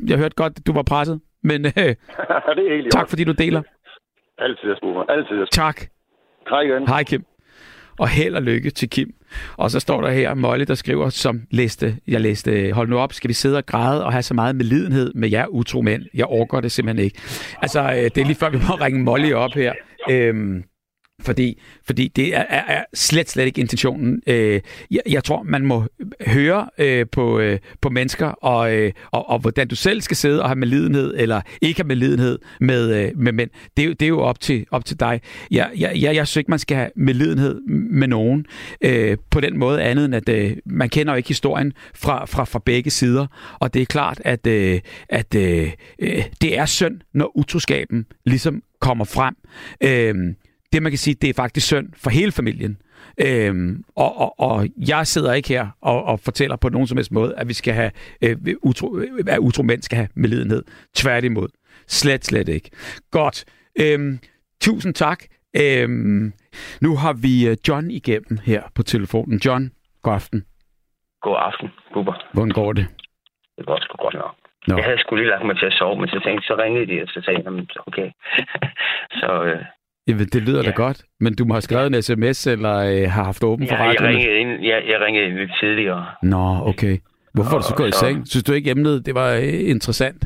Jeg 0.06 0.18
hørte 0.18 0.34
godt, 0.34 0.52
at 0.58 0.66
du 0.66 0.72
var 0.72 0.82
presset, 0.82 1.20
men 1.42 1.64
øh, 1.66 1.72
det 2.56 2.64
er 2.86 2.90
tak 2.90 3.08
fordi 3.08 3.24
du 3.24 3.32
deler. 3.32 3.62
Altid, 4.40 4.76
Bubber. 4.82 5.02
Altid. 5.08 5.46
Tak. 5.52 5.80
Hej 6.50 6.60
igen. 6.60 6.88
Hej, 6.88 7.02
Kim. 7.04 7.24
Og 7.98 8.08
held 8.08 8.34
og 8.34 8.42
lykke 8.42 8.70
til 8.70 8.90
Kim. 8.90 9.14
Og 9.56 9.70
så 9.70 9.80
står 9.80 10.00
der 10.00 10.10
her 10.10 10.34
Molly, 10.34 10.64
der 10.64 10.74
skriver, 10.74 11.08
som 11.08 11.40
læste, 11.50 11.96
jeg 12.08 12.20
læste, 12.20 12.72
hold 12.72 12.88
nu 12.88 12.98
op, 12.98 13.12
skal 13.12 13.28
vi 13.28 13.34
sidde 13.34 13.56
og 13.56 13.66
græde 13.66 14.04
og 14.04 14.12
have 14.12 14.22
så 14.22 14.34
meget 14.34 14.56
medlidenhed 14.56 15.12
med 15.14 15.30
jer 15.30 15.46
utro 15.46 15.80
mænd? 15.80 16.02
Jeg 16.14 16.26
overgår 16.26 16.60
det 16.60 16.72
simpelthen 16.72 17.04
ikke. 17.04 17.20
Altså, 17.62 17.80
øh, 17.80 17.96
det 17.96 18.18
er 18.18 18.24
lige 18.24 18.36
før, 18.36 18.50
vi 18.50 18.58
må 18.68 18.74
ringe 18.74 19.02
Molly 19.02 19.32
op 19.32 19.52
her. 19.54 19.72
Øhm, 20.10 20.64
fordi, 21.20 21.60
fordi 21.84 22.08
det 22.08 22.36
er, 22.36 22.44
er, 22.48 22.62
er 22.78 22.84
slet, 22.94 23.30
slet 23.30 23.46
ikke 23.46 23.60
intentionen. 23.60 24.22
Øh, 24.26 24.60
jeg, 24.90 25.00
jeg 25.08 25.24
tror, 25.24 25.42
man 25.42 25.66
må 25.66 25.84
høre 26.26 26.68
øh, 26.78 27.06
på, 27.12 27.38
øh, 27.38 27.58
på 27.80 27.90
mennesker, 27.90 28.26
og, 28.26 28.74
øh, 28.74 28.92
og, 29.10 29.28
og 29.28 29.38
hvordan 29.38 29.68
du 29.68 29.76
selv 29.76 30.00
skal 30.00 30.16
sidde 30.16 30.42
og 30.42 30.48
have 30.48 30.56
medlidenhed, 30.56 31.14
eller 31.16 31.40
ikke 31.62 31.80
have 31.80 31.88
medlidenhed 31.88 32.38
med, 32.60 33.04
øh, 33.04 33.12
med 33.16 33.32
mænd. 33.32 33.50
Det, 33.76 33.84
er 33.84 33.94
det 33.94 34.02
er 34.02 34.08
jo 34.08 34.20
op 34.20 34.40
til, 34.40 34.66
op 34.70 34.84
til 34.84 35.00
dig. 35.00 35.20
Jeg, 35.50 35.70
jeg, 35.78 35.92
jeg, 35.94 36.14
jeg 36.14 36.26
synes 36.26 36.36
ikke, 36.36 36.50
man 36.50 36.58
skal 36.58 36.76
have 36.76 36.90
medlidenhed 36.96 37.60
med 37.90 38.08
nogen 38.08 38.46
øh, 38.84 39.16
på 39.30 39.40
den 39.40 39.58
måde 39.58 39.82
andet, 39.82 40.04
end 40.04 40.14
at 40.14 40.28
øh, 40.28 40.56
man 40.66 40.88
kender 40.88 41.12
jo 41.12 41.16
ikke 41.16 41.28
historien 41.28 41.72
fra, 41.94 42.26
fra, 42.26 42.44
fra 42.44 42.60
begge 42.64 42.90
sider. 42.90 43.26
Og 43.60 43.74
det 43.74 43.82
er 43.82 43.86
klart, 43.86 44.20
at, 44.24 44.46
øh, 44.46 44.80
at 45.08 45.34
øh, 45.34 45.72
øh 45.98 46.22
det 46.40 46.58
er 46.58 46.66
synd, 46.66 47.00
når 47.14 47.36
utroskaben 47.36 48.06
ligesom 48.26 48.62
kommer 48.80 49.04
frem. 49.04 49.34
Øh, 49.80 50.14
det 50.72 50.82
man 50.82 50.92
kan 50.92 50.98
sige, 50.98 51.14
det 51.14 51.30
er 51.30 51.34
faktisk 51.34 51.66
synd 51.66 51.88
for 52.02 52.10
hele 52.10 52.32
familien. 52.32 52.78
Øhm, 53.26 53.84
og, 53.96 54.20
og, 54.20 54.40
og 54.40 54.66
jeg 54.88 55.06
sidder 55.06 55.32
ikke 55.32 55.48
her 55.48 55.68
og, 55.82 56.04
og 56.04 56.20
fortæller 56.20 56.56
på 56.56 56.68
nogen 56.68 56.86
som 56.86 56.96
helst 56.96 57.12
måde, 57.12 57.34
at 57.36 57.48
vi 57.48 57.54
skal 57.54 57.74
have 57.74 57.90
øh, 58.24 58.36
utro, 58.62 58.96
at 59.28 59.38
utro 59.38 59.62
mænd 59.62 59.82
skal 59.82 59.96
have 59.96 60.08
medlidenhed. 60.14 60.62
Tværtimod. 60.94 61.48
Slet, 61.86 62.24
slet 62.24 62.48
ikke. 62.48 62.70
Godt. 63.10 63.44
Øhm, 63.80 64.18
tusind 64.60 64.94
tak. 64.94 65.24
Øhm, 65.56 66.32
nu 66.80 66.96
har 66.96 67.12
vi 67.12 67.48
øh, 67.48 67.56
John 67.68 67.90
igennem 67.90 68.38
her 68.44 68.62
på 68.74 68.82
telefonen. 68.82 69.40
John, 69.44 69.70
god 70.02 70.14
aften. 70.14 70.44
God 71.22 71.36
aften, 71.38 71.68
Bubber. 71.94 72.14
Hvordan 72.32 72.50
går 72.50 72.72
det? 72.72 72.86
Det 73.56 73.66
går 73.66 73.78
sgu 73.80 73.96
godt 73.96 74.14
nok. 74.14 74.34
Nå. 74.68 74.76
Jeg 74.76 74.84
havde 74.84 75.00
sgu 75.00 75.16
lige 75.16 75.28
lagt 75.28 75.46
mig 75.46 75.56
til 75.58 75.66
at 75.66 75.72
sove, 75.72 76.00
men 76.00 76.08
så 76.08 76.20
tænkte 76.24 76.46
så 76.46 76.54
ringede 76.62 76.86
de, 76.86 77.02
og 77.02 77.08
så 77.08 77.20
sagde 77.24 77.42
jeg, 77.44 77.66
okay. 77.86 78.08
så 79.20 79.30
øh, 79.44 79.64
Jamen, 80.10 80.26
det 80.26 80.42
lyder 80.42 80.62
ja. 80.62 80.70
da 80.70 80.74
godt. 80.76 81.02
Men 81.20 81.34
du 81.36 81.44
må 81.44 81.54
have 81.54 81.60
skrevet 81.62 81.94
en 81.96 82.02
sms, 82.02 82.46
eller 82.46 82.76
øh, 82.76 83.10
har 83.10 83.24
haft 83.24 83.44
åben 83.44 83.68
for 83.68 83.74
ja, 83.74 83.82
jeg 83.82 83.90
radioen? 84.00 84.16
ringede, 84.16 84.38
ind, 84.40 84.50
jeg, 84.64 84.82
jeg 84.88 85.00
ringede 85.00 85.26
ind 85.26 85.34
lidt 85.38 85.50
tidligere. 85.60 86.06
Nå, 86.22 86.58
okay. 86.70 86.98
Hvorfor 87.34 87.50
er 87.56 87.60
du 87.60 87.62
så 87.66 87.70
Og 87.72 87.76
gået 87.76 87.88
i 87.88 87.92
så- 87.92 87.98
seng? 87.98 88.28
Synes 88.28 88.44
du 88.44 88.52
ikke, 88.52 88.70
emnet 88.70 89.06
det 89.06 89.14
var 89.14 89.32
øh, 89.34 89.42
interessant? 89.70 90.24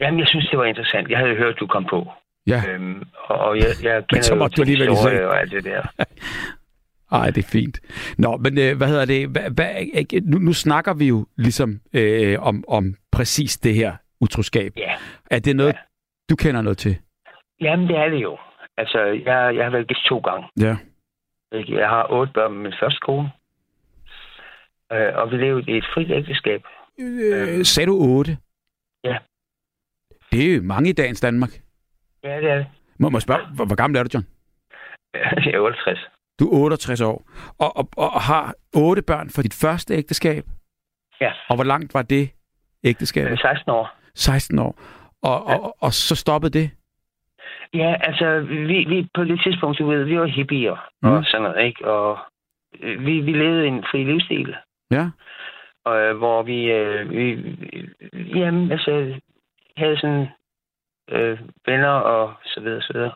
Jamen, 0.00 0.20
jeg 0.20 0.28
synes, 0.28 0.48
det 0.50 0.58
var 0.58 0.64
interessant. 0.64 1.10
Jeg 1.10 1.18
havde 1.18 1.34
hørt, 1.36 1.54
du 1.60 1.66
kom 1.66 1.86
på. 1.90 2.06
Ja. 2.46 2.62
Øhm, 2.70 3.02
og, 3.28 3.38
og 3.38 3.56
jeg, 3.58 3.66
jeg 3.82 4.02
kender 4.08 4.22
så 4.22 4.34
jo 4.34 4.38
måtte 4.38 4.56
du 4.56 4.62
alligevel 4.62 4.92
i 4.92 4.96
seng. 4.96 5.20
og 5.24 5.40
alt 5.40 5.52
det 5.52 5.64
der. 5.64 5.82
Ej, 7.12 7.30
det 7.30 7.44
er 7.44 7.48
fint. 7.48 7.80
Nå, 8.18 8.36
men 8.36 8.58
øh, 8.58 8.76
hvad 8.76 8.88
hedder 8.88 9.04
det? 9.04 9.28
Hvad, 9.54 9.68
ikke- 9.94 10.20
nu, 10.24 10.38
nu 10.38 10.52
snakker 10.52 10.94
vi 10.94 11.08
jo 11.08 11.26
ligesom 11.38 11.80
øh, 11.94 12.38
om, 12.40 12.64
om 12.68 12.94
præcis 13.12 13.56
det 13.58 13.74
her 13.74 13.92
utroskab. 14.20 14.72
Ja. 14.76 14.92
Er 15.30 15.38
det 15.38 15.56
noget, 15.56 15.72
Ja. 15.72 15.78
du 16.30 16.36
kender 16.36 16.62
noget 16.62 16.78
til? 16.78 16.96
Jamen, 17.60 17.88
det 17.88 17.96
er 17.96 18.08
det 18.08 18.22
jo. 18.22 18.36
Altså, 18.76 18.98
jeg, 18.98 19.56
jeg 19.56 19.64
har 19.64 19.70
været 19.70 19.88
gift 19.88 20.04
to 20.08 20.18
gange. 20.18 20.48
Ja. 20.60 20.76
Jeg 21.52 21.88
har 21.88 22.06
otte 22.10 22.32
børn 22.32 22.52
med 22.52 22.62
min 22.62 22.74
første 22.80 23.00
kone. 23.00 23.30
Øh, 24.92 25.12
og 25.16 25.30
vi 25.30 25.36
levede 25.36 25.72
i 25.72 25.76
et 25.76 25.86
frit 25.94 26.10
ægteskab. 26.10 26.62
Øh, 27.00 27.64
sagde 27.64 27.86
du 27.86 27.96
8? 28.00 28.38
Ja. 29.04 29.16
Det 30.32 30.50
er 30.50 30.54
jo 30.56 30.62
mange 30.62 30.90
i 30.90 30.92
dagens 30.92 31.20
Danmark. 31.20 31.50
Ja, 32.24 32.40
det 32.40 32.50
er 32.50 32.56
det. 32.56 32.66
Må 32.98 33.10
jeg 33.12 33.22
spørge, 33.22 33.46
hvor, 33.54 33.64
hvor 33.64 33.76
gammel 33.76 33.98
er 33.98 34.02
du, 34.02 34.10
John? 34.14 34.26
Jeg 35.44 35.54
er 35.54 35.60
68. 35.60 35.98
Du 36.40 36.44
er 36.48 36.58
68 36.64 37.00
år, 37.00 37.30
og, 37.58 37.76
og, 37.76 37.88
og 37.96 38.20
har 38.22 38.54
otte 38.76 39.02
børn 39.02 39.30
fra 39.30 39.42
dit 39.42 39.54
første 39.54 39.94
ægteskab. 39.94 40.44
Ja. 41.20 41.32
Og 41.48 41.54
hvor 41.56 41.64
langt 41.64 41.94
var 41.94 42.02
det 42.02 42.30
ægteskab? 42.84 43.24
Jeg 43.24 43.32
er 43.32 43.36
16 43.36 43.70
år. 43.70 43.96
16 44.14 44.58
år. 44.58 44.78
Og, 45.22 45.44
og, 45.44 45.62
og, 45.62 45.76
og 45.80 45.92
så 45.92 46.16
stoppede 46.16 46.58
det? 46.58 46.70
Ja, 47.74 47.96
altså, 48.00 48.40
vi, 48.40 48.84
vi 48.88 49.08
på 49.14 49.24
det 49.24 49.40
tidspunkt, 49.44 49.78
du 49.78 49.86
ved, 49.90 50.04
vi 50.04 50.18
var 50.18 50.26
hippier 50.26 50.90
mm. 51.02 51.10
Og 51.12 51.24
sådan 51.24 51.42
noget, 51.42 51.66
ikke? 51.66 51.88
Og 51.88 52.18
øh, 52.80 53.06
vi, 53.06 53.20
vi 53.20 53.32
levede 53.32 53.66
en 53.66 53.84
fri 53.90 54.04
livsstil, 54.04 54.56
Ja. 54.90 55.10
og, 55.84 55.96
øh, 56.00 56.16
hvor 56.16 56.42
vi, 56.42 56.70
øh, 56.72 57.10
vi, 57.10 57.56
jamen, 58.38 58.72
altså, 58.72 59.20
havde 59.76 59.96
sådan 60.00 60.26
øh, 61.10 61.38
venner 61.66 61.88
og 61.88 62.34
så 62.44 62.60
videre, 62.60 62.82
så 62.82 62.92
videre. 62.92 63.12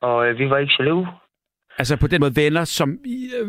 Og 0.00 0.28
øh, 0.28 0.38
vi 0.38 0.50
var 0.50 0.58
ikke 0.58 0.74
jaloux. 0.78 1.08
Altså 1.78 1.96
på 2.00 2.06
den 2.06 2.20
måde 2.20 2.36
venner, 2.36 2.64
som 2.64 2.90
øh, 2.90 3.46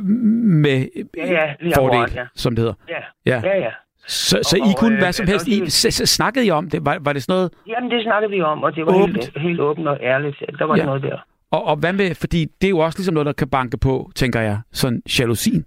med 0.66 0.88
Ja, 1.18 1.34
ja, 1.34 1.54
fordel, 1.76 2.14
ja. 2.16 2.28
som 2.36 2.56
det 2.56 2.60
hedder. 2.60 2.74
Ja, 2.90 3.02
Ja. 3.26 3.42
ja, 3.50 3.58
ja. 3.58 3.72
Så, 4.08 4.40
så 4.44 4.58
Og- 4.62 4.68
I 4.68 4.72
kunne 4.78 4.94
øh, 4.96 5.00
hvad 5.02 5.12
som 5.14 5.28
helst. 5.28 5.48
I, 5.48 5.60
det- 5.60 5.72
s- 5.74 5.94
s- 5.96 6.10
snakkede 6.10 6.46
I 6.46 6.52
om 6.52 6.70
det? 6.70 6.86
Var, 6.86 6.98
var 7.02 7.14
det 7.14 7.24
sådan 7.24 7.34
noget? 7.34 7.54
Jamen, 7.68 7.92
det 7.92 8.04
snakkede 8.04 8.32
vi 8.32 8.42
om, 8.42 8.64
og 8.64 8.76
det 8.76 8.86
var 8.86 8.94
Åbent. 8.96 9.16
helt, 9.26 9.38
helt 9.42 9.60
åbent 9.60 9.88
og 9.88 9.98
ærligt. 10.02 10.44
Der 10.60 10.66
var 10.66 10.78
Ja. 10.78 10.86
noget 10.86 11.02
der. 11.04 11.18
Og, 11.52 11.64
og 11.64 11.76
hvad 11.78 11.94
med, 11.94 12.16
fordi 12.16 12.46
det 12.62 12.68
er 12.68 12.70
jo 12.70 12.80
også 12.80 13.00
ligesom 13.00 13.14
noget, 13.14 13.26
der 13.26 13.34
kan 13.34 13.50
banke 13.50 13.78
på, 13.78 14.12
tænker 14.16 14.42
jeg, 14.42 14.60
sådan 14.72 15.02
jalousien. 15.20 15.66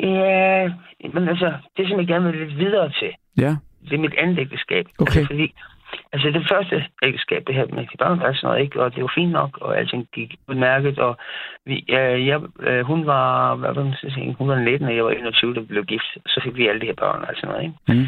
Ja, 0.00 0.68
men 1.14 1.28
altså, 1.28 1.52
det 1.76 1.88
som 1.88 1.98
jeg 1.98 2.06
gerne 2.06 2.24
vil 2.32 2.40
lidt 2.46 2.58
videre 2.58 2.88
til, 3.00 3.10
Ja. 3.38 3.56
det 3.84 3.92
er 3.92 3.98
mit 3.98 4.14
andet 4.18 4.38
ægteskab. 4.38 4.86
Okay. 4.98 5.16
Altså, 5.20 5.26
fordi, 5.32 5.54
altså 6.12 6.28
det 6.30 6.44
første 6.52 6.84
ægteskab, 7.02 7.42
det 7.46 7.54
her 7.54 7.66
med 7.74 7.82
de 7.92 7.96
børn 7.98 8.20
og 8.22 8.34
sådan 8.34 8.48
noget, 8.48 8.62
ikke? 8.64 8.82
og 8.82 8.94
det 8.94 9.02
var 9.02 9.12
fint 9.14 9.32
nok, 9.32 9.58
og 9.60 9.78
alting 9.78 10.06
gik 10.14 10.34
udmærket, 10.48 10.98
og 10.98 11.16
vi, 11.66 11.84
øh, 11.88 12.26
jeg, 12.26 12.40
øh, 12.60 12.80
hun 12.90 13.06
var, 13.06 13.54
hvad 13.54 13.72
var 13.74 13.82
hun, 13.82 13.94
hun 14.38 14.48
var 14.48 14.58
19, 14.58 14.88
og 14.88 14.96
jeg 14.96 15.04
var 15.04 15.10
21, 15.10 15.54
da 15.54 15.60
vi 15.60 15.66
blev 15.66 15.84
gift, 15.84 16.10
så 16.26 16.40
fik 16.44 16.56
vi 16.56 16.68
alle 16.68 16.80
de 16.80 16.86
her 16.86 16.94
børn 17.04 17.20
og 17.28 17.34
sådan 17.36 17.48
noget, 17.50 17.62
ikke? 17.62 18.00
Mm. 18.00 18.06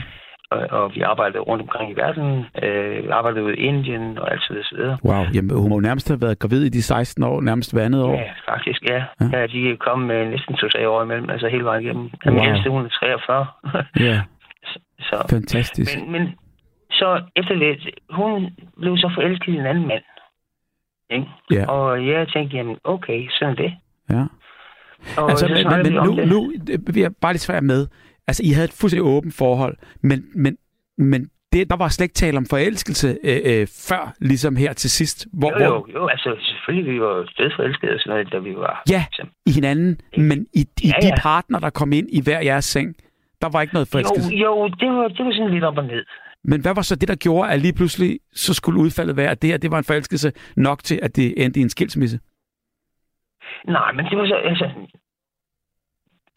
Og, 0.50 0.60
og 0.70 0.94
vi 0.94 1.00
arbejdede 1.00 1.38
rundt 1.42 1.62
omkring 1.62 1.90
i 1.90 1.94
verden, 1.94 2.44
øh, 2.62 3.04
vi 3.04 3.08
arbejdede 3.08 3.44
ude 3.44 3.56
i 3.56 3.60
Indien 3.60 4.18
og 4.18 4.32
alt 4.32 4.42
så 4.42 4.48
videre, 4.52 4.64
så 4.64 4.76
videre. 4.76 4.98
Wow, 5.04 5.24
jamen, 5.34 5.56
hun 5.60 5.68
må 5.68 5.80
nærmest 5.80 6.08
have 6.08 6.20
været 6.20 6.38
gravid 6.38 6.62
i 6.64 6.68
de 6.68 6.82
16 6.82 7.24
år, 7.24 7.40
nærmest 7.40 7.72
hver 7.74 7.84
andet 7.84 8.02
år. 8.04 8.14
Ja, 8.14 8.30
faktisk, 8.52 8.82
ja. 8.88 9.04
Ja. 9.20 9.38
ja. 9.40 9.46
de 9.46 9.76
kom 9.76 9.98
med 9.98 10.30
næsten 10.30 10.54
to-tre 10.56 10.88
år 10.88 11.02
imellem, 11.02 11.30
altså 11.30 11.48
hele 11.48 11.64
vejen 11.64 11.82
igennem. 11.84 12.10
Den 12.24 12.34
Wow. 12.34 12.44
ældste, 12.46 12.70
hun 12.70 12.84
er 12.84 12.88
43. 12.88 13.46
Ja, 14.00 14.20
så, 15.08 15.26
fantastisk. 15.30 15.98
Men, 15.98 16.12
men 16.12 16.34
så 16.90 17.22
efter 17.36 17.54
det, 17.54 17.90
hun 18.10 18.50
blev 18.80 18.96
så 18.96 19.10
forelsket 19.14 19.52
i 19.52 19.56
en 19.56 19.66
anden 19.66 19.86
mand. 19.86 20.02
Ikke? 21.10 21.26
Ja. 21.50 21.66
Og 21.70 22.06
jeg 22.06 22.28
tænkte, 22.28 22.56
jamen 22.56 22.76
okay, 22.84 23.28
sådan 23.30 23.56
det. 23.56 23.72
Ja. 24.10 24.24
Og 25.18 25.30
Altså, 25.30 25.46
så 25.46 25.54
men, 25.54 25.82
men, 25.82 25.92
nu, 25.92 26.16
det. 26.16 26.28
nu 26.28 26.52
vil 26.92 27.00
jeg 27.02 27.12
bare 27.20 27.32
lige 27.32 27.40
svære 27.40 27.60
med. 27.60 27.86
Altså, 28.26 28.42
I 28.46 28.50
havde 28.50 28.64
et 28.64 28.76
fuldstændig 28.80 29.06
åbent 29.16 29.34
forhold, 29.34 29.76
men, 30.02 30.24
men, 30.34 30.56
men 30.98 31.30
det, 31.52 31.70
der 31.70 31.76
var 31.76 31.88
slet 31.88 32.04
ikke 32.04 32.14
tale 32.14 32.36
om 32.36 32.46
forelskelse 32.50 33.08
øh, 33.24 33.40
øh, 33.44 33.66
før, 33.88 34.12
ligesom 34.20 34.56
her 34.56 34.72
til 34.72 34.90
sidst. 34.90 35.26
Hvor, 35.32 35.62
Jo, 35.62 35.74
jo, 35.74 35.86
jo, 35.94 36.06
altså 36.06 36.36
selvfølgelig, 36.40 36.94
vi 36.94 37.00
var 37.00 37.14
dødforelskede 37.38 37.92
og 37.94 38.00
sådan 38.00 38.10
noget, 38.12 38.32
da 38.32 38.38
vi 38.38 38.56
var... 38.56 38.82
Ja, 38.90 39.04
Ligesom. 39.10 39.28
i 39.46 39.50
hinanden, 39.50 40.00
men 40.16 40.46
i, 40.54 40.60
i 40.82 40.88
Ja, 40.88 40.92
de 41.02 41.06
ja. 41.06 41.14
partner, 41.22 41.58
der 41.58 41.70
kom 41.70 41.92
ind 41.92 42.08
i 42.12 42.20
hver 42.24 42.40
jeres 42.40 42.64
seng, 42.64 42.94
der 43.42 43.48
var 43.52 43.60
ikke 43.62 43.74
noget 43.74 43.88
forelskelse. 43.92 44.30
Jo, 44.30 44.36
jo, 44.58 44.68
det 44.80 44.88
var, 44.96 45.08
det 45.08 45.24
var 45.26 45.32
sådan 45.32 45.50
lidt 45.54 45.64
op 45.64 45.78
og 45.78 45.84
ned. 45.84 46.04
Men 46.44 46.60
hvad 46.62 46.74
var 46.74 46.82
så 46.82 46.96
det, 46.96 47.08
der 47.08 47.14
gjorde, 47.16 47.50
at 47.50 47.60
lige 47.60 47.74
pludselig 47.74 48.20
så 48.32 48.54
skulle 48.54 48.80
udfaldet 48.80 49.16
være, 49.16 49.30
at 49.30 49.42
det 49.42 49.50
her 49.50 49.56
det 49.58 49.70
var 49.70 49.78
en 49.78 49.84
forelskelse 49.84 50.32
nok 50.56 50.82
til, 50.84 50.98
at 51.02 51.16
det 51.16 51.44
endte 51.44 51.60
i 51.60 51.62
en 51.62 51.68
skilsmisse? 51.70 52.20
Nej, 53.66 53.92
men 53.92 54.04
det 54.04 54.18
var 54.18 54.26
så, 54.26 54.34
altså... 54.34 54.70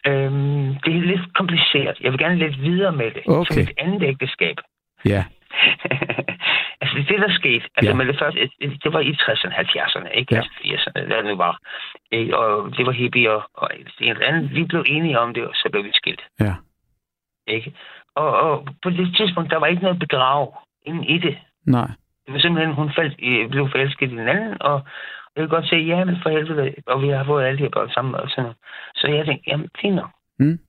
Øhm, 0.07 0.75
det 0.83 0.91
er 0.97 1.01
lidt 1.11 1.33
kompliceret. 1.35 1.97
Jeg 2.01 2.11
vil 2.11 2.19
gerne 2.19 2.35
lidt 2.37 2.61
videre 2.61 2.91
med 2.91 3.11
det. 3.11 3.21
Okay. 3.25 3.53
Som 3.53 3.61
et 3.63 3.71
andet 3.77 4.03
ægteskab. 4.03 4.55
Ja, 5.05 5.25
altså 6.81 6.97
det, 7.09 7.19
der 7.19 7.31
skete, 7.39 7.65
altså 7.75 7.91
Ja. 7.91 7.97
med 7.97 8.05
det 8.05 8.19
første, 8.19 8.39
det- 8.83 8.93
var 8.93 8.99
i 8.99 9.11
60'erne, 9.11 9.53
70'erne, 9.61 10.09
ikke? 10.19 10.35
Ja. 10.35 10.37
Altså 10.41 10.51
80'erne, 10.63 11.05
hvad 11.07 11.17
det 11.17 11.25
nu 11.25 11.35
var. 11.35 11.59
Og 12.33 12.77
det 12.77 12.85
var 12.85 12.91
hippie 12.91 13.31
og, 13.31 13.43
og 13.53 13.69
ene 13.99 14.09
eller 14.09 14.25
andet. 14.27 14.55
Vi 14.55 14.63
blev 14.63 14.83
enige 14.87 15.19
om 15.19 15.33
det, 15.33 15.43
og 15.47 15.53
så 15.55 15.69
blev 15.71 15.83
vi 15.83 15.89
skilt. 15.93 16.21
ja. 16.39 16.53
Ikke? 17.47 17.73
Og, 18.21 18.29
og 18.45 18.53
på 18.83 18.89
det 18.89 19.15
tidspunkt, 19.17 19.51
der 19.51 19.59
var 19.59 19.67
ikke 19.67 19.83
noget 19.83 19.99
bedrag 19.99 20.47
inde 20.85 21.03
i 21.07 21.17
det. 21.17 21.35
Nej. 21.65 21.89
Det 22.25 22.33
var 22.33 22.39
simpelthen, 22.39 22.75
hun 22.75 22.91
faldt, 22.97 23.15
blev 23.51 23.69
forelsket 23.71 24.11
i 24.11 24.15
den 24.15 24.27
anden, 24.27 24.61
og 24.61 24.75
jeg 25.35 25.41
kan 25.43 25.49
godt 25.49 25.69
se, 25.69 25.75
ja, 25.75 26.05
men 26.05 26.17
for 26.23 26.29
helvede, 26.29 26.73
og 26.87 27.01
vi 27.01 27.07
har 27.07 27.23
fået 27.25 27.45
alle 27.45 27.57
de 27.57 27.63
her 27.63 27.69
børn 27.69 27.89
sammen 27.89 28.15
og 28.15 28.29
sådan 28.29 28.43
noget. 28.43 28.57
Så 28.95 29.07
jeg 29.07 29.25
tænkte, 29.25 29.49
jamen, 29.49 29.69
fint 29.81 29.95
nok. 29.95 30.09
Mm. 30.39 30.59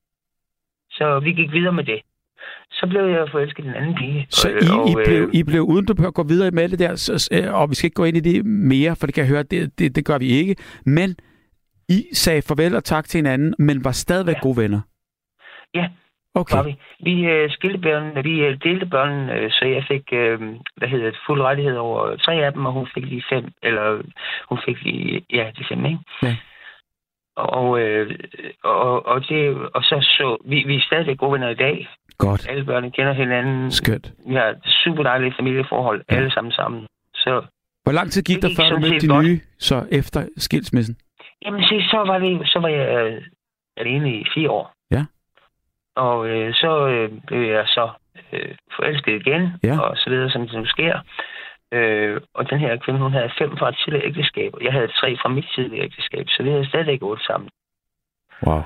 Så 0.90 1.20
vi 1.20 1.32
gik 1.32 1.52
videre 1.52 1.72
med 1.72 1.84
det. 1.84 2.00
Så 2.70 2.86
blev 2.86 3.04
jeg 3.06 3.28
forelsket 3.30 3.64
i 3.64 3.68
den 3.68 3.74
anden 3.74 3.94
pige. 3.94 4.26
Så 4.30 4.48
og, 4.48 4.88
I, 4.88 4.90
I, 4.90 4.94
og, 4.94 5.02
blev, 5.06 5.22
øh, 5.22 5.28
I 5.34 5.42
blev, 5.42 5.62
uden 5.62 5.86
du 5.86 5.94
behøver 5.94 6.08
at 6.10 6.14
gå 6.14 6.22
videre 6.22 6.50
med 6.50 6.68
det 6.68 6.78
der, 6.78 6.94
så, 6.96 7.28
øh, 7.32 7.54
og 7.54 7.70
vi 7.70 7.74
skal 7.74 7.86
ikke 7.86 7.94
gå 7.94 8.04
ind 8.04 8.16
i 8.16 8.20
det 8.20 8.46
mere, 8.46 8.96
for 8.96 9.06
det 9.06 9.14
kan 9.14 9.24
jeg 9.24 9.30
høre, 9.30 9.42
det, 9.42 9.78
det, 9.78 9.96
det 9.96 10.04
gør 10.04 10.18
vi 10.18 10.26
ikke. 10.26 10.56
Men 10.86 11.16
I 11.88 12.04
sagde 12.12 12.42
farvel 12.42 12.76
og 12.76 12.84
tak 12.84 13.04
til 13.04 13.18
hinanden, 13.18 13.54
men 13.58 13.84
var 13.84 13.92
stadigvæk 13.92 14.34
Ja. 14.34 14.40
gode 14.40 14.56
venner? 14.56 14.80
Ja, 15.74 15.88
Okay. 16.34 16.56
var 16.56 16.62
vi. 16.62 16.76
Vi 17.00 17.24
øh, 17.26 17.50
skilte 17.50 17.78
børnene, 17.78 18.22
vi 18.22 18.40
øh, 18.40 18.58
delte 18.64 18.86
børnene, 18.86 19.34
øh, 19.34 19.50
så 19.50 19.64
jeg 19.64 19.84
fik, 19.88 20.02
øh, 20.12 20.40
hvad 20.76 20.88
hedder 20.88 21.10
det, 21.10 21.18
fuld 21.26 21.40
rettighed 21.42 21.76
over 21.76 22.16
tre 22.16 22.34
af 22.46 22.52
dem, 22.52 22.66
og 22.66 22.72
hun 22.72 22.88
fik 22.94 23.04
lige 23.06 23.24
fem, 23.32 23.44
eller 23.62 24.02
hun 24.48 24.58
fik 24.66 24.82
lige, 24.82 25.24
ja, 25.32 25.50
de 25.58 25.64
fem, 25.68 25.84
ikke? 25.86 25.98
Ja. 26.22 26.36
Og, 27.36 27.80
øh, 27.80 28.18
og, 28.64 29.06
og, 29.06 29.28
det, 29.28 29.56
og 29.74 29.82
så 29.82 29.96
så, 30.00 30.36
vi, 30.44 30.64
vi 30.66 30.74
er 30.76 30.80
stadig 30.80 31.18
gode 31.18 31.32
venner 31.32 31.48
i 31.48 31.54
dag. 31.54 31.88
Godt. 32.18 32.46
Alle 32.50 32.64
børnene 32.64 32.92
kender 32.92 33.12
hinanden. 33.12 33.70
Skønt. 33.70 34.12
Vi 34.28 34.34
har 34.34 34.54
super 34.84 35.02
dejlige 35.02 35.34
familieforhold, 35.38 36.04
Ja. 36.10 36.16
alle 36.16 36.30
sammen 36.32 36.52
sammen. 36.52 36.86
Så, 37.14 37.42
Hvor 37.82 37.92
lang 37.92 38.10
tid 38.10 38.22
gik 38.22 38.36
Det 38.36 38.42
der, 38.42 38.56
før 38.56 38.74
du 38.74 38.80
mødte 38.80 38.98
de 39.00 39.08
godt. 39.08 39.26
nye, 39.26 39.40
så 39.58 39.86
efter 39.92 40.28
skilsmissen? 40.36 40.96
jamen 41.44 41.62
se, 41.66 41.82
så 41.82 41.96
var, 42.06 42.18
det, 42.18 42.48
så 42.48 42.58
var 42.60 42.68
jeg 42.68 43.06
øh, 43.06 43.22
alene 43.76 44.20
i 44.20 44.24
fire 44.34 44.50
år. 44.50 44.72
Ja. 45.98 46.02
Og 46.02 46.28
øh, 46.28 46.54
så 46.54 46.86
øh, 46.88 47.10
blev 47.26 47.40
jeg 47.40 47.64
så 47.66 47.90
øh, 48.32 48.54
forelsket 48.76 49.20
igen, 49.26 49.52
Ja. 49.64 49.80
og 49.80 49.96
så 49.96 50.10
videre, 50.10 50.30
som 50.30 50.48
det 50.48 50.58
nu 50.58 50.66
sker. 50.66 51.00
Øh, 51.72 52.20
og 52.34 52.50
den 52.50 52.58
her 52.58 52.76
kvinde, 52.76 53.00
hun 53.00 53.12
havde 53.12 53.30
fem 53.38 53.56
fra 53.56 53.68
et 53.68 53.76
tidligere 53.84 54.06
ægteskab, 54.06 54.54
og 54.54 54.64
jeg 54.64 54.72
havde 54.72 54.88
tre 54.88 55.16
fra 55.22 55.28
mit 55.28 55.46
tidligere 55.54 55.84
ægteskab, 55.84 56.26
så 56.28 56.42
vi 56.42 56.50
havde 56.50 56.68
stadig 56.68 57.02
otte 57.02 57.24
sammen. 57.24 57.50
Wow. 58.46 58.62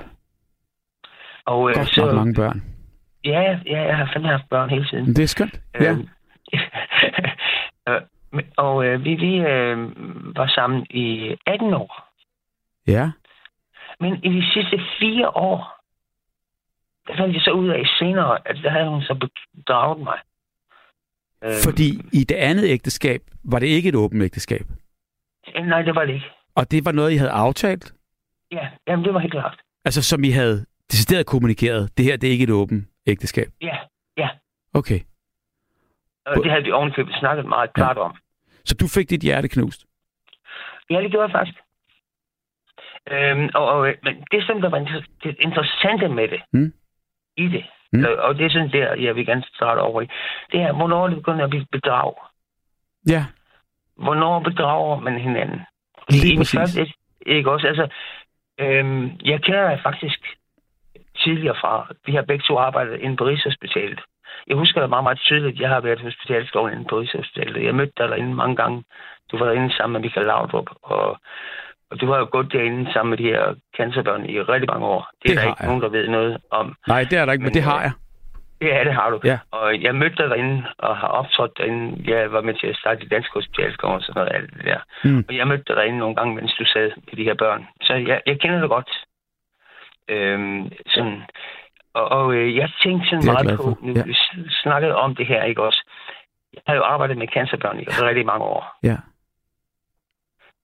Og 1.45 1.69
øh, 1.69 1.75
Godt 1.75 1.87
så, 1.87 2.05
nok 2.05 2.15
mange 2.15 2.33
børn. 2.35 2.61
ja, 3.25 3.59
ja, 3.65 3.81
jeg 3.81 3.97
har 3.97 4.09
fandme 4.13 4.29
haft 4.29 4.49
børn 4.49 4.69
hele 4.69 4.85
tiden. 4.85 5.05
Det 5.15 5.23
er 5.23 5.27
skønt. 5.27 5.59
Ja. 5.79 5.91
Øhm, 5.91 6.07
øh, 7.89 8.01
men- 8.31 8.51
og 8.57 8.85
øh, 8.85 9.03
vi, 9.05 9.15
vi 9.15 9.35
øh, 9.37 9.77
var 10.35 10.47
sammen 10.47 10.85
i 10.89 11.35
18 11.45 11.73
år. 11.73 12.09
Ja. 12.87 13.11
Men 13.99 14.23
i 14.23 14.29
de 14.41 14.51
sidste 14.53 14.79
fire 14.99 15.29
år, 15.29 15.82
der 17.07 17.17
fandt 17.17 17.33
jeg 17.35 17.41
så 17.41 17.51
ud 17.51 17.67
af 17.69 17.85
senere, 17.99 18.47
at 18.49 18.55
der 18.63 18.69
havde 18.69 18.89
hun 18.89 19.01
så 19.01 19.29
bedraget 19.55 20.03
mig. 20.03 20.19
Fordi 21.63 21.89
i 22.13 22.23
det 22.23 22.35
andet 22.35 22.65
ægteskab, 22.69 23.21
var 23.43 23.59
det 23.59 23.67
ikke 23.67 23.89
et 23.89 23.95
åbent 23.95 24.23
ægteskab? 24.23 24.65
Øh, 25.55 25.65
nej, 25.65 25.81
det 25.81 25.95
var 25.95 26.05
det 26.05 26.13
ikke. 26.13 26.25
Og 26.55 26.71
det 26.71 26.85
var 26.85 26.91
noget, 26.91 27.11
I 27.11 27.15
havde 27.15 27.31
aftalt? 27.31 27.93
Ja, 28.51 28.67
jamen 28.87 29.05
det 29.05 29.13
var 29.13 29.19
helt 29.19 29.33
klart. 29.33 29.59
Altså, 29.85 30.03
som 30.03 30.23
I 30.23 30.29
havde 30.29 30.65
decideret 30.91 31.25
kommunikeret, 31.25 31.97
det 31.97 32.05
her, 32.05 32.17
det 32.17 32.27
er 32.27 32.31
ikke 32.31 32.43
et 32.43 32.49
åbent 32.49 32.87
ægteskab? 33.07 33.47
Ja, 33.61 33.77
ja. 34.17 34.29
Okay. 34.73 34.99
Og 36.25 36.43
det 36.43 36.51
havde 36.51 36.63
vi 36.63 36.71
ovenikøbet 36.71 37.15
snakket 37.19 37.45
meget 37.45 37.73
klart 37.73 37.97
ja. 37.97 38.01
om. 38.01 38.15
Så 38.65 38.75
du 38.75 38.87
fik 38.87 39.09
dit 39.09 39.21
hjerte 39.21 39.47
knust? 39.47 39.85
Ja, 40.89 41.01
det 41.01 41.11
gjorde 41.11 41.23
jeg 41.27 41.31
faktisk. 41.31 41.57
Øhm, 43.11 43.49
og, 43.53 43.65
og, 43.65 43.93
men 44.03 44.15
det, 44.31 44.43
som 44.47 44.61
der 44.61 44.69
var 44.69 44.79
det 45.23 45.35
interessante 45.39 46.07
med 46.07 46.27
det, 46.27 46.41
Mm. 46.53 46.73
I 47.37 47.47
det, 47.47 47.65
Mm. 47.93 47.99
mm. 47.99 48.05
og 48.17 48.35
det 48.37 48.45
er 48.45 48.49
sådan 48.49 48.71
der, 48.71 48.95
jeg 48.95 49.15
vil 49.15 49.25
gerne 49.25 49.43
starte 49.55 49.79
over 49.79 50.01
i, 50.01 50.07
det 50.51 50.61
er, 50.61 50.73
hvornår 50.73 51.07
det 51.07 51.15
begynder 51.17 51.43
at 51.43 51.49
blive 51.49 51.65
bedrag. 51.71 52.13
Ja, 53.09 53.25
Hvornår 53.97 54.39
bedrager 54.39 54.99
man 54.99 55.19
hinanden? 55.19 55.61
Lige 56.09 56.33
I 56.33 56.37
mit 56.37 56.55
præcis. 56.57 56.93
ikke 57.25 57.51
også? 57.51 57.67
Altså, 57.67 57.87
øhm, 58.59 59.11
jeg 59.25 59.41
kender 59.41 59.77
faktisk 59.83 60.19
tidligere 61.23 61.55
fra, 61.61 61.87
vi 62.05 62.15
har 62.15 62.21
begge 62.21 62.43
to 62.47 62.57
arbejdet 62.57 62.99
inde 62.99 63.17
på 63.17 63.25
Rigshospitalet. 63.25 64.01
Jeg 64.47 64.57
husker 64.57 64.81
det 64.81 64.89
meget, 64.89 65.03
meget 65.03 65.19
tydeligt, 65.19 65.59
jeg 65.59 65.69
har 65.69 65.79
været 65.81 66.01
hospitalskolen 66.01 66.73
inde 66.77 66.89
på 66.89 66.99
Rigshospitalet. 66.99 67.63
Jeg 67.65 67.75
mødte 67.75 67.93
dig 67.97 68.09
derinde 68.09 68.33
mange 68.33 68.55
gange. 68.55 68.83
Du 69.31 69.37
var 69.37 69.45
derinde 69.45 69.75
sammen 69.75 69.93
med 69.93 70.01
Michael 70.01 70.25
Laudrup, 70.25 70.69
og, 70.81 71.17
og 71.93 72.01
du 72.01 72.05
har 72.11 72.17
jo 72.23 72.27
gået 72.31 72.53
derinde 72.53 72.93
sammen 72.93 73.09
med 73.09 73.17
de 73.17 73.23
her 73.33 73.43
cancerbørn 73.77 74.25
i 74.25 74.39
rigtig 74.53 74.69
mange 74.73 74.85
år. 74.85 75.01
Det 75.21 75.25
er 75.25 75.29
Det 75.29 75.35
der 75.37 75.41
har 75.41 75.49
ikke 75.49 75.61
jeg. 75.63 75.67
nogen, 75.69 75.81
der 75.85 75.89
ved 75.97 76.07
noget 76.07 76.37
om. 76.51 76.75
nej, 76.87 77.01
det 77.09 77.17
er 77.19 77.25
der 77.25 77.31
ikke, 77.33 77.43
men, 77.43 77.49
Men, 77.51 77.53
det 77.53 77.63
har 77.63 77.77
øh, 77.77 77.83
jeg. 77.83 77.91
Ja, 78.69 78.83
det 78.83 78.93
har 78.93 79.09
du. 79.09 79.19
Ja. 79.23 79.39
Og 79.51 79.81
jeg 79.81 79.95
mødte 79.95 80.15
dig 80.23 80.29
derinde 80.29 80.63
og 80.77 80.97
har 80.97 81.07
optrådt 81.07 81.57
derinde. 81.57 82.11
Jeg 82.11 82.31
var 82.31 82.41
med 82.41 82.53
til 82.53 82.67
at 82.67 82.75
starte 82.75 82.99
de 83.03 83.09
danske 83.15 83.33
hospitalskoler 83.33 83.95
og 83.95 84.01
sådan 84.01 84.19
noget 84.19 84.35
alt 84.35 84.53
det 84.53 84.65
der. 84.65 84.79
Mm. 85.03 85.25
Og 85.29 85.35
jeg 85.37 85.47
mødte 85.47 85.63
dig 85.67 85.75
derinde 85.75 85.97
nogle 85.99 86.15
gange, 86.15 86.35
mens 86.35 86.53
du 86.59 86.65
sad 86.65 86.91
med 87.07 87.15
de 87.19 87.23
her 87.23 87.33
børn. 87.33 87.67
Så 87.81 87.93
jeg, 87.93 88.21
jeg 88.25 88.39
kender 88.39 88.59
det 88.59 88.69
godt. 88.69 88.89
Øhm, 90.09 90.71
sådan. 90.87 91.21
Og, 91.93 92.05
og 92.11 92.33
øh, 92.33 92.55
jeg 92.55 92.69
tænkte 92.83 93.09
sådan 93.09 93.23
er 93.29 93.33
jeg 93.39 93.45
meget 93.45 93.57
på, 93.57 93.77
nu 93.81 93.93
Ja. 93.95 94.03
vi 94.05 94.15
snakkede 94.63 94.95
om 94.95 95.15
det 95.15 95.25
her, 95.27 95.43
ikke 95.43 95.63
også? 95.63 95.81
Jeg 96.53 96.61
har 96.67 96.75
jo 96.75 96.83
arbejdet 96.83 97.17
med 97.17 97.27
cancerbørn 97.27 97.79
i 97.79 97.83
rigtig 97.83 98.25
mange 98.25 98.45
år. 98.45 98.77
Ja. 98.83 98.97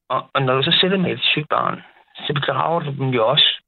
Og, 0.10 0.30
og 0.34 0.42
når 0.42 0.56
du 0.56 0.64
så 0.64 0.78
sætter 0.82 0.98
med 0.98 1.12
et 1.12 1.20
sygt 1.22 1.50
barn, 1.50 1.82
så 2.28 2.34
bedrager 2.34 2.80
du 2.80 2.92
dem 2.92 3.10
jo 3.10 3.28
også. 3.30 3.62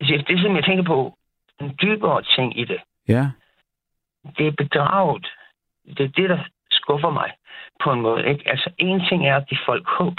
Altså, 0.00 0.24
det, 0.28 0.40
som 0.42 0.56
jeg 0.56 0.64
tænker 0.64 0.84
på, 0.84 1.18
en 1.60 1.78
dybere 1.82 2.22
ting 2.22 2.58
i 2.58 2.64
det, 2.64 2.80
Ja. 3.08 3.30
det 4.38 4.46
er 4.46 4.52
bedraget. 4.52 5.26
Det 5.86 6.00
er 6.00 6.08
det, 6.08 6.28
der 6.30 6.38
skuffer 6.70 7.10
mig 7.10 7.32
på 7.84 7.92
en 7.92 8.00
måde. 8.00 8.26
Ikke? 8.26 8.48
Altså, 8.50 8.70
en 8.78 9.00
ting 9.08 9.28
er 9.28 9.36
at 9.36 9.48
give 9.48 9.60
folk 9.66 9.88
håb. 9.88 10.18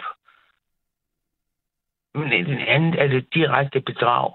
Men 2.15 2.45
den 2.45 2.59
anden 2.59 2.93
er 2.93 3.07
det 3.07 3.33
direkte 3.33 3.81
bedrag. 3.81 4.33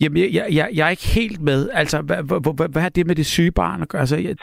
Jamen, 0.00 0.18
jeg, 0.34 0.48
jeg, 0.52 0.68
jeg, 0.74 0.86
er 0.86 0.90
ikke 0.90 1.08
helt 1.14 1.40
med. 1.40 1.70
Altså, 1.70 2.02
hvad, 2.02 2.22
hvad, 2.22 2.68
hvad, 2.68 2.84
er 2.84 2.88
det 2.88 3.06
med 3.06 3.14
det 3.14 3.26
syge 3.26 3.52
barn 3.52 3.82
at 3.82 3.88
gøre? 3.88 4.00
Altså, 4.00 4.16
jeg, 4.16 4.36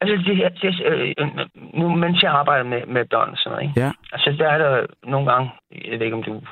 Altså, 0.00 0.30
det 0.30 0.36
her, 0.36 0.48
det, 0.48 0.80
øh, 0.86 1.28
nu, 1.74 1.88
mens 1.96 2.22
jeg 2.22 2.32
arbejder 2.32 2.64
med, 2.64 2.86
med 2.86 3.04
børn 3.04 3.30
og 3.30 3.36
sådan 3.38 3.50
noget, 3.52 3.68
ikke? 3.68 3.80
ja. 3.80 3.92
Altså, 4.12 4.30
der 4.38 4.48
er 4.48 4.58
der 4.58 4.86
nogle 5.04 5.32
gange, 5.32 5.50
jeg 5.84 5.98
ved 5.98 6.06
ikke, 6.06 6.16
om 6.16 6.22
du, 6.22 6.42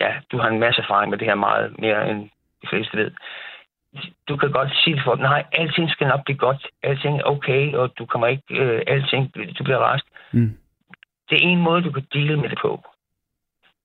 ja, 0.00 0.10
du 0.32 0.38
har 0.38 0.48
en 0.48 0.60
masse 0.60 0.82
erfaring 0.82 1.10
med 1.10 1.18
det 1.18 1.26
her 1.26 1.34
meget 1.34 1.78
mere 1.78 2.10
end 2.10 2.20
de 2.62 2.66
fleste 2.70 2.96
ved. 2.96 3.10
Du 4.28 4.36
kan 4.36 4.50
godt 4.52 4.70
sige 4.84 4.96
til 4.96 5.04
folk, 5.04 5.20
nej, 5.20 5.44
alting 5.52 5.90
skal 5.90 6.06
nok 6.06 6.24
blive 6.24 6.38
godt, 6.38 6.66
alting 6.82 7.18
er 7.18 7.24
okay, 7.24 7.74
og 7.74 7.92
du 7.98 8.06
kommer 8.06 8.26
ikke, 8.26 8.42
øh, 8.50 8.82
alting, 8.86 9.34
du 9.58 9.64
bliver 9.64 9.78
rask. 9.78 10.04
Mm. 10.32 10.56
Det 11.30 11.34
er 11.36 11.48
en 11.48 11.60
måde, 11.62 11.82
du 11.82 11.90
kan 11.92 12.06
deale 12.12 12.36
med 12.36 12.48
det 12.48 12.58
på. 12.62 12.84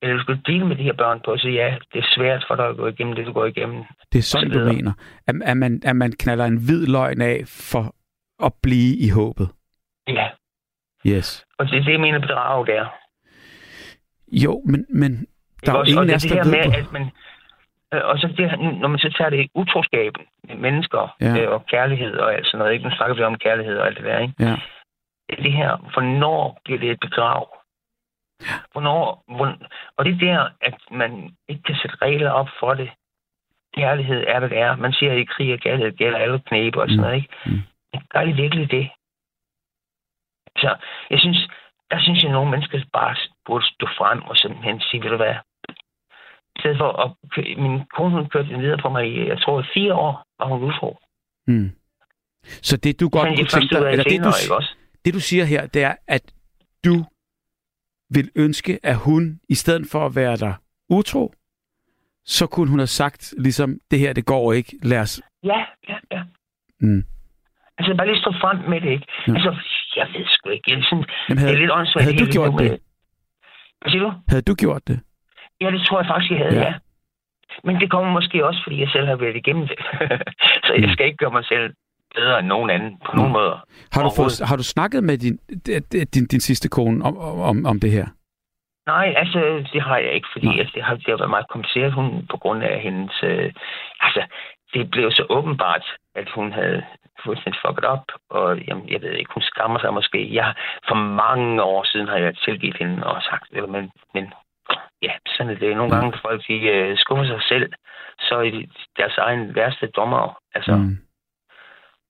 Eller 0.01 0.15
du 0.17 0.21
skal 0.21 0.41
deale 0.45 0.65
med 0.67 0.75
de 0.75 0.83
her 0.83 0.93
børn 0.93 1.19
på, 1.25 1.37
så 1.37 1.47
ja, 1.49 1.75
det 1.93 1.99
er 1.99 2.07
svært 2.15 2.45
for 2.47 2.55
dig 2.55 2.67
at 2.67 2.77
gå 2.77 2.87
igennem 2.87 3.15
det, 3.15 3.25
du 3.25 3.31
går 3.31 3.45
igennem. 3.45 3.83
Det 4.11 4.19
er 4.19 4.23
sådan, 4.23 4.47
Og 4.47 4.53
du 4.53 4.59
så 4.59 4.59
videre. 4.59 4.75
mener. 4.75 4.93
At, 5.27 5.35
at, 5.45 5.57
man, 5.57 5.81
at 5.85 5.95
man 5.95 6.11
knaller 6.11 6.45
en 6.45 6.57
hvid 6.65 6.87
løgn 6.87 7.21
af 7.21 7.43
for 7.47 7.95
at 8.43 8.53
blive 8.63 8.97
i 8.97 9.09
håbet. 9.09 9.49
Ja, 10.07 10.27
Yes. 11.07 11.45
og 11.57 11.65
det 11.69 11.77
er 11.79 11.83
det, 11.83 11.91
jeg 11.91 11.99
mener 11.99 12.19
bedrag, 12.19 12.65
det 12.67 12.75
er. 12.77 12.87
Jo, 14.31 14.61
men, 14.65 14.85
men 14.89 15.27
der 15.65 15.71
er 15.71 15.75
jo 15.75 15.79
også? 15.79 15.91
ingen 15.91 16.09
af 16.09 16.15
os, 16.15 16.23
der 16.23 16.43
ved... 16.43 16.51
med, 16.51 16.59
at 16.81 16.91
man, 16.91 17.01
øh, 17.93 18.01
og 18.03 18.17
så 18.19 18.27
det, 18.37 18.59
når 18.81 18.87
man 18.87 18.99
så 18.99 19.13
tager 19.17 19.29
det 19.29 19.49
utroskaben 19.55 20.25
med 20.47 20.55
mennesker 20.55 21.15
Ja. 21.21 21.25
ja. 21.25 21.41
øh, 21.43 21.51
og 21.51 21.65
kærlighed 21.65 22.13
og 22.17 22.33
alt 22.33 22.45
sådan 22.45 22.57
noget. 22.59 22.73
Ikke? 22.73 22.85
Nu 22.89 22.95
snakker 22.95 23.15
vi 23.15 23.23
om 23.23 23.35
kærlighed 23.37 23.77
og 23.77 23.87
alt 23.87 23.97
det 23.97 24.05
der. 24.05 24.19
Ikke? 24.19 24.33
Ja. 24.39 24.55
Det 25.29 25.47
er 25.47 25.57
her, 25.57 25.77
hvornår 25.93 26.59
bliver 26.65 26.79
det 26.79 26.91
et 26.91 26.99
bedrag? 26.99 27.45
Hvornår, 28.71 29.23
hvor, 29.35 29.55
og 29.97 30.05
det 30.05 30.13
er 30.13 30.17
der, 30.17 30.49
at 30.61 30.75
man 30.91 31.35
ikke 31.47 31.63
kan 31.63 31.75
sætte 31.81 31.97
regler 32.01 32.29
op 32.31 32.49
for 32.59 32.73
det. 32.73 32.89
Kærlighed 33.75 34.23
er, 34.27 34.39
hvad 34.39 34.49
det 34.49 34.57
er. 34.57 34.75
Man 34.75 34.93
siger, 34.93 35.11
at 35.11 35.17
i 35.17 35.23
krig 35.23 35.53
og 35.53 35.59
kærlighed 35.59 35.91
gælder 35.97 36.17
alle 36.17 36.39
knæbe 36.39 36.81
og 36.81 36.87
sådan 36.87 36.97
Mm. 36.97 37.01
noget. 37.01 37.15
Ikke? 37.15 37.29
Mm. 37.45 37.61
Gør 38.09 38.25
det 38.25 38.37
virkelig 38.37 38.71
det? 38.71 38.89
Så 40.57 40.75
jeg 41.09 41.19
synes, 41.19 41.39
der 41.91 41.99
synes 42.01 42.23
jeg, 42.23 42.29
at 42.29 42.33
nogle 42.33 42.51
mennesker 42.51 42.79
bare 42.93 43.15
burde 43.45 43.65
stå 43.65 43.87
frem 43.97 44.21
og 44.21 44.37
simpelthen 44.37 44.81
sige, 44.81 45.03
ved 45.03 45.09
du 45.09 45.17
hvad, 45.17 45.35
i 46.55 46.59
stedet 46.59 46.77
for 46.77 46.89
at 47.03 47.11
min 47.57 47.85
kone 47.95 48.15
hun 48.15 48.29
kørte 48.29 48.49
den 48.49 48.61
videre 48.61 48.81
på 48.81 48.89
mig 48.89 49.03
i, 49.07 49.27
jeg 49.27 49.39
tror, 49.41 49.65
fire 49.73 49.93
år 49.93 50.23
var 50.39 50.47
hun 50.47 50.63
utro. 50.63 50.97
Mm. 51.47 51.71
Så 52.43 52.77
det, 52.77 52.99
du 52.99 53.09
godt 53.09 53.27
kunne 53.27 53.37
de 53.37 53.45
tænke 53.45 53.75
dig, 53.75 53.91
eller 53.91 54.03
det 54.03 54.23
du, 54.23 54.27
også? 54.55 54.75
det, 55.05 55.13
du 55.13 55.19
siger 55.19 55.45
her, 55.45 55.67
det 55.67 55.83
er, 55.83 55.95
at 56.07 56.33
du 56.85 57.05
vil 58.09 58.31
ønske, 58.35 58.79
at 58.83 58.97
hun, 58.97 59.39
i 59.49 59.55
stedet 59.55 59.87
for 59.91 60.05
at 60.05 60.15
være 60.15 60.37
der 60.37 60.53
utro, 60.89 61.33
så 62.25 62.47
kunne 62.47 62.69
hun 62.69 62.79
have 62.79 62.87
sagt, 62.87 63.33
ligesom, 63.37 63.79
det 63.91 63.99
her, 63.99 64.13
det 64.13 64.25
går 64.25 64.53
ikke, 64.53 64.77
lad 64.83 64.99
os... 64.99 65.21
Ja, 65.43 65.65
ja, 65.89 65.97
ja. 66.11 66.23
Mm. 66.79 67.03
Altså, 67.81 67.93
bare 67.99 68.07
lige 68.07 68.21
stå 68.25 68.31
frem 68.43 68.57
med 68.71 68.79
det, 68.83 68.91
ikke? 68.97 69.05
Ja. 69.27 69.33
Altså, 69.35 69.51
jeg 69.97 70.07
ved 70.13 70.25
sgu 70.35 70.49
ikke. 70.49 70.67
Jeg 70.71 70.77
er 70.79 70.83
sådan, 70.89 71.05
Jamen, 71.29 71.37
det 71.37 71.43
er 71.43 71.47
havde, 71.47 71.59
lidt 71.63 71.71
åndssvagt. 71.77 72.03
havde 72.05 72.17
du 72.17 72.25
hele 72.25 72.35
gjort 72.37 72.51
det? 72.59 72.69
med- 72.71 72.79
Hvad 73.81 73.89
siger 73.91 74.03
du? 74.07 74.11
havde 74.31 74.45
du 74.49 74.53
gjort 74.63 74.83
det? 74.89 74.97
Ja, 75.61 75.67
det 75.75 75.81
tror 75.87 75.97
jeg 76.01 76.07
faktisk, 76.11 76.31
jeg 76.31 76.39
havde, 76.43 76.55
Ja. 76.61 76.67
ja. 76.69 76.73
Men 77.63 77.75
det 77.81 77.91
kommer 77.91 78.11
måske 78.19 78.45
også, 78.49 78.59
fordi 78.63 78.77
jeg 78.83 78.89
selv 78.95 79.07
har 79.11 79.15
været 79.15 79.35
igennem 79.35 79.65
det. 79.71 79.77
så 80.65 80.71
jeg 80.77 80.85
Mm. 80.87 80.93
skal 80.93 81.05
ikke 81.05 81.17
gøre 81.23 81.31
mig 81.37 81.45
selv 81.45 81.65
bedre 82.15 82.39
end 82.39 82.47
nogen 82.47 82.69
anden 82.69 82.91
på 83.05 83.11
nogen 83.15 83.31
måder. 83.31 83.57
Har 83.93 84.01
du, 84.03 84.11
fået, 84.15 84.41
har 84.49 84.55
du 84.55 84.63
snakket 84.63 85.03
med 85.03 85.17
din, 85.17 85.37
din, 85.67 85.81
din, 86.13 86.25
din 86.33 86.39
sidste 86.49 86.69
kone 86.69 87.05
om, 87.05 87.17
om, 87.49 87.65
om 87.65 87.79
det 87.79 87.91
her? 87.91 88.07
Nej, 88.87 89.13
altså, 89.17 89.39
det 89.73 89.81
har 89.81 89.97
jeg 89.97 90.11
ikke, 90.13 90.27
fordi 90.33 90.45
Nej. 90.47 90.59
altså, 90.59 90.73
det, 90.75 90.83
har, 90.83 90.95
det 90.95 91.07
har 91.13 91.17
været 91.17 91.29
meget 91.37 91.49
kompliceret. 91.53 91.93
Hun, 91.93 92.27
på 92.31 92.37
grund 92.37 92.63
af 92.63 92.81
hendes... 92.81 93.15
Øh, 93.23 93.51
altså, 93.99 94.21
det 94.73 94.91
blev 94.91 95.11
så 95.11 95.25
åbenbart, 95.29 95.85
at 96.15 96.29
hun 96.35 96.51
havde 96.51 96.83
fuldstændig 97.25 97.61
fucket 97.65 97.85
op, 97.85 98.05
og 98.29 98.57
jamen, 98.67 98.89
jeg 98.89 99.01
ved 99.01 99.11
ikke, 99.11 99.33
hun 99.33 99.43
skammer 99.43 99.79
sig 99.79 99.93
måske. 99.93 100.35
Jeg, 100.35 100.53
for 100.87 100.95
mange 100.95 101.63
år 101.63 101.83
siden 101.83 102.07
har 102.07 102.17
jeg 102.17 102.33
tilgivet 102.45 102.77
hende 102.79 103.03
og 103.03 103.21
sagt, 103.29 103.69
men, 103.75 103.91
men 104.13 104.25
ja, 105.01 105.11
sådan 105.27 105.51
er 105.53 105.59
det. 105.59 105.77
Nogle 105.77 105.95
gange, 105.95 106.17
folk 106.21 106.41
de, 106.47 106.53
øh, 106.53 106.97
skuffer 106.97 107.25
sig 107.25 107.41
selv, 107.51 107.73
så 108.19 108.35
er 108.35 108.49
de 108.51 108.67
deres 108.97 109.17
egen 109.17 109.55
værste 109.55 109.87
dommer. 109.87 110.37
Altså, 110.55 110.75
mm. 110.75 110.97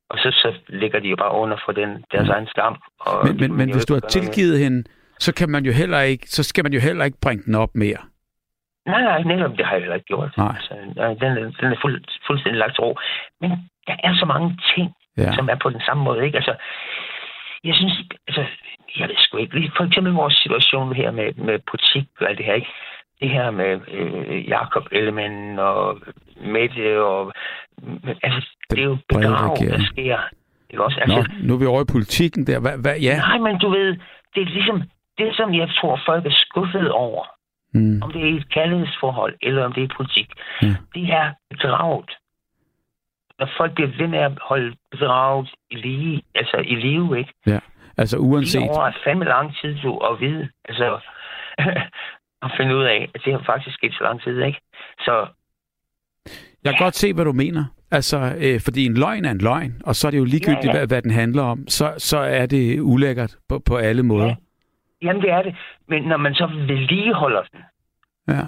Og 0.09 0.17
så, 0.17 0.31
så 0.31 0.53
ligger 0.67 0.99
de 0.99 1.07
jo 1.07 1.15
bare 1.15 1.31
under 1.33 1.57
for 1.65 1.71
den, 1.71 1.89
deres 2.11 2.27
Mm. 2.27 2.33
egen 2.33 2.47
skam. 2.47 2.75
Og 2.99 3.25
Men, 3.27 3.37
men, 3.37 3.53
men 3.57 3.71
hvis 3.73 3.85
du 3.85 3.93
har 3.93 3.99
tilgivet 3.99 4.59
hende, 4.59 4.83
så 5.19 5.33
kan 5.33 5.49
man 5.49 5.65
jo 5.65 5.71
heller 5.71 6.01
ikke, 6.01 6.27
så 6.27 6.43
skal 6.43 6.63
man 6.65 6.73
jo 6.73 6.79
heller 6.79 7.05
ikke 7.05 7.17
bringe 7.21 7.43
den 7.43 7.55
op 7.55 7.69
mere. 7.75 7.97
Nej, 8.85 9.01
nej, 9.01 9.21
netop 9.23 9.57
det 9.57 9.65
har 9.65 9.73
jeg 9.73 9.81
heller 9.81 9.95
ikke 9.95 10.05
gjort. 10.13 10.37
Nej. 10.37 10.55
Altså, 10.55 10.73
den, 11.21 11.31
er- 11.37 11.51
den 11.61 11.71
er 11.73 11.79
fuld, 11.81 12.03
fuldstændig 12.27 12.59
lagt 12.59 12.79
ro. 12.79 12.97
Men 13.41 13.49
der 13.87 13.95
er 14.03 14.13
så 14.15 14.25
mange 14.25 14.59
ting, 14.75 14.93
Ja. 15.17 15.33
som 15.35 15.49
er 15.49 15.55
på 15.55 15.69
den 15.69 15.81
samme 15.85 16.03
måde. 16.03 16.25
Ikke? 16.25 16.37
Altså, 16.37 16.55
jeg 17.63 17.75
synes, 17.75 17.93
altså, 18.27 18.43
jeg 18.99 19.07
ved 19.07 19.15
sgu 19.17 19.37
ikke. 19.37 19.71
For 19.77 19.83
eksempel 19.83 20.13
vores 20.13 20.33
situation 20.43 20.95
her 20.95 21.11
med, 21.11 21.33
med 21.33 21.59
politik 21.71 22.05
og 22.21 22.29
alt 22.29 22.37
det 22.37 22.45
her, 22.45 22.53
ikke? 22.53 22.71
Det 23.21 23.29
her 23.29 23.51
med 23.51 23.79
øh, 23.87 24.49
Jakob 24.49 24.83
Ellemann 24.91 25.59
og 25.59 25.99
Mette 26.41 27.03
og... 27.03 27.33
Altså, 28.23 28.41
det 28.69 28.79
er 28.79 28.83
jo 28.83 28.97
bedrag, 29.09 29.55
der 29.59 29.79
sker. 29.85 30.19
Ikke 30.69 30.83
også? 30.83 31.03
Nå, 31.07 31.13
Altså, 31.15 31.31
nu 31.43 31.53
er 31.53 31.59
vi 31.59 31.65
over 31.65 31.81
i 31.81 31.91
politikken 31.91 32.47
der. 32.47 32.59
Hvad, 32.59 32.77
hvad, 32.81 32.95
ja. 32.99 33.17
Nej, 33.17 33.37
men 33.37 33.59
du 33.59 33.69
ved, 33.69 33.87
det 34.35 34.41
er 34.41 34.45
ligesom 34.57 34.81
det, 35.17 35.35
som 35.35 35.53
jeg 35.53 35.69
tror, 35.77 35.99
folk 36.05 36.25
er 36.25 36.31
skuffet 36.33 36.91
over. 36.91 37.23
Mm. 37.73 38.01
Om 38.01 38.11
det 38.11 38.21
er 38.21 38.37
et 38.37 38.49
kærlighedsforhold, 38.49 39.35
eller 39.41 39.63
om 39.63 39.73
det 39.73 39.83
er 39.83 39.87
politik. 39.97 40.29
Ja. 40.61 40.75
Det 40.95 41.03
er 41.03 41.33
bedraget. 41.49 42.11
Når 43.39 43.49
folk 43.57 43.73
bliver 43.75 43.91
ved 43.97 44.07
med 44.07 44.19
at 44.19 44.31
holde 44.41 44.75
bedraget 44.91 45.49
i, 45.71 45.75
lige, 45.75 46.23
altså 46.35 46.57
i 46.57 46.75
live, 46.75 47.19
ikke? 47.19 47.33
Altså 47.97 48.17
Fire 48.17 48.21
uanset. 48.21 48.61
år 48.61 48.85
er 48.85 48.91
fandme 49.03 49.25
lang 49.25 49.55
tid, 49.61 49.75
du, 49.83 49.97
at 49.97 50.19
vide. 50.19 50.49
Altså, 50.65 50.99
at 52.45 52.51
finde 52.57 52.75
ud 52.77 52.83
af, 52.83 53.09
at 53.15 53.21
det 53.25 53.33
har 53.33 53.43
faktisk 53.45 53.75
sket 53.75 53.93
så 53.93 54.03
lang 54.03 54.21
tid, 54.21 54.41
ikke? 54.41 54.59
Så... 54.99 55.27
Jeg 56.63 56.73
kan 56.73 56.85
godt 56.85 56.95
se, 56.95 57.13
hvad 57.13 57.25
du 57.25 57.31
mener. 57.31 57.65
Altså, 57.91 58.35
øh, 58.37 58.61
fordi 58.61 58.85
en 58.85 58.97
løgn 58.97 59.25
er 59.25 59.31
en 59.31 59.37
løgn, 59.37 59.81
og 59.85 59.95
så 59.95 60.07
er 60.07 60.11
det 60.11 60.17
jo 60.17 60.23
ligegyldigt, 60.23 60.65
ja, 60.65 60.71
ja. 60.71 60.77
Hvad, 60.77 60.87
hvad 60.87 61.01
den 61.01 61.11
handler 61.11 61.43
om. 61.43 61.67
Så, 61.67 61.93
så 61.97 62.17
er 62.17 62.45
det 62.45 62.79
ulækkert 62.79 63.35
på, 63.49 63.59
på 63.59 63.77
alle 63.77 64.03
måder. 64.03 64.27
Ja. 64.27 64.35
Jamen, 65.01 65.21
det 65.21 65.29
er 65.29 65.41
det. 65.41 65.55
Men 65.87 66.03
når 66.03 66.17
man 66.17 66.35
så 66.35 66.47
vedligeholder 66.47 67.43
den, 67.51 67.61
ja. 68.27 68.41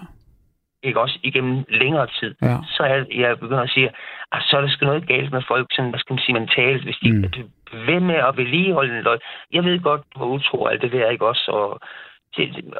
ikke 0.84 1.01
også 1.01 1.20
igennem 1.24 1.66
længere 1.70 2.08
tid, 2.20 2.36
ja. 2.41 2.58
så 2.66 2.84
er 2.84 3.06
jeg 3.12 3.39
begynder 3.39 3.64
at 3.64 3.70
sige, 3.70 3.89
at 4.32 4.41
så 4.41 4.58
er 4.58 4.62
der 4.62 4.70
sgu 4.70 4.86
noget 4.86 5.08
galt 5.08 5.32
med 5.32 5.41
folk, 5.47 5.68
sådan, 5.72 5.89
hvad 5.89 5.99
skal 5.99 6.14
man 6.14 6.24
sige, 6.24 6.39
mentalt, 6.39 6.84
hvis 6.84 6.97
de 7.04 7.12
mm. 7.12 7.24
er 7.24 7.86
ved 7.86 7.99
med 7.99 8.16
at 8.16 8.38
vedligeholde 8.38 8.97
en 8.97 9.04
løgn. 9.04 9.20
Jeg 9.51 9.64
ved 9.64 9.80
godt, 9.80 10.01
hvor 10.16 10.26
utro 10.26 10.66
alt 10.66 10.82
det 10.82 10.91
der, 10.91 11.10
ikke 11.10 11.28
også? 11.28 11.51
Og, 11.51 11.80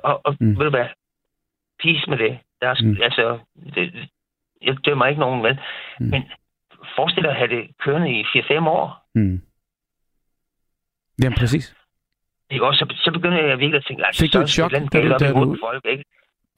og, 0.04 0.22
og 0.26 0.38
mm. 0.40 0.58
ved 0.58 0.66
du 0.66 0.70
hvad? 0.70 0.88
Peace 1.84 2.10
med 2.10 2.18
det. 2.18 2.40
Der 2.62 2.68
er, 2.68 2.76
mm. 2.84 2.98
altså, 3.02 3.40
det, 3.76 4.10
jeg 4.62 4.78
dømmer 4.86 5.06
ikke 5.06 5.22
nogen 5.22 5.42
med. 5.42 5.56
Mm. 6.00 6.06
Men 6.06 6.24
forestil 6.96 7.24
dig 7.24 7.32
at 7.32 7.38
have 7.38 7.56
det 7.56 7.78
kørende 7.80 8.20
i 8.20 8.24
4-5 8.24 8.70
år. 8.70 9.08
Mm. 9.16 9.42
Jamen, 11.24 11.38
præcis. 11.38 11.76
Ikke 12.54 12.66
også? 12.66 12.80
Så, 12.80 12.86
så 13.06 13.12
begynder 13.12 13.38
jeg 13.38 13.60
virkelig 13.60 13.78
at 13.78 13.86
tænke, 13.88 14.06
altså, 14.06 14.22
Fik 14.22 14.34
du 14.34 14.40
et 14.40 14.50
chok, 14.50 14.72
da 14.72 14.80
du, 14.80 15.10
da 15.20 15.32
du, 15.32 15.58
folk, 15.68 15.86
ikke? 15.86 16.04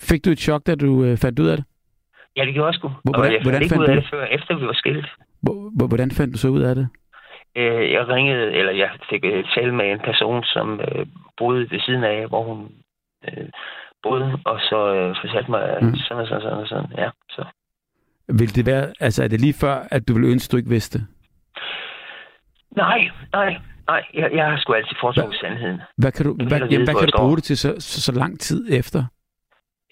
Fik 0.09 0.25
du 0.25 0.29
et 0.29 0.39
chok, 0.39 0.61
da 0.67 0.75
du 0.75 1.03
øh, 1.03 1.17
fandt 1.17 1.39
ud 1.39 1.47
af 1.47 1.57
det? 1.57 1.65
Ja, 2.37 2.45
det 2.45 2.53
gjorde 2.53 2.67
jeg 2.67 2.73
sgu. 2.73 2.87
Hvordan, 3.03 3.21
og 3.21 3.33
jeg 3.33 3.41
hvordan 3.41 3.61
fandt 3.61 3.73
ikke 3.73 3.79
ud 3.81 3.87
af 3.87 3.95
du? 3.95 4.01
det, 4.01 4.09
før 4.09 4.25
efter 4.25 4.57
vi 4.59 4.65
var 4.65 4.73
skilt. 4.73 5.07
Hvordan 5.91 6.11
fandt 6.11 6.33
du 6.33 6.37
så 6.37 6.47
ud 6.47 6.61
af 6.61 6.75
det? 6.75 6.87
Øh, 7.57 7.91
jeg 7.91 8.07
ringede, 8.07 8.51
eller 8.51 8.71
jeg 8.71 8.89
fik 9.09 9.23
uh, 9.23 9.43
tale 9.55 9.75
med 9.75 9.85
en 9.91 9.99
person, 9.99 10.43
som 10.43 10.67
uh, 10.79 11.05
boede 11.37 11.71
ved 11.71 11.79
siden 11.79 12.03
af, 12.03 12.27
hvor 12.27 12.43
hun 12.43 12.59
uh, 13.27 13.47
boede, 14.03 14.39
og 14.45 14.59
så 14.59 14.79
uh, 14.93 15.15
fortalte 15.21 15.51
mig 15.51 15.77
mm. 15.81 15.95
sådan 15.95 16.21
og 16.21 16.27
sådan, 16.27 16.41
sådan 16.41 16.57
og 16.57 16.67
sådan. 16.67 16.89
Ja, 16.97 17.09
så. 17.29 17.43
Vil 18.27 18.55
det 18.55 18.65
være, 18.65 18.93
altså 18.99 19.23
er 19.23 19.27
det 19.27 19.41
lige 19.41 19.59
før, 19.61 19.75
at 19.91 20.07
du 20.07 20.13
ville 20.13 20.31
ønske, 20.31 20.51
du 20.51 20.57
ikke 20.57 20.69
vidste? 20.69 20.99
Nej, 22.75 23.09
nej, 23.33 23.57
nej. 23.87 24.03
Jeg, 24.13 24.29
jeg 24.33 24.45
har 24.45 24.57
sgu 24.57 24.73
altid 24.73 24.95
foretrukket 25.01 25.39
sandheden. 25.39 25.81
Hvad 25.97 26.11
kan 26.11 26.25
du, 26.25 26.33
hvad, 26.33 26.59
jamen, 26.71 26.87
hvad 26.87 26.95
kan 26.95 27.07
du 27.07 27.17
bruge 27.17 27.35
det 27.35 27.43
til 27.43 27.57
så, 27.57 27.69
så, 27.79 28.01
så 28.01 28.11
lang 28.11 28.39
tid 28.39 28.79
efter? 28.79 28.99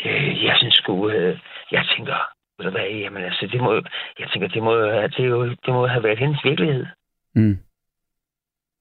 Øh, 0.05 0.43
jeg 0.43 0.55
synes 0.57 0.73
sgu, 0.73 1.09
øh, 1.09 1.39
jeg 1.71 1.85
tænker, 1.95 2.17
ved 2.57 2.65
du 2.65 2.71
hvad, 2.71 2.87
jamen 3.03 3.23
altså, 3.23 3.47
det 3.51 3.61
må, 3.61 3.73
jeg 4.19 4.27
tænker, 4.29 4.47
det 4.47 4.63
må, 4.63 4.73
det, 5.17 5.25
jo, 5.29 5.49
det 5.49 5.73
må 5.73 5.87
have 5.87 6.03
været 6.03 6.19
hendes 6.19 6.39
virkelighed. 6.43 6.85
Mm. 7.35 7.57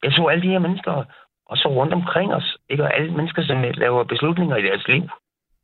Jeg 0.03 0.13
så 0.13 0.27
alle 0.27 0.43
de 0.43 0.53
her 0.55 0.59
mennesker, 0.59 1.05
og 1.47 1.57
så 1.57 1.69
rundt 1.69 1.93
omkring 1.93 2.35
os, 2.35 2.57
ikke? 2.71 2.83
Og 2.83 2.97
alle 2.97 3.13
mennesker, 3.13 3.43
som 3.43 3.63
laver 3.63 4.05
beslutninger 4.05 4.57
i 4.57 4.63
deres 4.63 4.89
liv. 4.89 5.03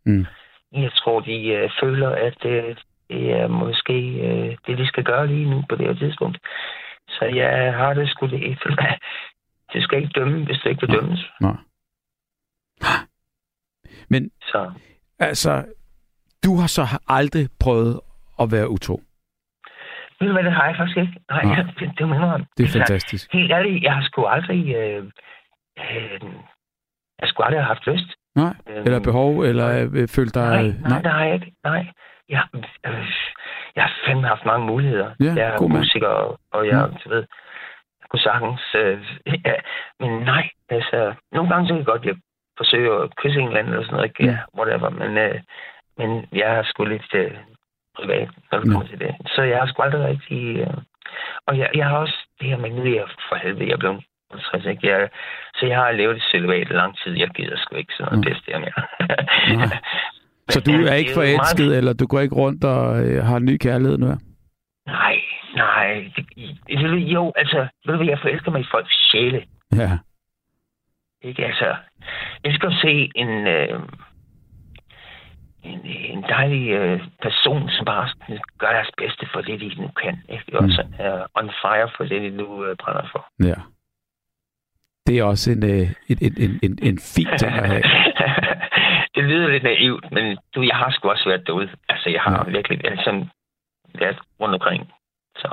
Mm. 0.06 0.26
Jeg 0.72 0.92
tror, 0.92 1.20
de 1.20 1.46
øh, 1.48 1.70
føler, 1.80 2.08
at 2.08 2.44
øh, 2.44 2.76
det 3.10 3.32
er 3.32 3.46
måske 3.46 3.98
øh, 4.28 4.56
det, 4.66 4.78
de 4.78 4.86
skal 4.86 5.04
gøre 5.04 5.26
lige 5.26 5.50
nu 5.50 5.64
på 5.68 5.76
det 5.76 5.86
her 5.86 5.94
tidspunkt. 5.94 6.38
Så 7.08 7.24
jeg 7.24 7.74
har 7.74 7.94
det 7.94 8.08
sgu 8.08 8.26
det. 8.26 8.42
Det 9.72 9.82
skal 9.82 9.98
ikke 10.02 10.12
dømme, 10.20 10.44
hvis 10.44 10.58
det 10.64 10.70
ikke 10.70 10.86
vil 10.86 10.96
dømmes. 10.96 11.20
Nej. 11.40 11.56
Men 14.10 14.30
så. 14.42 14.72
altså, 15.18 15.64
du 16.44 16.56
har 16.56 16.66
så 16.66 16.82
aldrig 17.08 17.48
prøvet 17.60 18.00
at 18.40 18.52
være 18.52 18.68
utro? 18.70 19.02
Ved 20.20 20.28
du 20.28 20.32
hvad, 20.32 20.44
det 20.44 20.52
har 20.52 20.66
jeg 20.66 20.76
faktisk 20.76 20.98
ikke. 20.98 21.20
Nej, 21.30 21.42
Nej. 21.44 21.62
det, 21.78 21.92
det 21.98 22.08
mener 22.08 22.32
jeg. 22.36 22.44
Det 22.56 22.64
er 22.64 22.78
fantastisk. 22.78 23.32
Helt 23.32 23.52
ærligt, 23.52 23.82
jeg 23.84 23.94
har 23.94 24.02
sgu 24.02 24.24
aldrig... 24.26 24.74
Øh, 24.74 25.04
øh, 25.78 26.20
jeg 27.20 27.28
skulle 27.28 27.46
aldrig 27.46 27.60
have 27.64 27.74
haft 27.74 27.86
lyst. 27.86 28.08
Nej, 28.36 28.54
øhm, 28.68 28.84
eller 28.86 29.00
behov, 29.00 29.40
eller 29.40 29.88
øh, 29.94 30.08
følt 30.08 30.34
dig... 30.34 30.48
Nej, 30.48 30.62
nej, 30.62 30.88
nej, 30.88 31.02
det 31.02 31.10
har 31.12 31.24
jeg 31.24 31.34
ikke. 31.34 31.52
Nej. 31.64 31.86
Jeg, 32.28 32.42
øh, 32.86 33.06
jeg 33.76 33.82
har 33.84 33.92
fandme 34.06 34.26
haft 34.28 34.44
mange 34.46 34.66
muligheder. 34.66 35.14
Ja, 35.20 35.24
jeg 35.36 35.46
er 35.52 35.56
god 35.58 35.70
musiker, 35.70 36.08
og, 36.08 36.40
og 36.52 36.66
jeg, 36.66 36.86
Mm. 36.88 36.94
du 37.04 37.08
ved, 37.08 37.18
jeg 37.18 37.26
kunne 38.10 38.20
sagtens... 38.20 38.62
Øh, 38.74 38.98
ja, 39.44 39.54
men 40.00 40.10
nej, 40.32 40.48
altså... 40.68 41.14
Nogle 41.32 41.50
gange 41.50 41.66
så 41.66 41.72
kan 41.72 41.78
jeg 41.78 41.86
godt 41.86 42.04
jeg 42.04 42.16
forsøge 42.56 43.02
at 43.02 43.16
kysse 43.16 43.40
en 43.40 43.46
eller 43.46 43.58
anden, 43.58 43.72
eller 43.72 43.84
sådan 43.84 43.96
noget, 43.96 44.10
ikke? 44.10 44.24
Ja, 44.32 44.38
whatever, 44.58 44.90
men... 44.90 45.18
Øh, 45.18 45.40
men 45.98 46.10
jeg 46.32 46.48
er 46.58 46.62
sgu 46.62 46.84
lidt 46.84 47.14
øh, 47.14 47.30
privat, 47.96 48.28
når 48.52 48.58
det 48.58 48.66
Ja. 48.68 48.72
kommer 48.72 48.88
til 48.88 48.98
det. 49.00 49.14
Så 49.26 49.42
jeg 49.42 49.58
har 49.58 49.66
sgu 49.66 49.82
aldrig 49.82 50.04
rigtig... 50.04 50.56
Øh, 50.56 50.76
og 51.46 51.58
jeg, 51.58 51.70
jeg 51.74 51.86
har 51.88 51.96
også 51.96 52.18
det 52.40 52.48
her 52.48 52.56
med, 52.56 52.70
nu 52.70 52.82
er 52.82 52.94
jeg 52.94 53.08
for 53.28 53.36
helvede, 53.36 53.64
jeg 53.66 53.72
er 53.72 53.76
blevet 53.76 54.04
60, 54.40 54.64
ikke? 54.66 54.88
Jeg, 54.88 55.08
så 55.54 55.66
jeg 55.66 55.76
har 55.78 55.90
levet 55.92 56.16
i 56.16 56.20
celibat 56.30 56.70
lang 56.70 56.98
tid. 56.98 57.12
Jeg 57.18 57.28
gider 57.28 57.56
sgu 57.56 57.76
ikke 57.76 57.92
sådan 57.96 58.04
noget 58.12 58.18
Mm. 58.18 58.24
pisse 58.32 58.42
der 58.50 58.58
mere. 58.58 58.80
Så 60.54 60.60
du 60.60 60.70
er 60.70 60.94
ikke 60.94 61.10
jo 61.10 61.16
meget- 61.16 61.36
forelsket, 61.36 61.76
eller 61.76 61.92
du 61.92 62.06
går 62.06 62.20
ikke 62.20 62.34
rundt 62.34 62.64
og 62.64 63.06
øh, 63.06 63.24
har 63.24 63.36
en 63.36 63.44
ny 63.44 63.56
kærlighed 63.56 63.98
nu? 63.98 64.06
Nej, 64.86 65.16
nej. 65.58 66.12
Det, 66.16 66.26
det, 66.68 66.98
jo, 67.14 67.32
altså, 67.36 67.58
ved 67.86 67.92
du 67.94 67.96
hvad, 67.96 68.06
jeg 68.06 68.18
forelsker 68.18 68.50
mig 68.50 68.60
i 68.60 68.66
folks 68.70 69.10
sjæle. 69.10 69.44
Ja. 69.76 69.98
Ikke, 71.22 71.44
altså, 71.46 71.76
jeg 72.44 72.54
skal 72.54 72.72
se 72.82 73.10
en, 73.14 73.28
øh, 73.46 73.80
en, 75.62 75.80
en 75.84 76.22
dejlig 76.22 76.68
øh, 76.70 77.00
person, 77.22 77.68
som 77.70 77.84
bare 77.84 78.08
sådan 78.08 78.38
gør 78.58 78.72
deres 78.72 78.90
bedste 78.98 79.26
for 79.32 79.40
det, 79.40 79.60
de 79.60 79.74
nu 79.82 79.88
kan. 80.02 80.22
Ikke? 80.28 80.58
Og 80.58 80.64
Mm. 80.64 80.70
så 80.70 80.86
er 80.98 81.26
on 81.34 81.50
fire 81.62 81.88
for 81.96 82.04
det, 82.04 82.22
de 82.22 82.30
nu 82.30 82.64
øh, 82.64 82.76
brænder 82.76 83.08
for. 83.12 83.26
Ja. 83.44 83.54
Det 85.06 85.18
er 85.18 85.24
også 85.24 85.50
en, 85.52 85.64
øh, 85.64 85.88
en, 86.08 86.18
en, 86.20 86.32
en, 86.44 86.58
en, 86.62 86.78
en 86.82 86.98
fin 87.14 87.28
ting 87.38 87.52
at 87.52 87.66
have. 87.68 87.82
det 89.14 89.24
lyder 89.24 89.48
lidt 89.48 89.62
naivt, 89.62 90.12
men 90.12 90.38
du, 90.54 90.62
jeg 90.62 90.76
har 90.76 90.90
sgu 90.90 91.10
også 91.10 91.28
været 91.28 91.46
derude. 91.46 91.68
Altså, 91.88 92.10
jeg 92.10 92.20
har 92.20 92.44
Ja. 92.46 92.50
virkelig 92.50 92.80
sådan, 93.04 93.30
været 93.98 94.18
rundt 94.40 94.54
omkring. 94.54 94.92
Så, 95.38 95.48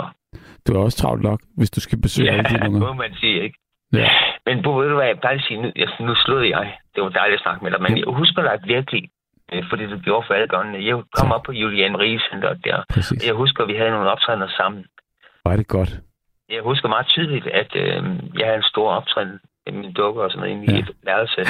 Du 0.67 0.73
er 0.73 0.83
også 0.83 0.97
travlt 0.97 1.23
nok, 1.23 1.39
hvis 1.57 1.71
du 1.71 1.79
skal 1.81 2.01
besøge 2.01 2.29
alle 2.31 2.43
dine 2.49 2.59
ja, 2.61 2.67
unger. 2.67 2.79
må 2.87 2.93
man 2.93 3.13
sige, 3.21 3.43
ikke? 3.43 3.57
Ja. 3.93 4.09
Men 4.45 4.63
Bo, 4.63 4.69
ved 4.79 4.89
du 4.89 4.95
hvad, 4.95 5.07
jeg 5.07 5.19
bare 5.19 5.39
sige, 5.39 5.61
nu, 5.61 5.71
jeg, 5.75 5.87
nu 5.99 6.15
sluttede 6.15 6.49
jeg. 6.57 6.77
Det 6.95 7.03
var 7.03 7.09
dejligt 7.09 7.39
at 7.39 7.43
snakke 7.43 7.63
med 7.63 7.71
dig, 7.71 7.81
men 7.81 7.97
Ja. 7.97 8.03
jeg 8.05 8.13
husker 8.21 8.41
dig 8.41 8.59
virkelig, 8.75 9.03
øh, 9.53 9.63
fordi 9.69 9.83
du 9.85 9.97
gjorde 9.99 10.23
for 10.27 10.33
alle 10.33 10.47
gangene. 10.47 10.85
Jeg 10.85 10.93
kom 11.17 11.27
Tak. 11.27 11.35
op 11.35 11.43
på 11.43 11.51
Julian 11.51 11.91
Marie 11.91 12.19
Center 12.29 12.53
der. 12.53 12.83
Præcis. 12.89 13.27
Jeg 13.27 13.33
husker, 13.35 13.63
at 13.63 13.69
vi 13.69 13.75
havde 13.75 13.89
nogle 13.91 14.09
optrædener 14.09 14.47
sammen. 14.57 14.85
Er 15.45 15.55
det 15.57 15.67
godt. 15.67 15.91
Jeg 16.49 16.61
husker 16.63 16.87
meget 16.89 17.07
tydeligt, 17.07 17.47
at 17.47 17.71
øh, 17.75 18.03
jeg 18.39 18.45
havde 18.47 18.57
en 18.57 18.63
stor 18.73 18.89
optræden 18.91 19.39
med 19.65 19.73
mine 19.73 19.93
dukker 19.93 20.21
og 20.23 20.31
sådan 20.31 20.39
noget 20.41 20.53
inde 20.53 20.65
i 20.65 20.75
Ja. 20.75 20.79
et 20.79 20.91
værelse. 21.03 21.41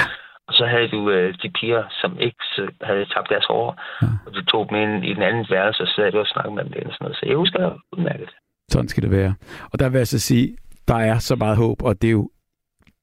Og 0.48 0.54
så 0.54 0.66
havde 0.66 0.88
du 0.88 1.10
øh, 1.10 1.34
de 1.44 1.50
piger, 1.60 1.84
som 2.02 2.20
ikke 2.20 2.38
havde 2.82 3.06
tabt 3.06 3.30
deres 3.30 3.46
hår, 3.46 3.82
Ja. 4.02 4.08
og 4.26 4.34
du 4.36 4.46
tog 4.46 4.70
dem 4.70 4.78
ind 4.84 5.06
i 5.06 5.14
den 5.14 5.24
anden 5.24 5.46
værelse, 5.50 5.84
og 5.84 5.88
så 5.88 5.94
sad 5.96 6.12
du 6.12 6.20
og 6.20 6.28
snakkede 6.28 6.56
med 6.56 6.64
dem 6.64 6.74
og 6.88 6.94
sådan 6.94 6.98
noget. 7.06 7.18
Så 7.18 7.26
jeg 7.26 7.36
husker 7.36 7.60
det 7.70 7.82
udmærket. 7.92 8.30
Sådan 8.72 8.88
skal 8.88 9.04
det 9.04 9.12
være. 9.12 9.36
Og 9.74 9.80
der 9.80 9.90
vil 9.90 9.98
jeg 9.98 10.08
så 10.08 10.20
sige, 10.20 10.58
der 10.88 10.96
er 10.96 11.18
så 11.20 11.36
meget 11.36 11.58
håb, 11.58 11.82
og 11.84 12.02
det 12.02 12.08
er 12.08 12.12
jo 12.12 12.30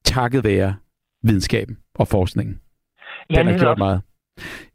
takket 0.05 0.43
være 0.43 0.75
videnskaben 1.23 1.77
og 1.95 2.07
forskningen. 2.07 2.59
Den 3.35 3.47
har 3.47 3.59
gjort 3.59 3.77
meget. 3.77 4.01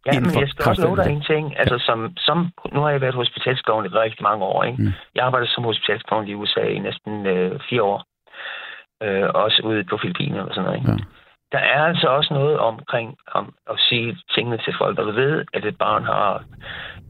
Ja, 0.07 0.21
men 0.21 0.41
jeg 0.41 0.49
skal 0.49 0.69
også 0.69 0.83
love 0.83 0.97
dig 0.97 1.11
en 1.12 1.23
ting. 1.23 1.59
Altså, 1.59 1.79
som, 1.79 2.12
som, 2.16 2.53
nu 2.75 2.81
har 2.81 2.91
jeg 2.91 3.01
været 3.01 3.14
hospitalsklovn 3.14 3.85
i 3.87 3.89
rigtig 3.89 4.23
mange 4.23 4.45
år. 4.45 4.64
Ikke? 4.64 4.83
Mm. 4.83 4.93
Jeg 5.14 5.25
arbejdede 5.25 5.51
som 5.51 5.64
hospitalsklovn 5.64 6.29
i 6.29 6.35
USA 6.35 6.61
i 6.61 6.79
næsten 6.79 7.27
øh, 7.27 7.61
fire 7.71 7.83
år. 7.83 8.05
Øh, 9.03 9.29
også 9.35 9.62
ude 9.64 9.85
på 9.91 9.99
Filippinerne 10.03 10.49
og 10.49 10.55
sådan 10.55 10.64
noget. 10.64 10.79
Ikke? 10.79 10.91
Ja. 10.91 10.97
Der 11.53 11.59
er 11.59 11.80
altså 11.90 12.07
også 12.09 12.34
noget 12.34 12.59
omkring 12.59 13.16
om 13.34 13.55
at 13.70 13.76
sige 13.88 14.16
tingene 14.34 14.59
til 14.64 14.74
folk, 14.80 14.96
du 14.99 15.12
ved, 15.12 15.44
at 15.53 15.64
et 15.64 15.78
barn 15.78 16.05
har 16.05 16.44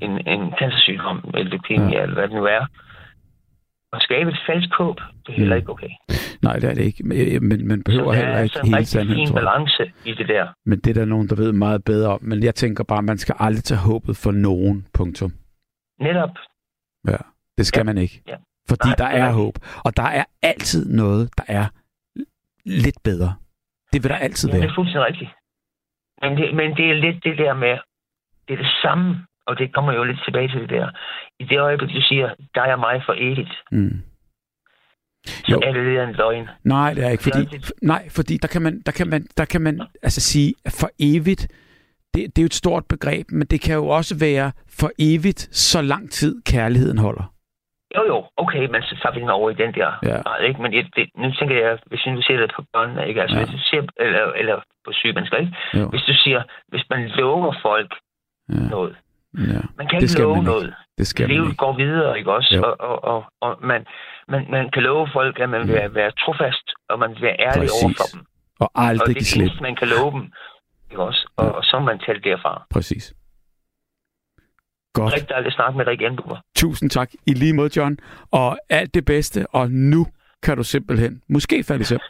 en, 0.01 0.11
en 0.29 0.53
cancersygdom, 0.59 1.31
eller 1.35 1.51
leukemia, 1.51 1.97
Ja. 1.97 2.03
eller 2.03 2.15
hvad 2.15 2.29
det 2.29 2.37
nu 2.37 2.45
er. 2.45 2.67
At 3.93 4.03
skabe 4.03 4.31
et 4.31 4.39
falsk 4.47 4.69
håb, 4.79 4.97
det 5.27 5.33
er 5.33 5.37
heller 5.37 5.57
Mm. 5.57 5.59
ikke 5.61 5.71
okay. 5.73 5.89
Nej, 6.43 6.59
det 6.59 6.71
er 6.71 6.75
det 6.75 6.83
ikke. 6.83 7.03
Men, 7.05 7.49
men 7.49 7.69
man 7.69 7.83
behøver 7.83 8.13
der 8.13 8.19
heller 8.19 8.35
er 8.35 8.43
ikke 8.43 8.59
altså 8.59 8.61
en 8.61 8.67
hele 8.67 8.77
rigtig 8.77 8.89
sandheden, 8.89 9.27
tror 9.27 9.39
jeg. 9.39 9.45
balance 9.45 9.93
i 10.05 10.13
det 10.15 10.29
der. 10.29 10.47
Men 10.67 10.81
det 10.81 10.91
er 10.91 10.95
der 10.95 11.05
nogen, 11.05 11.29
der 11.29 11.37
ved 11.37 11.53
meget 11.53 11.85
bedre 11.85 12.11
om. 12.11 12.19
Men 12.23 12.43
jeg 12.43 12.55
tænker 12.55 12.85
bare, 12.85 13.03
man 13.03 13.19
skal 13.19 13.35
aldrig 13.39 13.65
tage 13.65 13.81
håbet 13.81 14.17
for 14.17 14.31
nogen. 14.31 14.87
Punktum. 14.95 15.33
Netop. 16.01 16.31
Ja, 17.09 17.17
det 17.59 17.67
skal 17.67 17.81
Ja. 17.81 17.85
man 17.85 17.99
ikke. 17.99 18.23
Ja. 18.29 18.37
Fordi 18.69 18.89
Nej, 18.89 18.95
der 18.99 19.05
er 19.05 19.27
rigtigt. 19.29 19.35
håb. 19.45 19.55
Og 19.85 19.97
der 19.97 20.03
er 20.03 20.25
altid 20.43 20.89
noget, 20.95 21.31
der 21.39 21.45
er 21.49 21.67
lidt 22.65 22.97
bedre. 23.05 23.35
Det 23.93 24.03
vil 24.03 24.11
der 24.11 24.17
altid 24.17 24.49
Ja, 24.49 24.53
det 24.55 24.61
være. 24.63 24.71
er 24.71 24.75
fuldstændig 24.75 25.07
rigtigt. 25.07 25.31
Men 26.23 26.31
det, 26.39 26.55
men 26.55 26.77
det 26.77 26.91
er 26.91 26.95
lidt 26.95 27.25
det 27.25 27.39
der 27.39 27.55
med, 27.55 27.75
det 28.49 28.53
er 28.55 28.63
det 28.63 28.73
samme, 28.83 29.27
og 29.47 29.59
det 29.59 29.75
kommer 29.75 29.93
jo 29.93 30.05
lidt 30.05 30.21
tilbage 30.25 30.49
til 30.49 30.61
det 30.61 30.69
der. 30.71 30.91
I 31.41 31.45
det 31.45 31.59
øjeblik, 31.61 31.91
du 31.97 32.01
siger, 32.01 32.35
dig 32.55 32.73
og 32.75 32.79
mig 32.81 33.03
for 33.07 33.15
evigt, 33.19 33.55
Mm. 33.73 34.03
så 35.27 35.45
Jo. 35.53 35.61
er 35.67 35.73
det 35.73 35.85
lidt 35.85 36.01
en 36.01 36.13
løgn. 36.15 36.49
Nej, 36.65 36.95
det 36.95 37.05
er 37.07 37.11
ikke, 37.11 37.23
fordi, 37.23 37.43
f- 37.57 37.71
nej, 37.83 38.09
fordi 38.11 38.37
der 38.37 38.49
kan 38.49 38.63
man, 38.63 38.83
der 38.87 38.93
kan 38.93 39.09
man, 39.09 39.27
der 39.37 39.45
kan 39.45 39.61
man 39.61 39.81
altså 40.03 40.21
sige, 40.21 40.55
at 40.65 40.73
for 40.81 40.91
evigt, 41.01 41.43
det, 42.15 42.23
det 42.37 42.39
er 42.39 42.43
jo 42.43 42.47
et 42.47 42.55
stort 42.55 42.85
begreb, 42.87 43.27
men 43.31 43.47
det 43.47 43.61
kan 43.61 43.75
jo 43.75 43.87
også 43.89 44.19
være 44.21 44.53
for 44.79 44.91
evigt, 44.99 45.49
så 45.57 45.83
lang 45.83 46.11
tid 46.11 46.43
kærligheden 46.47 46.99
holder. 46.99 47.33
Jo, 47.97 48.03
jo, 48.13 48.25
okay, 48.37 48.67
men 48.73 48.83
så 48.83 48.95
tager 49.03 49.15
vi 49.15 49.21
den 49.21 49.29
over 49.31 49.51
i 49.51 49.55
den 49.55 49.75
der 49.75 49.91
Ja. 50.03 50.17
grad, 50.23 50.41
ikke? 50.49 50.63
Men 50.63 50.73
det, 50.73 50.87
det, 50.97 51.09
nu 51.17 51.33
tænker 51.39 51.57
jeg, 51.67 51.79
hvis 51.87 52.07
nu 52.07 52.23
ser 52.23 52.37
det 52.37 52.53
på 52.57 52.63
børnene, 52.73 53.09
ikke? 53.09 53.23
Altså, 53.23 53.37
Ja. 53.37 53.41
ja. 53.41 53.47
hvis 53.47 53.55
du 53.57 53.63
ser, 53.71 53.83
eller, 54.05 54.33
eller 54.33 54.57
på 54.87 54.93
syge 54.93 55.13
mennesker, 55.13 55.37
ikke? 55.37 55.57
Jo. 55.75 55.89
Hvis 55.89 56.03
du 56.03 56.13
siger, 56.15 56.43
hvis 56.69 56.85
man 56.91 57.09
lover 57.09 57.55
folk 57.63 57.91
Ja. 58.49 58.55
noget, 58.55 58.97
ja. 59.35 59.61
man 59.79 59.87
kan 59.89 60.01
Det 60.01 60.11
ikke 60.11 60.23
love 60.23 60.35
man 60.37 60.43
ikke. 60.43 60.51
noget. 60.53 60.75
Det 60.99 61.07
skal 61.07 61.23
man 61.25 61.31
Livet 61.31 61.47
ikke. 61.47 61.57
går 61.57 61.73
videre, 61.77 62.19
ikke 62.19 62.33
også? 62.33 62.57
Jo. 62.57 62.63
Og, 62.63 62.81
og, 62.81 63.05
og, 63.05 63.25
og 63.41 63.59
man, 63.61 63.87
man, 64.29 64.47
man 64.51 64.71
kan 64.71 64.83
love 64.83 65.09
folk, 65.13 65.39
at 65.41 65.49
man 65.51 65.61
vil 65.69 65.83
Mm. 65.89 65.95
være 65.95 66.11
trofast, 66.11 66.67
og 66.89 66.99
man 66.99 67.11
vil 67.11 67.23
være 67.23 67.37
ærlig 67.41 67.69
Præcis. 67.69 67.83
over 67.85 67.93
for 68.01 68.09
dem. 68.13 68.21
Og 68.61 68.71
Og 68.75 68.83
aldrig 68.85 69.07
det 69.07 69.17
er 69.17 69.19
det 69.21 69.61
man 69.61 69.77
kan 69.77 69.89
love 69.89 70.11
dem, 70.13 70.33
ikke 70.91 71.03
også? 71.03 71.23
Og, 71.37 71.45
Ja. 71.45 71.51
og 71.51 71.65
så 71.65 71.79
man 71.81 71.99
det 72.15 72.25
derfra. 72.25 72.63
Præcis. 72.75 73.15
Godt. 74.99 75.15
Rigtig 75.15 75.37
aldrig 75.37 75.53
snakke 75.53 75.77
med 75.77 75.85
dig 75.85 75.95
igen, 75.95 76.17
du. 76.17 76.23
Tusind 76.57 76.91
tak 76.91 77.11
i 77.27 77.35
lige 77.35 77.53
måde, 77.53 77.71
John. 77.77 77.99
Og 78.31 78.59
alt 78.71 78.95
det 78.95 79.05
bedste. 79.05 79.47
Og 79.51 79.71
nu 79.71 80.07
kan 80.43 80.57
du 80.57 80.63
simpelthen 80.63 81.23
måske 81.29 81.65
falde 81.65 81.81
i 81.81 81.85
søvn 81.85 82.01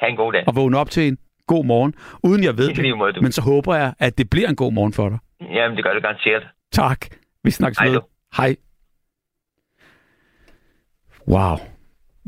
ha' 0.00 0.06
en 0.08 0.16
god 0.16 0.32
dag. 0.32 0.44
og 0.46 0.56
vågne 0.56 0.78
op 0.78 0.90
til 0.90 1.08
en 1.08 1.18
god 1.46 1.64
morgen, 1.64 1.94
uden 2.22 2.44
jeg 2.44 2.58
ved 2.58 2.74
det. 2.74 2.96
måde, 2.96 3.12
du. 3.12 3.20
Men 3.22 3.32
så 3.32 3.42
håber 3.42 3.74
jeg, 3.74 3.94
at 3.98 4.18
det 4.18 4.30
bliver 4.30 4.48
en 4.48 4.56
god 4.56 4.72
morgen 4.72 4.92
for 4.92 5.08
dig. 5.08 5.18
Jamen, 5.40 5.76
det 5.76 5.84
gør 5.84 5.92
det 5.94 6.02
garanteret. 6.02 6.42
Tak. 6.72 7.06
Vi 7.44 7.50
snakkes 7.50 7.78
Hej 7.78 7.88
ved. 7.88 8.00
Hej. 8.36 8.56
Wow. 11.28 11.56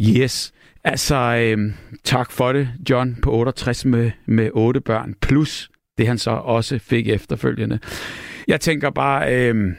Yes. 0.01 0.55
Altså, 0.85 1.17
øhm, 1.17 1.75
tak 2.05 2.31
for 2.31 2.53
det, 2.53 2.69
John, 2.91 3.17
på 3.23 3.33
68 3.33 3.85
med, 3.85 4.11
med 4.27 4.51
8 4.53 4.81
børn, 4.81 5.15
plus 5.23 5.71
det 5.99 6.07
han 6.07 6.19
så 6.19 6.31
også 6.31 6.79
fik 6.79 7.09
efterfølgende. 7.09 7.79
Jeg 8.49 8.61
tænker 8.61 8.91
bare, 8.91 9.35
øh, 9.35 9.75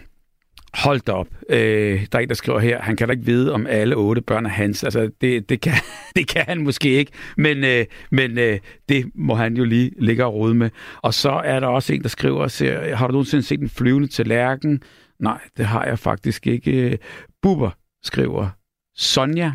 hold 0.73 0.99
da 0.99 1.11
op. 1.11 1.27
Øh, 1.49 2.05
der 2.11 2.17
er 2.17 2.19
en, 2.19 2.29
der 2.29 2.35
skriver 2.35 2.59
her, 2.59 2.81
han 2.81 2.95
kan 2.95 3.07
da 3.07 3.11
ikke 3.11 3.25
vide, 3.25 3.53
om 3.53 3.67
alle 3.67 3.95
otte 3.95 4.21
børn 4.21 4.45
er 4.45 4.49
hans. 4.49 4.83
Altså, 4.83 5.11
det, 5.21 5.49
det, 5.49 5.61
kan, 5.61 5.73
det 6.15 6.27
kan 6.27 6.45
han 6.47 6.63
måske 6.63 6.89
ikke, 6.89 7.11
men, 7.37 7.63
øh, 7.63 7.85
men 8.11 8.37
øh, 8.37 8.59
det 8.89 9.11
må 9.15 9.35
han 9.35 9.57
jo 9.57 9.63
lige 9.63 9.91
ligge 9.97 10.25
og 10.25 10.33
rode 10.33 10.53
med. 10.53 10.69
Og 11.01 11.13
så 11.13 11.31
er 11.31 11.59
der 11.59 11.67
også 11.67 11.93
en, 11.93 12.01
der 12.01 12.09
skriver, 12.09 12.47
siger, 12.47 12.95
har 12.95 13.07
du 13.07 13.11
nogensinde 13.11 13.43
set 13.43 13.59
en 13.59 13.69
flyvende 13.69 14.07
til 14.07 14.27
lærken? 14.27 14.83
Nej, 15.19 15.41
det 15.57 15.65
har 15.65 15.85
jeg 15.85 15.99
faktisk 15.99 16.47
ikke. 16.47 16.71
Øh, 16.71 16.97
Buber 17.41 17.71
skriver, 18.03 18.49
Sonja, 18.95 19.53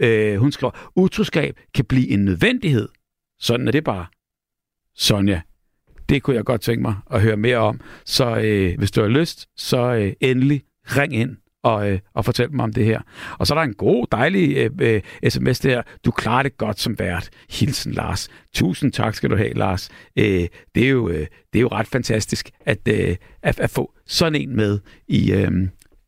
øh, 0.00 0.36
hun 0.36 0.52
skriver, 0.52 0.90
utroskab 0.96 1.60
kan 1.74 1.84
blive 1.84 2.08
en 2.08 2.24
nødvendighed. 2.24 2.88
Sådan 3.38 3.68
er 3.68 3.72
det 3.72 3.84
bare. 3.84 4.06
Sonja, 4.96 5.40
det 6.08 6.22
kunne 6.22 6.36
jeg 6.36 6.44
godt 6.44 6.60
tænke 6.60 6.82
mig 6.82 6.94
at 7.10 7.20
høre 7.20 7.36
mere 7.36 7.56
om. 7.56 7.80
Så 8.04 8.36
øh, 8.36 8.78
hvis 8.78 8.90
du 8.90 9.00
har 9.00 9.08
lyst, 9.08 9.46
så 9.56 9.94
øh, 9.94 10.12
endelig 10.20 10.62
ring 10.84 11.14
ind 11.14 11.36
og, 11.64 11.90
øh, 11.90 11.98
og 12.14 12.24
fortæl 12.24 12.52
mig 12.52 12.64
om 12.64 12.72
det 12.72 12.84
her. 12.84 13.00
Og 13.38 13.46
så 13.46 13.54
er 13.54 13.58
der 13.58 13.62
en 13.62 13.74
god, 13.74 14.06
dejlig 14.12 14.56
øh, 14.56 14.70
øh, 14.80 15.02
sms 15.28 15.60
der. 15.60 15.82
Du 16.04 16.10
klarer 16.10 16.42
det 16.42 16.56
godt 16.56 16.80
som 16.80 16.98
vært. 16.98 17.30
Hilsen 17.50 17.92
Lars. 17.92 18.28
Tusind 18.54 18.92
tak 18.92 19.14
skal 19.14 19.30
du 19.30 19.36
have, 19.36 19.52
Lars. 19.54 19.88
Øh, 20.16 20.48
det, 20.74 20.84
er 20.84 20.88
jo, 20.88 21.08
øh, 21.08 21.26
det 21.52 21.58
er 21.58 21.60
jo 21.60 21.68
ret 21.68 21.86
fantastisk 21.86 22.50
at, 22.60 22.88
øh, 22.88 23.16
at, 23.42 23.60
at 23.60 23.70
få 23.70 23.92
sådan 24.06 24.34
en 24.40 24.56
med 24.56 24.80
i, 25.08 25.32
øh, 25.32 25.50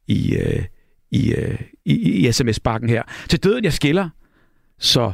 i, 0.09 0.37
øh, 0.37 0.65
i, 1.11 1.35
øh, 1.35 1.61
i, 1.85 2.27
i 2.29 2.33
sms-bakken 2.33 2.89
her. 2.89 3.03
Til 3.29 3.45
døden 3.45 3.65
jeg 3.65 3.73
skiller, 3.73 4.09
så 4.79 5.13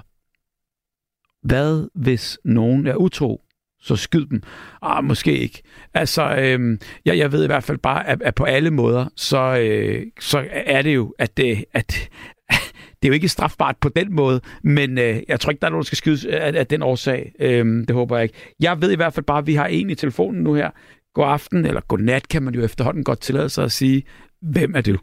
hvad 1.43 1.89
hvis 1.95 2.39
nogen 2.45 2.87
er 2.87 2.95
utro? 2.95 3.43
Så 3.83 3.97
skyd 3.97 4.27
dem. 4.27 4.43
Ah, 4.83 5.05
måske 5.05 5.39
ikke. 5.39 5.63
Altså, 5.95 6.37
øhm, 6.37 6.79
jeg, 7.05 7.19
jeg 7.19 7.33
ved 7.33 7.45
i 7.45 7.47
hvert 7.47 7.65
fald 7.65 7.79
bare, 7.79 8.09
at, 8.09 8.23
at 8.23 8.35
på 8.35 8.45
alle 8.45 8.71
måder, 8.71 9.07
så, 9.17 9.59
øh, 9.61 10.07
så 10.21 10.45
er 10.51 10.83
det 10.83 10.95
jo, 10.95 11.15
at 11.19 11.37
det, 11.37 11.65
at, 11.73 12.11
det 13.03 13.05
er 13.05 13.09
jo 13.09 13.13
ikke 13.13 13.29
strafbart 13.29 13.77
på 13.81 13.89
den 13.89 14.15
måde, 14.15 14.41
men 14.63 14.99
øh, 14.99 15.17
jeg 15.29 15.41
tror 15.41 15.51
ikke, 15.51 15.61
der 15.61 15.67
er 15.67 15.71
nogen, 15.71 15.83
der 15.83 15.87
skal 15.87 15.97
skydes 15.97 16.25
af, 16.25 16.53
af 16.57 16.67
den 16.67 16.83
årsag. 16.83 17.33
Øhm, 17.41 17.87
det 17.87 17.97
håber 17.97 18.17
jeg 18.17 18.23
ikke. 18.23 18.35
Jeg 18.61 18.83
ved 18.83 18.93
i 18.93 18.97
hvert 18.97 19.15
fald 19.15 19.27
bare, 19.27 19.39
at 19.39 19.47
vi 19.47 19.55
har 19.55 19.67
en 19.67 19.91
i 19.91 19.95
telefonen 19.95 20.43
nu 20.43 20.55
her. 20.55 20.71
God 21.15 21.29
aften, 21.29 21.67
eller 21.67 21.81
god 21.81 21.99
nat, 21.99 22.29
kan 22.29 22.43
man 22.43 22.55
jo 22.55 22.65
efterhånden 22.65 23.05
godt 23.05 23.21
tillade 23.21 23.49
sig 23.49 23.65
at 23.65 23.73
sige. 23.73 24.03
Hvem 24.43 24.75
er 24.75 24.81
du? 24.81 24.97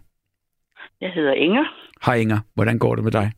Jeg 1.02 1.12
hedder 1.16 1.34
Inger. 1.34 1.64
Hej 2.06 2.16
Inger, 2.16 2.40
hvordan 2.56 2.80
går 2.80 2.96
det 2.96 3.04
med 3.04 3.12
dig? 3.12 3.32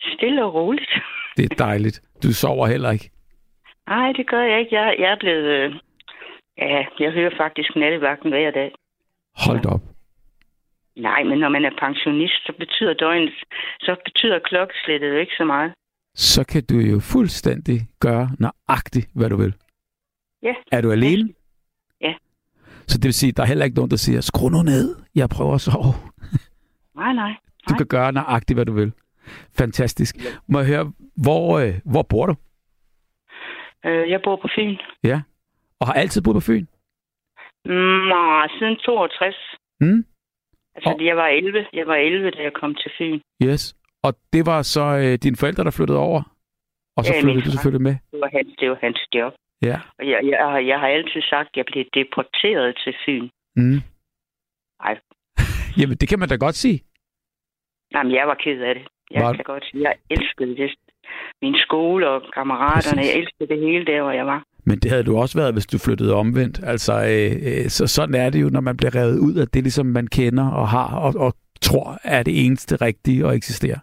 Stille 0.00 0.44
og 0.44 0.54
roligt. 0.54 0.90
Det 1.36 1.52
er 1.52 1.54
dejligt. 1.54 2.00
Du 2.22 2.32
sover 2.32 2.66
heller 2.66 2.90
ikke. 2.90 3.10
Nej, 3.88 4.12
det 4.12 4.26
gør 4.30 4.42
jeg 4.42 4.60
ikke. 4.60 4.74
Jeg, 4.80 4.96
jeg 4.98 5.10
er 5.12 5.18
blevet... 5.20 5.44
Øh, 5.44 5.74
ja, 6.58 6.84
jeg 7.00 7.10
hører 7.12 7.36
faktisk 7.36 7.76
nattevagten 7.76 8.30
hver 8.30 8.50
dag. 8.50 8.72
Hold 9.46 9.66
op. 9.66 9.80
Nej, 10.96 11.22
men 11.24 11.38
når 11.38 11.48
man 11.48 11.64
er 11.64 11.70
pensionist, 11.80 12.46
så 12.46 12.52
betyder 12.58 12.94
døgnet, 12.94 13.32
så 13.80 13.96
betyder 14.04 14.38
klokkeslættet 14.38 15.08
jo 15.08 15.16
ikke 15.16 15.32
så 15.36 15.44
meget. 15.44 15.72
Så 16.14 16.44
kan 16.46 16.62
du 16.70 16.74
jo 16.74 17.00
fuldstændig 17.00 17.80
gøre 18.00 18.30
nøjagtigt, 18.38 19.08
hvad 19.14 19.30
du 19.30 19.36
vil. 19.36 19.54
Ja. 20.42 20.54
Er 20.72 20.80
du 20.80 20.92
alene? 20.92 21.28
Ja. 22.00 22.14
Så 22.86 22.98
det 22.98 23.04
vil 23.04 23.14
sige, 23.14 23.30
at 23.30 23.36
der 23.36 23.42
er 23.42 23.46
heller 23.46 23.64
ikke 23.64 23.76
nogen, 23.76 23.90
der 23.90 23.96
siger, 23.96 24.20
skru 24.20 24.48
nu 24.48 24.62
ned, 24.62 24.96
jeg 25.14 25.28
prøver 25.28 25.54
at 25.54 25.60
sove. 25.60 25.94
Nej, 26.94 27.12
nej. 27.12 27.32
Du 27.68 27.72
Nej. 27.72 27.78
kan 27.78 27.86
gøre 27.86 28.12
nøjagtigt, 28.12 28.56
hvad 28.56 28.66
du 28.66 28.72
vil. 28.72 28.92
Fantastisk. 29.58 30.16
Må 30.48 30.58
jeg 30.58 30.68
høre, 30.68 30.92
hvor, 31.16 31.58
øh, 31.58 31.74
hvor 31.84 32.02
bor 32.02 32.26
du? 32.26 32.34
Øh, 33.86 34.10
jeg 34.10 34.20
bor 34.24 34.36
på 34.36 34.48
Fyn. 34.56 34.76
Ja. 35.04 35.22
Og 35.80 35.86
har 35.86 35.94
altid 35.94 36.22
boet 36.22 36.34
på 36.34 36.40
Fyn? 36.40 36.66
Nej, 38.12 38.48
siden 38.58 38.76
62. 38.76 39.36
Mm? 39.80 40.04
Altså, 40.74 40.90
Og- 40.90 41.04
jeg 41.04 41.16
var 41.16 41.26
11. 41.26 41.66
Jeg 41.72 41.86
var 41.86 41.94
11, 41.96 42.30
da 42.30 42.42
jeg 42.42 42.52
kom 42.52 42.74
til 42.74 42.90
Fyn. 42.98 43.20
Yes. 43.42 43.76
Og 44.02 44.14
det 44.32 44.46
var 44.46 44.62
så 44.62 44.84
øh, 45.02 45.14
dine 45.24 45.36
forældre, 45.40 45.64
der 45.64 45.70
flyttede 45.70 45.98
over? 45.98 46.22
Og 46.96 47.04
så 47.04 47.12
Ja, 47.14 47.20
flyttede 47.22 47.44
du 47.46 47.50
selvfølgelig 47.50 47.82
med? 47.88 47.96
Det 48.12 48.20
var 48.20 48.30
hans, 48.36 48.48
det 48.60 48.70
var 48.70 48.78
hans 48.80 49.00
job. 49.14 49.32
Ja. 49.62 49.76
Og 49.98 50.04
jeg, 50.10 50.20
jeg, 50.30 50.38
har- 50.50 50.58
jeg 50.72 50.80
har 50.80 50.88
altid 50.88 51.22
sagt, 51.22 51.48
at 51.52 51.56
jeg 51.56 51.64
blev 51.72 51.84
deporteret 51.94 52.78
til 52.84 52.94
Fyn. 53.06 53.28
Mm. 53.56 53.78
Ej. 54.86 54.94
Jamen, 55.80 55.96
det 56.00 56.08
kan 56.08 56.18
man 56.18 56.28
da 56.28 56.36
godt 56.36 56.54
sige. 56.64 56.78
Jamen, 57.94 58.12
jeg 58.14 58.28
var 58.28 58.34
ked 58.44 58.60
af 58.60 58.74
det. 58.74 58.84
Jeg 59.10 59.22
Var- 59.24 59.32
kan 59.32 59.44
godt 59.44 59.64
sige, 59.70 59.82
jeg 59.82 59.94
elskede 60.10 60.56
det. 60.56 60.70
Min 61.42 61.54
skole 61.54 62.08
og 62.10 62.22
kammeraterne, 62.34 62.96
Præcis. 63.00 63.14
jeg 63.14 63.20
elskede 63.20 63.48
det 63.48 63.58
hele 63.58 63.84
der, 63.86 64.02
hvor 64.02 64.10
jeg 64.10 64.26
var. 64.26 64.42
Men 64.64 64.78
det 64.78 64.90
havde 64.90 65.04
du 65.04 65.16
også 65.18 65.38
været, 65.38 65.52
hvis 65.52 65.66
du 65.66 65.78
flyttede 65.78 66.14
omvendt. 66.14 66.60
Altså, 66.64 66.92
øh, 66.92 67.32
øh, 67.48 67.68
så 67.68 67.86
sådan 67.86 68.14
er 68.14 68.30
det 68.30 68.40
jo, 68.42 68.48
når 68.48 68.60
man 68.60 68.76
bliver 68.76 68.94
revet 68.94 69.18
ud 69.18 69.34
af 69.34 69.48
det, 69.48 69.62
ligesom 69.62 69.86
man 69.86 70.06
kender 70.06 70.50
og 70.50 70.68
har, 70.68 70.96
og, 70.98 71.14
og 71.26 71.34
tror 71.60 71.98
er 72.04 72.22
det 72.22 72.46
eneste 72.46 72.76
rigtige 72.76 73.26
og 73.26 73.36
eksisterer. 73.36 73.78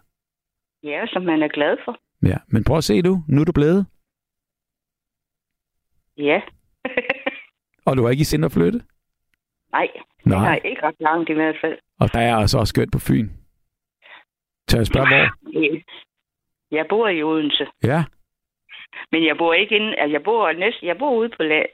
Ja, 0.82 1.06
som 1.06 1.22
man 1.22 1.42
er 1.42 1.48
glad 1.48 1.76
for. 1.84 1.98
Ja, 2.26 2.36
men 2.48 2.64
prøv 2.64 2.76
at 2.78 2.84
se 2.84 3.02
du. 3.02 3.22
Nu 3.28 3.40
er 3.40 3.44
du 3.44 3.52
blevet, 3.52 3.86
Ja. 6.16 6.40
og 7.86 7.96
du 7.96 8.02
har 8.02 8.10
ikke 8.10 8.20
i 8.20 8.24
sind 8.24 8.44
at 8.44 8.52
flytte. 8.52 8.80
Nej, 9.72 9.88
Nej, 10.24 10.38
Nej, 10.38 10.60
ikke 10.64 10.82
ret 10.82 10.94
langt 11.00 11.30
i 11.30 11.32
hvert 11.32 11.56
fald. 11.60 11.78
og 12.00 12.12
der 12.12 12.18
er 12.20 12.36
altså 12.36 12.58
også 12.58 12.70
skønt 12.70 12.92
på 12.92 12.98
Fyn. 12.98 13.28
Tag 14.68 14.78
jeg 14.78 14.86
spørge, 14.86 15.08
hvor? 15.08 15.26
Jeg 16.70 16.86
bor 16.88 17.08
i 17.08 17.22
Odense, 17.22 17.66
Ja, 17.84 18.04
men 19.12 19.26
jeg 19.26 19.36
bor 19.36 19.54
ikke 19.54 19.76
inde, 19.76 19.94
altså 19.96 20.12
jeg 20.12 20.22
bor 20.22 20.52
næsten, 20.52 20.86
jeg 20.86 20.96
bor 20.98 21.14
ude 21.14 21.28
på, 21.28 21.42
la- 21.42 21.72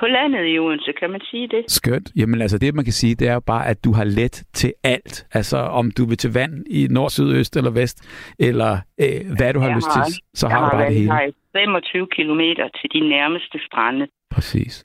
på 0.00 0.06
landet 0.06 0.54
i 0.54 0.58
Odense, 0.58 0.92
kan 0.92 1.10
man 1.10 1.20
sige 1.30 1.48
det? 1.48 1.64
skønt. 1.70 2.08
Jamen 2.16 2.42
altså, 2.42 2.58
det 2.58 2.74
man 2.74 2.84
kan 2.84 2.92
sige, 2.92 3.14
det 3.14 3.28
er 3.28 3.32
jo 3.34 3.40
bare, 3.40 3.66
at 3.68 3.84
du 3.84 3.92
har 3.92 4.04
let 4.04 4.36
til 4.52 4.72
alt. 4.84 5.26
Altså, 5.32 5.56
om 5.58 5.90
du 5.98 6.04
vil 6.08 6.16
til 6.18 6.34
vand 6.34 6.66
i 6.70 6.86
nord, 6.90 7.10
syd, 7.10 7.34
øst 7.38 7.56
eller 7.56 7.70
vest, 7.70 7.98
eller 8.38 8.72
øh, 9.02 9.20
hvad 9.36 9.52
du 9.54 9.60
har 9.60 9.68
Jeg 9.68 9.76
lyst 9.76 9.86
har- 9.94 10.04
til, 10.04 10.14
så 10.34 10.46
jeg 10.48 10.56
har 10.56 10.70
du 10.70 10.76
bare 10.76 10.86
det 10.86 10.94
hele. 10.94 11.10
har 11.10 11.30
25 11.56 12.06
kilometer 12.16 12.68
til 12.80 12.90
de 12.92 13.08
nærmeste 13.08 13.58
strande, 13.66 14.08
Præcis. 14.30 14.84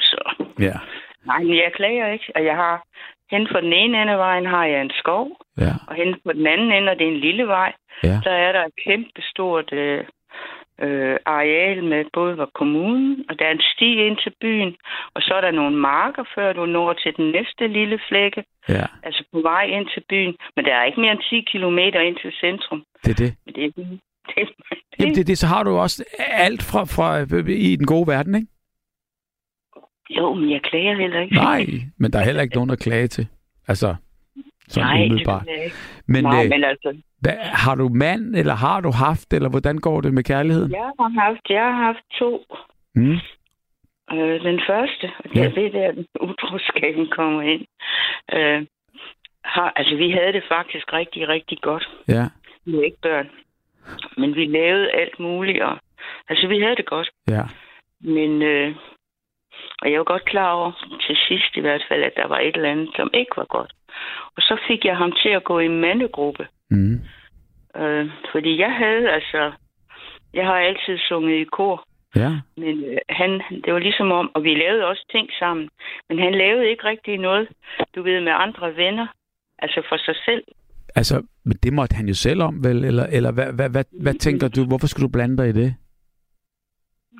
så 0.00 0.20
Ja, 0.58 0.76
nej, 1.26 1.38
men 1.42 1.56
jeg 1.56 1.72
klager 1.74 2.06
ikke, 2.12 2.32
og 2.34 2.44
jeg 2.44 2.56
har 2.56 2.84
hen 3.34 3.48
for 3.52 3.60
den 3.60 3.72
ene 3.72 4.02
ende 4.02 4.12
af 4.12 4.18
vejen 4.18 4.46
har 4.46 4.64
jeg 4.64 4.80
en 4.80 4.94
skov, 5.02 5.26
ja, 5.58 5.72
og 5.88 5.94
hen 5.94 6.10
på 6.26 6.32
den 6.32 6.46
anden 6.46 6.72
ende, 6.72 6.90
og 6.92 6.98
det 6.98 7.06
er 7.06 7.12
en 7.12 7.26
lille 7.28 7.46
vej, 7.46 7.72
ja. 8.02 8.16
der 8.24 8.34
er 8.46 8.52
der 8.52 8.64
et 8.64 8.76
kæmpe 8.86 9.22
stort 9.32 9.72
øh, 9.72 10.04
øh, 10.80 11.16
areal 11.26 11.84
med 11.84 12.04
både 12.12 12.38
var 12.38 12.50
kommunen, 12.54 13.24
og 13.28 13.38
der 13.38 13.44
er 13.46 13.50
en 13.50 13.68
sti 13.74 13.90
ind 14.06 14.16
til 14.24 14.32
byen, 14.40 14.76
og 15.14 15.22
så 15.22 15.34
er 15.34 15.40
der 15.40 15.50
nogle 15.50 15.76
marker, 15.76 16.24
før 16.34 16.52
du 16.52 16.66
når 16.66 16.92
til 16.92 17.16
den 17.16 17.30
næste 17.30 17.66
lille 17.66 17.98
flække, 18.08 18.44
ja. 18.68 18.86
altså 19.02 19.24
på 19.32 19.40
vej 19.40 19.64
ind 19.64 19.86
til 19.94 20.02
byen. 20.08 20.34
Men 20.56 20.64
der 20.64 20.74
er 20.74 20.84
ikke 20.84 21.00
mere 21.00 21.12
end 21.12 21.22
10 21.30 21.40
kilometer 21.52 22.00
ind 22.00 22.16
til 22.22 22.32
centrum. 22.40 22.84
Det 23.04 23.10
er 23.10 23.20
det. 23.24 23.34
Men 23.46 23.54
det 23.54 23.64
er 23.64 23.70
det, 23.76 23.88
det, 24.36 25.00
Jamen, 25.00 25.14
det, 25.14 25.26
det, 25.26 25.38
så 25.38 25.46
har 25.46 25.62
du 25.62 25.70
også 25.70 26.04
alt 26.18 26.62
fra, 26.62 26.84
fra 26.84 27.08
i 27.48 27.76
den 27.76 27.86
gode 27.86 28.06
verden, 28.06 28.34
ikke? 28.34 28.48
Jo, 30.10 30.34
men 30.34 30.50
jeg 30.50 30.62
klager 30.62 30.96
heller 30.96 31.20
ikke. 31.20 31.34
Nej, 31.34 31.66
men 31.98 32.12
der 32.12 32.18
er 32.18 32.24
heller 32.24 32.42
ikke 32.42 32.54
nogen 32.54 32.70
at 32.70 32.78
klage 32.78 33.06
til. 33.06 33.26
Altså, 33.68 33.94
sådan 34.68 34.86
Nej, 34.88 34.96
det 34.98 35.06
umiddelbart. 35.06 35.46
jeg 35.46 35.64
ikke. 35.64 35.76
Men, 36.06 36.24
Nej, 36.24 36.44
øh, 36.44 36.50
men 36.50 36.64
altså, 36.64 36.96
hvad, 37.20 37.32
har 37.42 37.74
du 37.74 37.88
mand, 37.88 38.36
eller 38.36 38.54
har 38.54 38.80
du 38.80 38.90
haft, 38.90 39.32
eller 39.32 39.48
hvordan 39.50 39.78
går 39.78 40.00
det 40.00 40.14
med 40.14 40.24
kærligheden? 40.24 40.70
jeg 40.70 40.90
har 41.00 41.20
haft, 41.20 41.40
jeg 41.50 41.62
har 41.64 41.82
haft 41.84 42.04
to. 42.18 42.44
Mm. 42.94 43.16
Øh, 44.12 44.42
den 44.42 44.60
første, 44.68 45.10
og 45.18 45.24
det 45.30 45.36
Ja. 45.36 45.44
er 45.44 45.50
det 45.54 45.72
der, 45.72 46.04
utroskaben 46.20 47.06
kommer 47.10 47.42
ind. 47.42 47.64
Øh, 48.32 48.66
har, 49.44 49.72
altså, 49.76 49.96
vi 49.96 50.10
havde 50.10 50.32
det 50.32 50.44
faktisk 50.48 50.92
rigtig, 50.92 51.28
rigtig 51.28 51.58
godt. 51.62 51.88
Ja, 52.08 52.24
Vi 52.64 52.76
var 52.76 52.82
ikke 52.82 53.00
børn. 53.02 53.28
Men 54.16 54.34
vi 54.34 54.44
lavede 54.46 54.90
alt 54.90 55.20
muligt, 55.20 55.62
og 55.62 55.78
altså, 56.28 56.46
vi 56.48 56.60
havde 56.60 56.76
det 56.76 56.86
godt. 56.86 57.10
ja. 57.28 57.42
Men, 58.00 58.42
øh, 58.42 58.74
og 59.82 59.90
jeg 59.90 59.98
var 59.98 60.04
godt 60.04 60.24
klar 60.24 60.52
over, 60.52 60.72
til 61.06 61.16
sidst 61.28 61.56
i 61.56 61.60
hvert 61.60 61.84
fald, 61.88 62.02
at 62.02 62.12
der 62.16 62.26
var 62.26 62.38
et 62.38 62.56
eller 62.56 62.70
andet, 62.70 62.90
som 62.96 63.10
ikke 63.14 63.36
var 63.36 63.44
godt. 63.44 63.72
Og 64.36 64.42
så 64.42 64.60
fik 64.68 64.84
jeg 64.84 64.96
ham 64.96 65.12
til 65.22 65.28
at 65.28 65.44
gå 65.44 65.58
i 65.58 65.68
mandegruppe. 65.68 66.46
Mm. 66.70 67.00
Øh, 67.76 68.10
fordi 68.32 68.60
jeg 68.60 68.72
havde 68.72 69.10
altså, 69.10 69.52
jeg 70.34 70.46
har 70.46 70.58
altid 70.58 70.98
sunget 70.98 71.40
i 71.40 71.44
kor, 71.44 71.86
Ja, 72.16 72.30
men 72.56 72.84
øh, 72.84 72.98
han, 73.08 73.30
det 73.64 73.72
var 73.72 73.78
ligesom 73.78 74.12
om, 74.12 74.30
og 74.34 74.44
vi 74.44 74.54
lavede 74.54 74.84
også 74.86 75.04
ting 75.12 75.28
sammen, 75.38 75.68
men 76.08 76.18
han 76.18 76.34
lavede 76.34 76.70
ikke 76.70 76.84
rigtig 76.84 77.18
noget, 77.18 77.48
du 77.94 78.02
ved, 78.02 78.20
med 78.20 78.32
andre 78.34 78.76
venner, 78.76 79.06
altså 79.58 79.82
for 79.88 79.96
sig 79.96 80.14
selv. 80.24 80.44
altså, 80.94 81.22
men 81.44 81.56
det 81.62 81.72
måtte 81.72 81.94
han 81.96 82.08
jo 82.08 82.14
selv 82.14 82.42
om, 82.42 82.64
vel? 82.64 82.84
Eller, 82.84 83.06
eller 83.06 83.32
hvad, 83.32 83.52
hvad, 83.52 83.70
hvad, 83.70 83.84
hvad 84.02 84.14
tænker 84.14 84.48
du? 84.48 84.64
Hvorfor 84.64 84.86
skulle 84.86 85.06
du 85.08 85.12
blande 85.12 85.36
dig 85.36 85.48
i 85.48 85.52
det? 85.52 85.74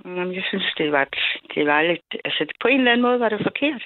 Jamen, 0.05 0.34
jeg 0.34 0.42
synes, 0.49 0.74
det 0.78 0.92
var, 0.92 1.05
det 1.55 1.66
var 1.66 1.82
lidt, 1.82 2.01
altså 2.24 2.47
på 2.62 2.68
en 2.68 2.78
eller 2.78 2.92
anden 2.92 3.07
måde 3.07 3.20
var 3.20 3.28
det 3.28 3.40
forkert. 3.42 3.82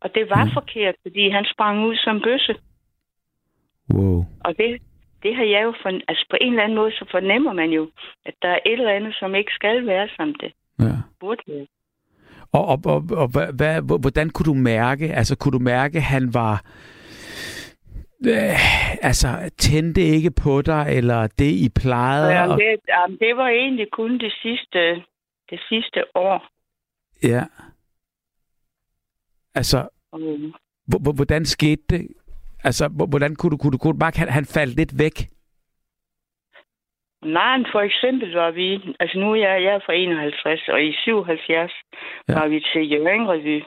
Og 0.00 0.14
det 0.14 0.30
var 0.30 0.44
Mm. 0.44 0.50
forkert, 0.50 0.94
fordi 1.02 1.30
han 1.30 1.44
sprang 1.54 1.84
ud 1.86 1.96
som 1.96 2.20
bøsse. 2.20 2.54
Wow. 3.94 4.24
Og 4.44 4.56
det, 4.58 4.82
det 5.22 5.36
har 5.36 5.44
jeg 5.44 5.62
jo, 5.62 5.74
for, 5.82 5.88
altså 6.08 6.26
på 6.30 6.36
en 6.40 6.52
eller 6.52 6.62
anden 6.64 6.76
måde, 6.76 6.92
så 6.92 7.04
fornemmer 7.10 7.52
man 7.52 7.70
jo, 7.70 7.90
at 8.26 8.34
der 8.42 8.48
er 8.48 8.58
et 8.66 8.72
eller 8.72 8.92
andet, 8.92 9.14
som 9.14 9.34
ikke 9.34 9.52
skal 9.52 9.86
være, 9.86 10.08
som 10.16 10.34
det 10.34 10.52
Ja. 10.80 10.92
burde 11.20 11.42
være. 11.46 11.66
Og, 12.52 12.64
og, 12.68 12.78
og, 12.84 13.02
og 13.22 13.28
hvad, 13.32 13.52
hvad, 13.58 13.82
hvor- 13.82 13.98
hvordan 13.98 14.30
kunne 14.30 14.46
du 14.52 14.54
mærke, 14.54 15.12
altså 15.12 15.36
kunne 15.38 15.52
du 15.58 15.64
mærke, 15.64 15.96
at 15.96 16.02
han 16.04 16.34
var, 16.34 16.62
øh, 18.28 19.04
altså 19.04 19.50
tændte 19.58 20.00
ikke 20.00 20.30
på 20.30 20.62
dig, 20.62 20.86
eller 20.88 21.26
det 21.26 21.50
I 21.50 21.68
plejede? 21.82 22.32
Jamen, 22.32 22.58
det, 22.58 22.80
jamen, 22.88 23.18
det 23.18 23.36
var 23.36 23.48
egentlig 23.48 23.90
kun 23.92 24.18
det 24.18 24.32
sidste, 24.42 24.94
det 25.50 25.60
sidste 25.68 26.04
år. 26.16 26.48
ja. 27.22 27.44
Altså, 29.54 29.88
hvor- 30.88 31.12
hvordan 31.12 31.44
skete 31.44 31.82
det? 31.90 32.08
Altså, 32.64 32.88
hvor- 32.88 33.06
hvordan 33.06 33.36
kunne 33.36 33.50
du, 33.50 33.56
kunne 33.56 33.72
du, 33.72 33.78
kunne 33.78 33.98
du 34.00 34.06
at 34.06 34.16
han, 34.16 34.28
han 34.28 34.44
faldt 34.44 34.76
lidt 34.76 34.98
væk? 34.98 35.16
nej, 37.22 37.56
for 37.72 37.80
eksempel 37.80 38.32
var 38.32 38.50
vi, 38.50 38.94
altså 39.00 39.18
nu 39.18 39.32
er 39.32 39.36
jeg, 39.36 39.62
jeg 39.64 39.74
er 39.74 39.80
fra 39.86 39.94
51, 39.94 40.68
og 40.68 40.84
i 40.84 40.92
77 40.92 41.72
Ja. 42.28 42.32
ja. 42.32 42.38
var 42.40 42.48
vi 42.48 42.60
til 42.72 42.90
Jørgen 42.92 43.28
Revy. 43.28 43.62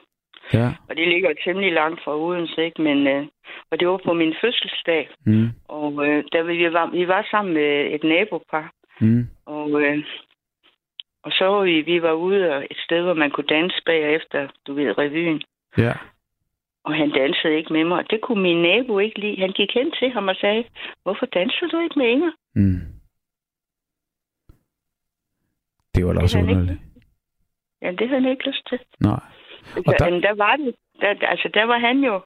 Ja. 0.53 0.67
Og 0.89 0.95
det 0.97 1.07
ligger 1.07 1.33
temmelig 1.43 1.73
langt 1.73 2.03
fra 2.03 2.17
Odense, 2.17 2.65
ikke? 2.65 2.81
Men, 2.81 3.07
øh, 3.07 3.27
og 3.71 3.79
det 3.79 3.87
var 3.87 3.99
på 4.05 4.13
min 4.13 4.35
fødselsdag. 4.41 5.09
Mm. 5.25 5.49
Og 5.67 6.07
øh, 6.07 6.23
der 6.31 6.43
vi 6.43 6.73
var, 6.73 6.89
vi 6.91 7.07
var 7.07 7.27
sammen 7.31 7.53
med 7.53 7.93
et 7.95 8.03
nabopar. 8.03 8.73
Mm. 9.01 9.27
Og, 9.45 9.81
øh, 9.81 10.03
og 11.23 11.31
så 11.31 11.45
var 11.45 11.63
vi, 11.63 11.81
vi 11.81 12.01
var 12.01 12.13
ude 12.13 12.67
et 12.71 12.77
sted, 12.85 13.01
hvor 13.01 13.13
man 13.13 13.31
kunne 13.31 13.47
danse 13.47 13.81
bagefter, 13.85 14.47
du 14.67 14.73
ved, 14.73 14.97
revyen. 14.97 15.41
Ja. 15.77 15.93
Og 16.83 16.93
han 16.95 17.09
dansede 17.09 17.57
ikke 17.57 17.73
med 17.73 17.83
mig, 17.83 17.97
og 17.97 18.09
det 18.09 18.21
kunne 18.21 18.43
min 18.43 18.61
nabo 18.61 18.99
ikke 18.99 19.19
lide. 19.19 19.41
Han 19.41 19.51
gik 19.51 19.73
hen 19.73 19.91
til 19.91 20.09
ham 20.09 20.27
og 20.27 20.35
sagde, 20.35 20.63
hvorfor 21.03 21.25
danser 21.25 21.67
du 21.67 21.79
ikke 21.79 21.99
med 21.99 22.07
Inger? 22.07 22.31
Mm. 22.55 22.81
Det 25.95 26.05
var 26.05 26.13
da 26.13 26.21
også 26.21 26.39
underligt. 26.39 26.79
Ja, 27.81 27.91
det 27.91 28.09
havde 28.09 28.21
han 28.21 28.31
ikke 28.31 28.47
lyst 28.49 28.67
til. 28.69 28.79
Nej. 28.99 29.19
Og 29.87 29.93
der- 29.99 30.19
der, 30.19 30.35
var 30.35 30.55
det. 30.55 30.75
Der, 31.01 31.27
altså, 31.27 31.49
der 31.53 31.63
var 31.63 31.79
han 31.79 31.97
jo 31.99 32.21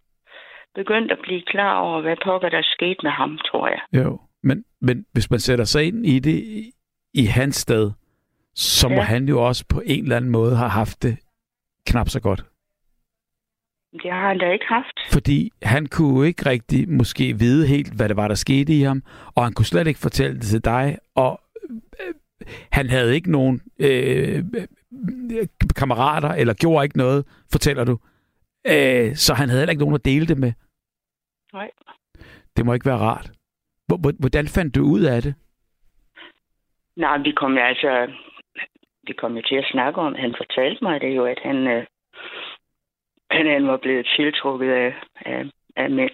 begyndt 0.75 1.11
at 1.11 1.19
blive 1.23 1.41
klar 1.41 1.79
over, 1.79 2.01
hvad 2.01 2.15
pokker 2.23 2.49
der 2.49 2.61
skete 2.63 2.99
med 3.03 3.11
ham, 3.11 3.37
tror 3.37 3.67
jeg. 3.67 3.81
Jo, 3.93 4.19
men, 4.43 4.65
men 4.81 5.05
hvis 5.13 5.29
man 5.31 5.39
sætter 5.39 5.65
sig 5.65 5.83
ind 5.87 6.05
i 6.05 6.19
det 6.19 6.31
i, 6.43 6.71
i 7.13 7.25
hans 7.25 7.55
sted, 7.55 7.91
så 8.55 8.89
må 8.89 8.95
Ja. 8.95 9.01
han 9.01 9.27
jo 9.27 9.45
også 9.47 9.65
på 9.69 9.81
en 9.85 10.03
eller 10.03 10.15
anden 10.17 10.31
måde 10.31 10.55
have 10.55 10.69
haft 10.69 11.03
det 11.03 11.17
knap 11.87 12.09
så 12.09 12.21
godt. 12.21 12.43
Det 14.03 14.11
har 14.11 14.27
han 14.27 14.37
da 14.39 14.51
ikke 14.51 14.65
haft. 14.65 14.99
Fordi 15.13 15.49
han 15.63 15.85
kunne 15.85 16.17
jo 16.17 16.23
ikke 16.23 16.49
rigtig 16.49 16.89
måske 16.89 17.33
vide 17.39 17.67
helt, 17.67 17.93
hvad 17.97 18.09
det 18.09 18.17
var, 18.17 18.27
der 18.27 18.35
skete 18.35 18.73
i 18.73 18.81
ham, 18.81 19.03
og 19.35 19.43
han 19.43 19.53
kunne 19.53 19.65
slet 19.65 19.87
ikke 19.87 19.99
fortælle 19.99 20.35
det 20.35 20.43
til 20.45 20.65
dig, 20.65 20.97
og 21.15 21.41
øh, 21.69 22.13
han 22.71 22.89
havde 22.89 23.15
ikke 23.15 23.31
nogen 23.31 23.61
øh, 23.79 24.43
kammerater, 25.75 26.29
eller 26.29 26.53
gjorde 26.53 26.83
ikke 26.85 26.97
noget, 26.97 27.25
fortæller 27.51 27.83
du. 27.85 27.97
Øh, 28.67 29.15
så 29.15 29.33
han 29.33 29.49
havde 29.49 29.61
heller 29.61 29.71
ikke 29.71 29.83
nogen 29.83 29.95
at 29.95 30.05
dele 30.05 30.27
det 30.27 30.37
med. 30.37 30.53
Nej. 31.53 31.71
Det 32.57 32.65
må 32.65 32.73
ikke 32.73 32.85
være 32.85 32.97
rart. 32.97 33.31
Hvor- 33.87 33.97
hvor- 33.97 34.19
Hvordan 34.19 34.47
fandt 34.47 34.75
du 34.75 34.81
ud 34.83 35.01
af 35.01 35.21
det? 35.21 35.35
Nej, 36.95 37.17
vi 37.17 37.31
kom 37.31 37.57
altså... 37.57 38.11
Vi 39.07 39.13
kom 39.13 39.35
jo 39.35 39.41
til 39.47 39.55
at 39.55 39.69
snakke 39.71 40.01
om, 40.01 40.15
han 40.15 40.35
fortalte 40.37 40.83
mig 40.83 41.01
det 41.01 41.15
jo, 41.15 41.25
at 41.25 41.39
han, 41.43 41.55
øh, 41.67 41.85
han, 43.31 43.45
han 43.47 43.67
var 43.67 43.77
blevet 43.77 44.07
tiltrukket 44.15 44.71
af, 44.71 44.93
af, 45.15 45.45
af 45.75 45.89
mænd 45.91 46.11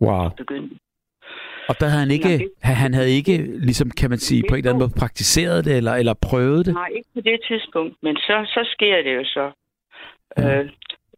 Wow. 0.00 0.28
begyndte. 0.36 0.78
Og 1.68 1.80
der 1.80 1.86
havde 1.86 2.00
han 2.00 2.10
ikke, 2.10 2.36
Nej, 2.64 2.74
han 2.74 2.94
havde 2.94 3.10
ikke, 3.10 3.36
ligesom 3.68 3.90
kan 3.90 4.10
man 4.10 4.18
sige, 4.18 4.42
på 4.48 4.54
en 4.54 4.58
eller 4.58 4.70
anden 4.70 4.82
måde 4.84 5.00
praktiseret 5.00 5.64
det, 5.64 5.76
eller, 5.76 5.94
eller 5.94 6.14
prøvet 6.14 6.66
det. 6.66 6.74
Nej, 6.74 6.88
ikke 6.96 7.08
på 7.14 7.20
det 7.20 7.40
tidspunkt, 7.48 7.96
men 8.02 8.16
så, 8.16 8.36
så 8.46 8.68
sker 8.74 9.02
det 9.02 9.14
jo 9.16 9.24
så. 9.24 9.50
Ja. 10.38 10.58
Øh, 10.58 10.64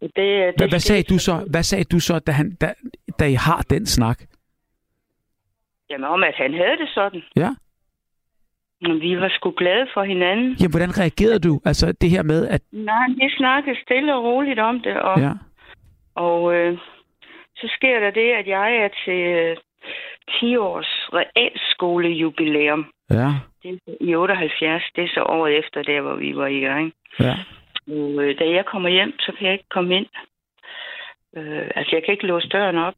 det, 0.01 0.13
det 0.17 0.55
Hvad, 0.57 0.69
hvad 0.69 0.79
sagde 0.81 1.03
du 1.03 1.19
så, 1.19 1.47
hvad 1.51 1.63
sagde 1.63 1.85
du 1.85 2.01
så, 2.01 2.19
da, 2.19 2.33
han, 2.33 2.55
da, 2.61 2.75
da 3.19 3.25
I 3.27 3.35
har 3.35 3.61
den 3.71 3.87
snak? 3.87 4.19
Jamen 5.91 6.05
om, 6.05 6.25
at 6.25 6.35
han 6.35 6.55
havde 6.55 6.77
det 6.79 6.89
sådan. 6.95 7.23
Ja. 7.37 7.51
Men 8.83 9.01
vi 9.01 9.21
var 9.21 9.29
sgu 9.29 9.51
glade 9.57 9.87
for 9.95 10.03
hinanden. 10.03 10.57
Jamen, 10.61 10.71
hvordan 10.71 10.99
reagerede 10.99 11.39
du? 11.39 11.61
Altså 11.65 11.93
det 11.93 12.11
her 12.11 12.23
med, 12.23 12.49
at... 12.49 12.63
Nej, 12.73 13.07
vi 13.09 13.31
snakkede 13.37 13.77
stille 13.83 14.15
og 14.15 14.25
roligt 14.25 14.59
om 14.59 14.81
det, 14.81 14.97
og, 14.97 15.21
Ja, 15.21 15.33
og 16.15 16.55
øh, 16.55 16.79
så 17.57 17.67
sker 17.77 18.01
der 18.01 18.11
det, 18.11 18.31
at 18.41 18.47
jeg 18.47 18.77
er 18.77 18.89
til 19.05 19.21
øh, 19.43 19.57
10 20.41 20.57
års 20.57 21.09
realskolejubilæum. 21.13 22.87
ja, 23.11 23.29
Det 23.63 23.81
er 23.87 23.93
i 24.01 24.15
78, 24.15 24.83
det 24.97 25.05
er 25.05 25.09
så 25.15 25.23
året 25.23 25.59
efter 25.59 25.83
der, 25.83 26.01
hvor 26.01 26.15
vi 26.15 26.37
var 26.37 26.47
i 26.47 26.61
gang. 26.61 26.93
ja. 27.21 27.35
Og 27.89 28.25
øh, 28.25 28.39
da 28.39 28.45
jeg 28.51 28.65
kommer 28.65 28.89
hjem, 28.89 29.19
så 29.19 29.33
kan 29.39 29.47
jeg 29.47 29.53
ikke 29.53 29.69
komme 29.71 29.97
ind. 29.97 30.07
Øh, 31.37 31.71
altså, 31.75 31.97
jeg 31.97 32.03
kan 32.05 32.13
ikke 32.13 32.27
låse 32.27 32.49
døren 32.49 32.77
op, 32.77 32.95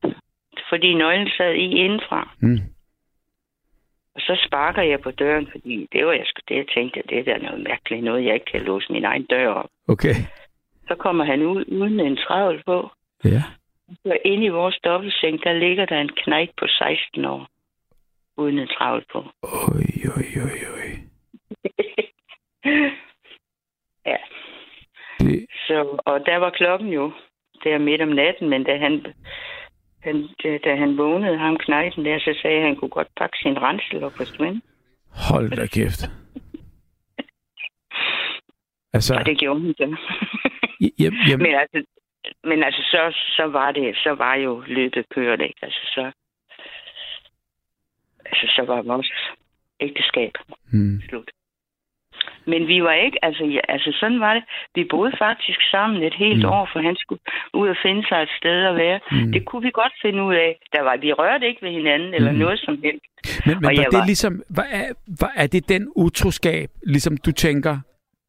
fordi 0.68 0.94
nøglen 0.94 1.28
sad 1.36 1.52
i 1.54 1.70
indenfra. 1.84 2.34
Mm. 2.40 2.58
Og 4.14 4.20
så 4.20 4.44
sparker 4.46 4.82
jeg 4.82 5.00
på 5.00 5.10
døren, 5.10 5.48
fordi 5.50 5.88
det 5.92 6.06
var 6.06 6.12
jeg 6.12 6.26
det, 6.48 6.56
jeg 6.56 6.66
tænkte, 6.74 7.02
det 7.08 7.18
er 7.18 7.24
da 7.24 7.38
noget 7.38 7.60
mærkeligt 7.64 8.04
noget, 8.04 8.24
jeg 8.24 8.34
ikke 8.34 8.46
kan 8.52 8.62
låse 8.62 8.92
min 8.92 9.04
egen 9.04 9.24
dør 9.24 9.48
op. 9.48 9.70
Okay. 9.88 10.14
Så 10.88 10.94
kommer 10.94 11.24
han 11.24 11.42
ud 11.42 11.64
uden 11.68 12.00
en 12.00 12.16
travl 12.16 12.62
på. 12.66 12.90
Ja. 13.24 13.42
Så 13.88 14.18
inde 14.24 14.44
i 14.44 14.48
vores 14.48 14.78
dobbeltseng, 14.84 15.42
der 15.44 15.52
ligger 15.52 15.86
der 15.86 16.00
en 16.00 16.08
knægt 16.16 16.56
på 16.56 16.66
16 16.66 17.24
år. 17.24 17.48
Uden 18.36 18.58
en 18.58 18.68
travl 18.68 19.04
på. 19.12 19.18
Oj, 19.42 19.84
oj, 20.16 20.24
oj, 20.44 20.58
oj. 20.74 20.90
ja. 24.06 24.16
Det, 25.20 25.46
Så, 25.66 26.00
og 26.06 26.26
der 26.26 26.36
var 26.36 26.50
klokken 26.50 26.88
jo 26.88 27.12
der 27.64 27.78
midt 27.78 28.02
om 28.02 28.08
natten, 28.08 28.48
men 28.48 28.64
da 28.64 28.76
han, 28.78 29.06
han, 30.02 30.28
da 30.64 30.76
han 30.76 30.98
vågnede, 30.98 31.38
ham 31.38 31.56
knejten 31.56 32.04
der, 32.04 32.18
så 32.18 32.38
sagde 32.42 32.56
han, 32.60 32.62
at 32.64 32.68
han 32.68 32.76
kunne 32.76 32.88
godt 32.90 33.08
pakke 33.16 33.38
sin 33.42 33.58
rensel 33.62 34.04
og 34.04 34.12
forsvinde. 34.12 34.60
hold 35.30 35.50
da 35.50 35.66
kæft. 35.66 36.02
Altså, 38.92 39.14
Og 39.18 39.26
det 39.26 39.38
gjorde 39.38 39.60
han 39.60 39.74
så. 39.74 39.96
hjem, 40.98 41.12
men 41.44 41.54
altså, 41.54 41.84
men 42.44 42.62
altså 42.62 42.82
så, 42.82 43.16
så 43.36 43.44
var 43.46 43.72
det, 43.72 43.96
så 43.96 44.10
var 44.14 44.34
jo 44.34 44.62
løbet 44.66 45.04
kørt, 45.14 45.40
ikke? 45.40 45.58
Altså 45.62 45.80
så, 45.94 46.10
altså 48.26 48.46
så 48.56 48.62
var 48.66 48.82
vores 48.82 49.12
ægteskab 49.80 50.32
mm. 50.72 51.00
slut. 51.08 51.30
Men 52.46 52.66
vi 52.68 52.82
var 52.82 52.92
ikke, 52.92 53.24
altså, 53.24 53.44
ja, 53.44 53.60
altså 53.68 53.96
sådan 54.00 54.20
var 54.20 54.34
det. 54.34 54.42
Vi 54.74 54.84
boede 54.90 55.12
faktisk 55.18 55.60
sammen 55.70 56.02
et 56.02 56.14
helt 56.14 56.38
Mm. 56.44 56.48
år, 56.56 56.68
for 56.72 56.80
han 56.80 56.96
skulle 56.96 57.20
ud 57.54 57.68
og 57.68 57.76
finde 57.82 58.08
sig 58.08 58.22
et 58.22 58.28
sted 58.38 58.64
at 58.66 58.76
være. 58.76 59.00
Mm. 59.12 59.32
Det 59.32 59.44
kunne 59.46 59.62
vi 59.62 59.70
godt 59.74 59.92
finde 60.02 60.22
ud 60.22 60.34
af. 60.34 60.58
Der 60.72 60.82
var, 60.82 60.96
vi 60.96 61.12
rørte 61.12 61.46
ikke 61.48 61.62
ved 61.62 61.70
hinanden 61.72 62.14
eller 62.14 62.32
Mm. 62.32 62.38
noget 62.38 62.58
som 62.60 62.82
helst. 62.84 63.04
Men, 63.46 63.54
men 63.56 63.64
Og 63.64 63.70
var 63.76 63.84
det 63.84 63.98
var- 63.98 64.06
ligesom, 64.06 64.42
var, 64.56 64.66
er, 64.70 64.86
var, 65.20 65.32
er 65.36 65.46
det 65.46 65.68
den 65.68 65.88
utroskab, 65.96 66.68
ligesom 66.86 67.16
du 67.16 67.32
tænker, 67.32 67.78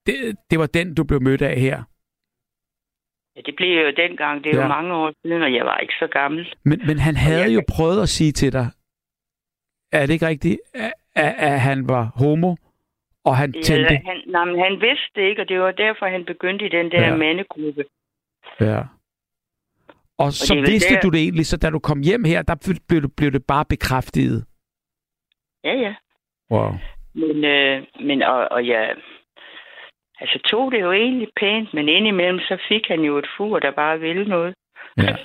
det, 0.05 0.15
det 0.51 0.59
var 0.59 0.65
den, 0.67 0.95
du 0.95 1.03
blev 1.03 1.21
mødt 1.21 1.41
af 1.41 1.59
her? 1.59 1.83
Ja, 3.39 3.43
det 3.45 3.55
blev 3.55 3.85
jo 3.85 3.91
dengang, 3.97 4.43
det 4.43 4.49
er 4.51 4.55
Ja. 4.57 4.61
jo 4.61 4.67
mange 4.67 4.93
år 4.93 5.13
siden, 5.21 5.41
og 5.43 5.53
jeg 5.53 5.65
var 5.65 5.77
ikke 5.77 5.93
så 5.99 6.07
gammel. 6.07 6.53
Men, 6.65 6.81
men 6.87 6.99
han 6.99 7.15
havde 7.15 7.41
jeg 7.41 7.53
jo 7.55 7.61
prøvet 7.69 8.01
at 8.01 8.09
sige 8.09 8.31
til 8.31 8.53
dig, 8.53 8.67
er 9.91 10.05
det 10.05 10.13
ikke 10.13 10.27
rigtigt, 10.27 10.59
at, 10.73 10.93
at, 11.37 11.59
han 11.61 11.87
var 11.87 12.11
homo, 12.15 12.55
Og 13.25 13.37
han 13.37 13.53
tændte? 13.53 13.93
Ja, 13.93 13.99
han, 14.05 14.21
nej, 14.27 14.45
men 14.45 14.59
han 14.59 14.71
vidste 14.81 15.09
det 15.15 15.21
ikke, 15.29 15.41
og 15.41 15.47
det 15.49 15.59
var 15.59 15.71
derfor, 15.71 16.05
han 16.05 16.25
begyndte 16.25 16.65
i 16.65 16.69
den 16.69 16.91
der 16.91 17.01
Ja. 17.01 17.09
ja. 17.09 17.15
mandegruppe. 17.15 17.83
Ja. 18.59 18.81
Og 20.17 20.31
så 20.33 20.53
er 20.53 20.57
vel 20.57 20.67
vidste 20.67 20.93
der- 20.93 21.01
du 21.01 21.09
det 21.09 21.19
egentlig, 21.21 21.45
så 21.45 21.57
da 21.57 21.69
du 21.69 21.79
kom 21.79 22.01
hjem 22.01 22.23
her, 22.23 22.41
der 22.41 22.55
blev, 22.89 23.01
det- 23.01 23.15
blev 23.15 23.31
det 23.31 23.45
bare 23.45 23.65
bekræftet. 23.65 24.45
Ja, 25.63 25.73
ja. 25.85 25.95
Wow. 26.51 26.71
Men, 27.13 27.43
øh, 27.45 27.83
men 28.07 28.21
og, 28.23 28.47
og 28.51 28.67
jeg 28.67 28.95
altså, 30.21 30.39
tog 30.39 30.71
det 30.71 30.81
jo 30.81 30.91
egentlig 30.91 31.27
pænt, 31.39 31.73
men 31.73 31.89
indimellem 31.89 32.39
så 32.39 32.57
fik 32.69 32.87
han 32.87 33.01
jo 33.01 33.17
et 33.17 33.27
fur, 33.37 33.59
der 33.59 33.71
bare 33.71 33.99
ville 33.99 34.25
noget. 34.25 34.55
Ja. 34.97 35.15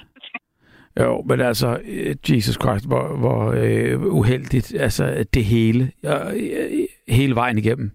Jo, 1.01 1.23
men 1.23 1.41
altså, 1.41 1.69
øh, 1.85 2.17
Jesus 2.37 2.55
Christ, 2.63 2.87
hvor, 2.89 3.17
hvor 3.19 3.41
øh, 3.63 4.15
uheldigt, 4.15 4.75
altså 4.81 5.27
det 5.35 5.45
hele, 5.45 5.93
øh, 6.05 6.89
hele 7.09 7.35
vejen 7.35 7.59
igennem. 7.59 7.91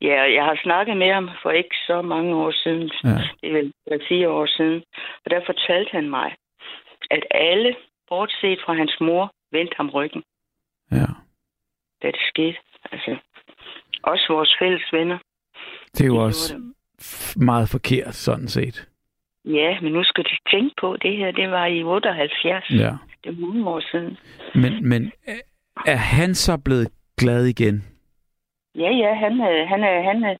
Ja, 0.00 0.22
jeg 0.36 0.44
har 0.44 0.58
snakket 0.62 0.96
med 0.96 1.12
ham 1.12 1.30
for 1.42 1.50
ikke 1.50 1.76
så 1.86 2.02
mange 2.02 2.34
år 2.36 2.50
siden. 2.50 2.90
Ja. 3.04 3.08
Det 3.40 3.48
er 3.48 3.52
vel 3.52 3.72
fire 4.08 4.28
år 4.28 4.46
siden. 4.46 4.82
Og 5.24 5.30
der 5.30 5.40
fortalte 5.46 5.90
han 5.92 6.10
mig, 6.10 6.34
at 7.10 7.22
alle, 7.30 7.76
bortset 8.08 8.58
fra 8.64 8.74
hans 8.74 8.96
mor, 9.00 9.30
vendte 9.52 9.74
ham 9.76 9.90
ryggen, 9.90 10.22
Ja. 10.92 11.06
da 12.02 12.06
det 12.06 12.20
skete. 12.28 12.56
Altså, 12.92 13.16
også 14.02 14.26
vores 14.28 14.56
fælles 14.60 14.92
venner. 14.92 15.18
Det 15.98 16.04
er 16.04 16.06
jo 16.06 16.16
også 16.16 16.54
meget 17.36 17.68
forkert, 17.68 18.14
sådan 18.14 18.48
set. 18.48 18.88
Ja, 19.44 19.80
men 19.80 19.92
nu 19.92 20.04
skal 20.04 20.24
du 20.24 20.34
tænke 20.50 20.74
på, 20.80 20.96
det 20.96 21.16
her, 21.16 21.30
det 21.30 21.50
var 21.50 21.66
i 21.66 21.82
78. 21.82 22.70
Ja. 22.70 22.92
Det 23.24 23.30
er 23.30 23.40
mange 23.46 23.68
år 23.68 23.80
siden. 23.90 24.18
Men, 24.54 24.88
men 24.88 25.12
øh, 25.28 25.34
er 25.86 25.96
han 25.96 26.34
så 26.34 26.58
blevet 26.64 26.88
glad 27.18 27.44
igen? 27.44 27.84
Ja, 28.74 28.90
ja, 28.90 29.14
han, 29.14 29.40
er, 29.40 29.66
han, 29.66 29.84
er, 29.84 30.02
han, 30.02 30.24
er, 30.24 30.36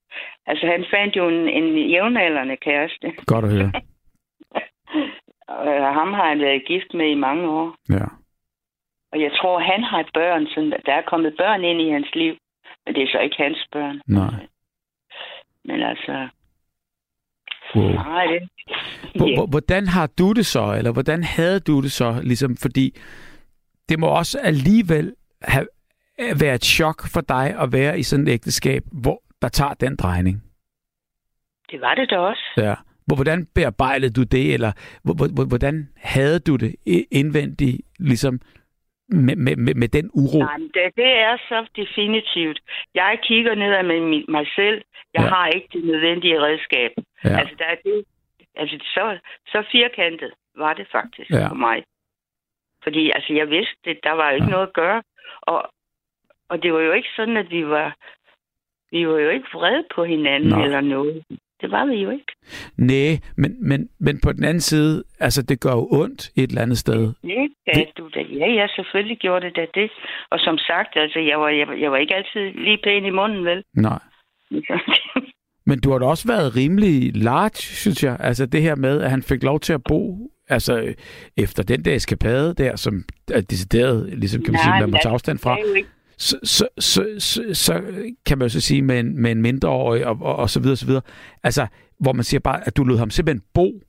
altså, 0.47 0.67
han 0.67 0.85
fandt 0.91 1.17
jo 1.17 1.29
en, 1.29 1.49
en 1.49 1.89
jævnaldrende 1.91 2.57
kæreste. 2.57 3.13
Godt 3.33 3.45
at 3.45 3.53
høre. 3.53 3.73
Og 5.49 5.95
ham 5.95 6.13
har 6.13 6.29
han 6.29 6.41
været 6.41 6.67
gift 6.67 6.95
med 6.95 7.07
i 7.11 7.15
mange 7.15 7.49
år. 7.49 7.77
Ja. 7.91 8.07
Og 9.13 9.21
jeg 9.21 9.33
tror, 9.33 9.59
han 9.59 9.83
har 9.83 10.11
børn. 10.15 10.47
Sådan, 10.47 10.73
der 10.87 10.93
er 10.93 11.03
kommet 11.03 11.35
børn 11.39 11.65
ind 11.65 11.81
i 11.81 11.91
hans 11.91 12.15
liv. 12.15 12.35
Men 12.87 12.95
det 12.95 13.03
er 13.03 13.09
så 13.13 13.19
ikke 13.19 13.37
hans 13.39 13.67
børn. 13.73 14.01
Nej. 14.07 14.35
Men 15.67 15.83
altså... 15.83 16.29
Wow. 17.75 17.91
Nej, 17.93 18.27
det... 18.27 18.49
Hvor- 19.15 19.47
Hvordan 19.51 19.87
har 19.89 20.07
du 20.19 20.33
det 20.33 20.47
så, 20.47 20.75
eller 20.79 20.93
hvordan 20.93 21.23
havde 21.25 21.61
du 21.61 21.83
det 21.83 21.93
så? 21.93 22.21
Ligesom, 22.23 22.57
fordi 22.57 22.97
det 23.89 23.99
må 23.99 24.07
også 24.07 24.39
alligevel 24.39 25.15
have 25.43 25.67
været 26.37 26.55
et 26.55 26.65
chok 26.65 27.09
for 27.09 27.21
dig 27.21 27.55
at 27.59 27.73
være 27.73 27.99
i 27.99 28.03
sådan 28.03 28.27
et 28.29 28.33
ægteskab, 28.33 28.83
hvor 28.93 29.23
der 29.43 29.49
tager 29.49 29.75
den 29.75 29.97
drejning. 29.97 30.43
Det 31.71 31.81
var 31.81 31.95
det 31.95 32.11
da 32.11 32.19
også. 32.19 32.45
Ja. 32.57 32.75
Hvor- 33.07 33.17
Hvordan 33.17 33.47
bearbejdede 33.55 34.13
du 34.13 34.23
det, 34.23 34.55
eller 34.55 34.73
hvor- 35.03 35.15
hvor- 35.15 35.29
hvor- 35.35 35.45
hvordan 35.45 35.89
havde 35.97 36.39
du 36.39 36.57
det 36.57 36.75
indvendigt, 37.11 37.81
ligesom 37.99 38.41
med, 39.09 39.37
med, 39.37 39.57
med, 39.57 39.75
med 39.75 39.89
den 39.89 40.11
uro? 40.15 40.39
Nej, 40.39 40.57
det, 40.57 40.83
det 40.97 41.13
er 41.29 41.37
så 41.49 41.67
definitivt. 41.77 42.61
Jeg 42.95 43.19
kigger 43.23 43.55
nedad 43.55 43.83
med 43.83 44.01
mi- 44.13 44.31
mig 44.33 44.47
selv. 44.57 44.83
Jeg 45.15 45.23
Ja. 45.23 45.29
har 45.29 45.47
ikke 45.49 45.69
det 45.73 45.85
nødvendige 45.85 46.41
redskab. 46.43 46.91
Ja. 47.25 47.39
Altså, 47.41 47.55
der 47.59 47.65
er 47.65 47.77
det, 47.85 48.05
altså 48.57 48.77
så, 48.95 49.19
så 49.47 49.65
firkantet 49.73 50.33
var 50.57 50.73
det 50.75 50.87
faktisk 50.93 51.31
Ja. 51.31 51.49
for 51.49 51.55
mig. 51.55 51.85
Fordi 52.83 53.11
altså, 53.11 53.33
jeg 53.33 53.51
vidste, 53.51 53.77
det, 53.85 53.99
der 54.03 54.13
var 54.13 54.31
ikke 54.31 54.45
Ja. 54.47 54.51
noget 54.51 54.67
at 54.67 54.73
gøre. 54.73 55.03
Og, 55.43 55.71
og 56.49 56.63
det 56.63 56.73
var 56.73 56.81
jo 56.81 56.93
ikke 56.93 57.09
sådan, 57.17 57.37
at 57.37 57.51
vi 57.51 57.67
var, 57.67 57.97
vi 58.91 59.09
var 59.09 59.19
jo 59.19 59.29
ikke 59.29 59.49
vrede 59.55 59.85
på 59.95 60.05
hinanden 60.05 60.49
Nej. 60.51 60.65
eller 60.65 60.81
noget. 60.81 61.25
Det 61.61 61.71
var 61.71 61.87
vi 61.87 61.95
jo 61.95 62.11
ikke. 62.11 62.33
Nej, 62.77 63.19
men, 63.37 63.69
men, 63.69 63.89
men 64.01 64.21
på 64.21 64.33
den 64.33 64.45
anden 64.45 64.61
side, 64.61 65.05
altså 65.21 65.43
det 65.43 65.61
gør 65.61 65.73
jo 65.73 65.89
ondt 65.91 66.31
et 66.37 66.49
eller 66.51 66.63
andet 66.63 66.79
sted. 66.79 67.01
Det 67.23 67.49
kan 67.75 67.87
du 67.99 68.09
da. 68.15 68.21
Ja, 68.21 68.47
ja, 68.53 68.67
selvfølgelig 68.77 69.19
gjorde 69.19 69.47
det 69.47 69.57
da 69.57 69.67
det. 69.75 69.91
Og 70.31 70.39
som 70.41 70.59
sagt, 70.59 70.97
altså, 70.97 71.19
jeg 71.19 71.41
var, 71.41 71.49
jeg, 71.49 71.67
var- 71.69 71.75
jeg 71.75 71.91
var 71.91 71.97
ikke 71.97 72.15
altid 72.15 72.41
lige 72.65 72.79
pæn 72.85 73.05
i 73.05 73.11
munden, 73.11 73.45
vel? 73.45 73.63
Nej. 73.75 73.99
Men 75.69 75.81
du 75.81 75.91
har 75.91 75.99
da 75.99 76.07
også 76.07 76.29
været 76.29 76.57
rimelig 76.57 77.17
large, 77.17 77.57
synes 77.57 78.05
jeg. 78.05 78.17
Altså 78.21 78.47
det 78.47 78.63
her 78.63 78.75
med, 78.75 79.01
at 79.03 79.11
han 79.11 79.23
fik 79.23 79.43
lov 79.43 79.61
til 79.61 79.73
at 79.73 79.81
bo, 79.89 80.31
altså 80.49 80.95
efter 81.37 81.63
den 81.63 81.85
der 81.85 81.95
eskapade 81.95 82.55
der, 82.55 82.77
som 82.77 83.05
er 83.35 83.41
decideret, 83.41 84.19
ligesom 84.19 84.43
kan 84.43 84.53
man 84.53 84.61
Nej, 84.67 84.77
sige, 84.79 84.81
man 84.81 84.91
må 84.91 84.97
tage 85.03 85.13
afstand 85.13 85.39
fra, 85.39 85.55
Det 85.57 85.65
er 85.65 85.69
jo 85.69 85.75
ikke 85.75 85.89
så, 86.19 86.39
så, 86.43 86.69
så, 86.79 87.15
så, 87.19 87.55
så 87.55 87.75
kan 88.27 88.39
man 88.39 88.45
jo 88.45 88.49
så 88.49 88.61
sige 88.61 88.83
med 88.83 89.01
en, 89.01 89.23
med 89.23 89.31
en 89.33 89.43
mindreårig 89.43 90.07
og, 90.07 90.17
og, 90.21 90.37
og 90.37 90.51
så 90.51 90.61
videre, 90.61 90.77
så 90.77 90.87
videre. 90.87 91.03
Altså, 91.43 91.67
hvor 92.01 92.13
man 92.13 92.25
siger 92.25 92.41
bare, 92.41 92.67
at 92.67 92.77
du 92.77 92.85
lod 92.85 92.99
ham 92.99 93.11
simpelthen 93.11 93.45
bo 93.55 93.81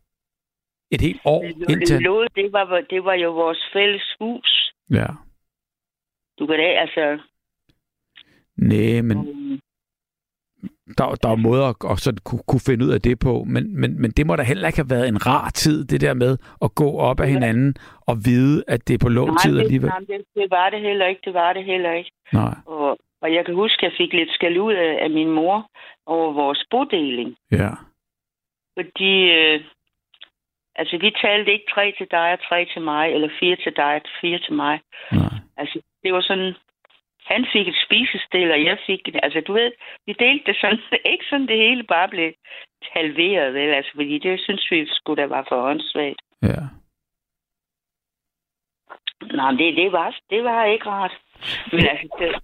et 0.92 1.02
helt 1.02 1.22
år 1.26 1.44
indtil... 1.44 1.80
Det, 1.80 1.90
han- 1.92 2.02
lå, 2.02 2.24
det, 2.24 2.52
var, 2.52 2.82
det 2.90 3.04
var 3.04 3.14
jo 3.14 3.32
vores 3.34 3.70
fælles 3.74 4.16
hus. 4.20 4.74
Ja. 4.92 5.06
Du 6.40 6.48
kan 6.48 6.56
da, 6.60 6.64
altså... 6.66 7.20
Nej, 8.58 9.02
men 9.02 9.18
um, 9.18 9.60
der, 10.98 11.16
der 11.24 11.30
er 11.30 11.36
måder 11.36 11.66
at, 11.66 11.76
at 11.92 12.00
sådan 12.00 12.18
kunne, 12.26 12.42
kunne 12.48 12.60
finde 12.60 12.86
ud 12.86 12.92
af 12.92 13.02
det 13.02 13.20
på, 13.20 13.44
men, 13.44 13.80
men, 13.82 14.02
men 14.02 14.12
det 14.12 14.28
må 14.28 14.36
da 14.36 14.44
heller 14.44 14.68
ikke 14.68 14.80
have 14.80 14.90
været 14.90 15.08
en 15.08 15.26
rar 15.26 15.50
tid, 15.50 15.86
det 15.86 16.02
der 16.02 16.14
med 16.14 16.38
at 16.62 16.76
gå 16.76 16.98
op 16.98 17.20
af 17.20 17.30
hinanden 17.30 17.76
og 18.02 18.16
vide, 18.26 18.64
at 18.68 18.88
det 18.88 18.94
er 18.94 18.98
på 18.98 19.10
tid 19.44 19.56
det, 19.56 19.62
alligevel. 19.62 19.90
nej, 19.90 20.00
det, 20.00 20.22
det 20.36 20.48
var 20.50 20.70
det 20.70 20.82
heller 20.82 21.06
ikke. 21.06 21.22
Det 21.26 21.34
var 21.34 21.54
det 21.54 21.66
heller 21.66 21.92
ikke. 21.92 22.12
Nej, 22.34 22.54
Og, 22.66 22.98
og 23.22 23.34
jeg 23.34 23.46
kan 23.46 23.56
huske, 23.56 23.86
at 23.86 23.92
jeg 23.92 23.98
fik 23.98 24.14
lidt 24.14 24.32
skal 24.32 24.60
ud 24.60 24.74
af, 24.74 25.04
af 25.04 25.10
min 25.10 25.32
mor 25.32 25.70
over 26.06 26.32
vores 26.34 26.66
bodeling. 26.72 27.38
ja. 27.52 27.70
Fordi... 28.78 29.14
Øh, 29.32 29.62
altså, 30.76 30.98
vi 30.98 31.12
talte 31.22 31.52
ikke 31.52 31.72
tre 31.74 31.94
til 31.98 32.08
dig 32.12 32.34
og 32.34 32.40
tre 32.50 32.66
til 32.74 32.82
mig, 32.82 33.14
eller 33.14 33.30
fire 33.40 33.56
til 33.56 33.74
dig 33.76 33.96
og 33.96 34.02
fire 34.22 34.40
til 34.40 34.54
mig. 34.54 34.80
Nej. 35.12 35.38
Altså, 35.58 35.82
det 36.04 36.14
var 36.14 36.22
sådan... 36.22 36.54
Han 37.26 37.46
fik 37.54 37.68
et 37.68 37.82
spisestil, 37.86 38.52
og 38.52 38.64
jeg 38.64 38.78
fik... 38.88 39.10
Altså, 39.24 39.42
du 39.48 39.54
ved, 39.54 39.72
vi 40.06 40.14
delte 40.14 40.46
det 40.46 40.58
sådan... 40.62 40.80
Ikke 41.14 41.26
sådan, 41.30 41.48
det 41.48 41.58
hele 41.58 41.84
bare 41.84 42.10
blev 42.10 42.34
halveret, 42.82 43.54
vel? 43.54 43.74
Altså, 43.74 43.92
fordi 43.96 44.20
det 44.20 44.40
synes 44.40 44.72
vi 44.72 44.88
skulle 44.92 45.22
da 45.22 45.28
var 45.28 45.46
for 45.50 45.62
åndssvagt. 45.62 46.22
Ja. 46.42 46.62
Nej, 49.22 49.52
det, 49.52 49.76
det, 49.76 49.92
var, 49.92 50.20
det 50.30 50.44
var 50.44 50.66
ikke 50.66 50.86
rart. 50.86 51.18
Men 51.72 51.88
altså, 51.88 52.08
det, 52.20 52.36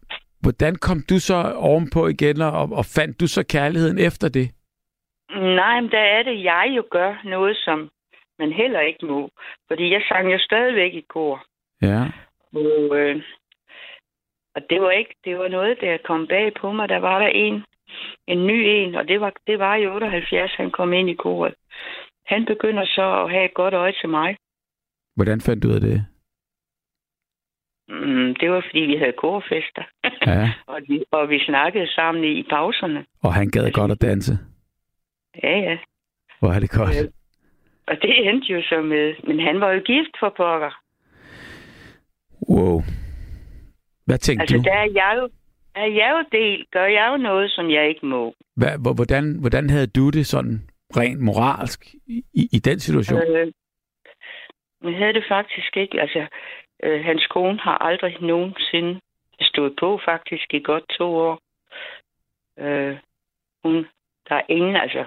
Hvordan 0.41 0.75
kom 0.75 0.97
du 1.09 1.19
så 1.19 1.53
ovenpå 1.55 2.07
igen, 2.07 2.41
og, 2.41 2.69
og 2.71 2.85
fandt 2.85 3.19
du 3.19 3.27
så 3.27 3.43
kærligheden 3.43 3.99
efter 3.99 4.29
det? 4.29 4.51
nej, 5.35 5.81
men 5.81 5.91
der 5.91 5.99
er 5.99 6.23
det, 6.23 6.43
jeg 6.43 6.73
jo 6.75 6.83
gør 6.91 7.21
noget, 7.23 7.57
som 7.57 7.89
man 8.39 8.51
heller 8.51 8.79
ikke 8.79 9.05
må. 9.05 9.29
Fordi 9.67 9.91
jeg 9.91 10.01
sang 10.07 10.31
jo 10.31 10.39
stadigvæk 10.39 10.93
i 10.93 11.05
kor. 11.09 11.45
Ja. 11.81 12.01
Og, 12.53 12.97
øh, 12.99 13.21
og 14.55 14.61
det 14.69 14.81
var 14.81 14.91
ikke, 14.91 15.15
det 15.25 15.37
var 15.39 15.47
noget, 15.47 15.77
der 15.81 15.97
kom 16.05 16.27
bag 16.27 16.53
på 16.61 16.71
mig. 16.71 16.89
Der 16.89 16.97
var 16.97 17.19
der 17.19 17.27
en, 17.27 17.63
en 18.27 18.47
ny 18.47 18.63
en, 18.67 18.95
og 18.95 19.07
det 19.07 19.21
var, 19.21 19.33
det 19.47 19.59
var 19.59 19.75
i 19.75 19.87
78, 19.87 20.51
han 20.57 20.71
kom 20.71 20.93
ind 20.93 21.09
i 21.09 21.13
koret. 21.13 21.53
Han 22.25 22.45
begynder 22.45 22.85
så 22.85 23.23
at 23.23 23.31
have 23.31 23.45
et 23.45 23.53
godt 23.53 23.73
øje 23.73 23.93
til 24.01 24.09
mig. 24.09 24.37
Hvordan 25.15 25.41
fandt 25.41 25.63
du 25.63 25.67
ud 25.67 25.75
af 25.75 25.81
det? 25.81 26.05
Mm, 27.89 28.35
det 28.39 28.51
var, 28.51 28.61
fordi 28.69 28.79
vi 28.79 28.95
havde 28.97 29.13
korfester. 29.17 29.83
Ja. 30.27 30.51
og, 30.73 30.79
vi, 30.87 31.03
og 31.11 31.29
vi 31.29 31.39
snakkede 31.39 31.87
sammen 31.93 32.23
i, 32.23 32.43
pauserne. 32.43 33.05
Og 33.23 33.33
han 33.33 33.49
gad 33.51 33.71
godt 33.71 33.91
at 33.91 34.01
danse. 34.01 34.33
Ja, 35.43 35.57
ja. 35.59 35.77
Hvor 36.39 36.49
er 36.49 36.59
det 36.59 36.69
godt. 36.71 37.03
Øh, 37.03 37.09
Og 37.87 37.95
det 38.01 38.29
endte 38.29 38.53
jo 38.53 38.61
så 38.61 38.81
med, 38.81 39.13
men 39.27 39.39
han 39.39 39.59
var 39.61 39.71
jo 39.71 39.79
gift 39.85 40.13
for 40.19 40.33
pokker. 40.37 40.71
Wow. 42.49 42.81
Hvad 44.05 44.17
tænkte 44.17 44.41
Altså, 44.41 44.57
du? 44.57 44.63
der 44.63 44.73
er 44.73 44.89
jeg 44.93 45.13
jo, 45.19 45.29
er 45.75 45.85
jeg 45.85 46.09
jo 46.17 46.37
del, 46.39 46.65
gør 46.71 46.85
jeg 46.85 47.07
jo 47.11 47.17
noget, 47.17 47.51
som 47.51 47.69
jeg 47.71 47.89
ikke 47.89 48.05
må. 48.05 48.33
Hvad, 48.55 48.77
hvor- 48.81 48.93
hvordan, 48.93 49.37
hvordan 49.41 49.69
havde 49.69 49.87
du 49.87 50.09
det 50.09 50.25
sådan 50.25 50.69
rent 50.97 51.19
moralsk 51.21 51.85
i, 52.07 52.23
i 52.53 52.59
den 52.59 52.79
situation? 52.79 53.21
Øh, 53.21 53.51
men 54.81 54.93
havde 54.93 55.13
det 55.13 55.25
faktisk 55.29 55.77
ikke. 55.77 56.01
Altså, 56.01 56.27
øh, 56.83 57.05
hans 57.05 57.27
kone 57.27 57.59
har 57.59 57.77
aldrig 57.77 58.17
nogensinde 58.21 58.99
stået 59.41 59.73
på 59.79 59.99
faktisk 60.05 60.53
i 60.53 60.59
godt 60.63 60.83
to 60.97 61.15
år. 61.15 61.39
Øh, 62.59 62.97
hun, 63.63 63.75
der 64.29 64.35
er 64.35 64.41
ingen, 64.49 64.75
altså, 64.75 65.05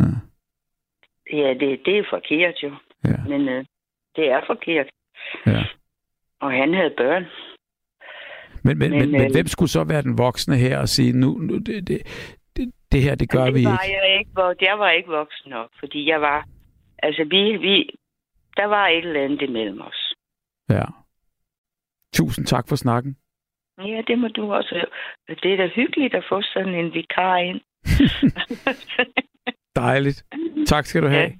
Ja. 0.00 0.04
ja, 1.36 1.54
det, 1.54 1.80
det 1.86 1.98
er 1.98 2.04
forkert 2.10 2.62
jo. 2.62 2.74
Ja. 3.04 3.16
Men 3.28 3.48
øh, 3.48 3.64
det 4.16 4.30
er 4.30 4.40
forkert. 4.46 4.86
Ja. 5.46 5.64
Og 6.40 6.52
han 6.52 6.74
havde 6.74 6.94
børn. 6.96 7.24
Men, 8.64 8.78
men, 8.78 8.90
men, 8.90 8.98
Men, 9.00 9.12
men 9.12 9.20
øh, 9.24 9.32
hvem 9.32 9.46
skulle 9.46 9.70
så 9.70 9.84
være 9.84 10.02
den 10.02 10.18
voksne 10.18 10.56
her 10.56 10.78
og 10.78 10.88
sige, 10.88 11.12
nu, 11.12 11.38
nu 11.38 11.58
det, 11.58 11.88
det, 11.88 11.98
det, 12.56 12.72
det 12.92 13.02
her, 13.02 13.14
det 13.14 13.30
gør 13.30 13.44
det 13.44 13.54
vi 13.54 13.64
var 13.64 13.84
ikke? 13.84 13.96
Jeg 13.96 14.18
ikke 14.18 14.30
hvor, 14.32 14.54
jeg 14.60 14.78
var 14.78 14.90
ikke 14.90 15.08
voksen 15.08 15.50
nok, 15.50 15.70
fordi 15.78 16.08
jeg 16.08 16.20
var... 16.20 16.46
Altså, 16.98 17.24
vi, 17.24 17.56
vi, 17.56 17.90
der 18.56 18.64
var 18.64 18.88
et 18.88 19.04
eller 19.04 19.24
andet 19.24 19.42
imellem 19.42 19.80
os. 19.80 20.01
Ja. 20.72 20.84
Tusind 22.12 22.46
tak 22.46 22.68
for 22.68 22.76
snakken. 22.76 23.16
Ja, 23.78 24.02
det 24.06 24.18
må 24.18 24.28
du 24.28 24.52
også. 24.52 24.86
Det 25.42 25.52
er 25.52 25.56
da 25.56 25.68
hyggeligt 25.74 26.14
at 26.14 26.24
få 26.28 26.42
sådan 26.42 26.74
en 26.74 26.94
vikar 26.94 27.36
ind. 27.36 27.60
Dejligt. 29.76 30.24
Tak 30.66 30.84
skal 30.86 31.02
du 31.02 31.08
have. 31.08 31.32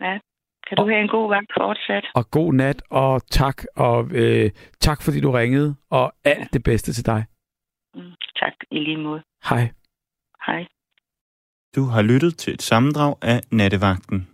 Ja. 0.00 0.06
ja. 0.06 0.18
Kan 0.66 0.76
du 0.76 0.82
og, 0.82 0.88
have 0.88 1.00
en 1.00 1.08
god 1.08 1.28
vagt 1.28 1.52
fortsat. 1.56 2.04
Og 2.14 2.30
god 2.30 2.52
nat, 2.52 2.82
og 2.90 3.26
tak. 3.26 3.64
Og 3.76 4.10
øh, 4.10 4.50
tak, 4.80 5.02
fordi 5.02 5.20
du 5.20 5.30
ringede, 5.30 5.76
og 5.90 6.12
alt 6.24 6.52
det 6.52 6.62
bedste 6.62 6.92
til 6.92 7.06
dig. 7.06 7.24
Mm, 7.94 8.12
tak, 8.36 8.52
i 8.70 8.78
lige 8.78 8.96
måde. 8.96 9.22
Hej. 9.50 9.68
Hej. 10.46 10.66
Du 11.76 11.82
har 11.84 12.02
lyttet 12.02 12.36
til 12.38 12.54
et 12.54 12.62
sammendrag 12.62 13.14
af 13.22 13.40
Nattevagten. 13.52 14.28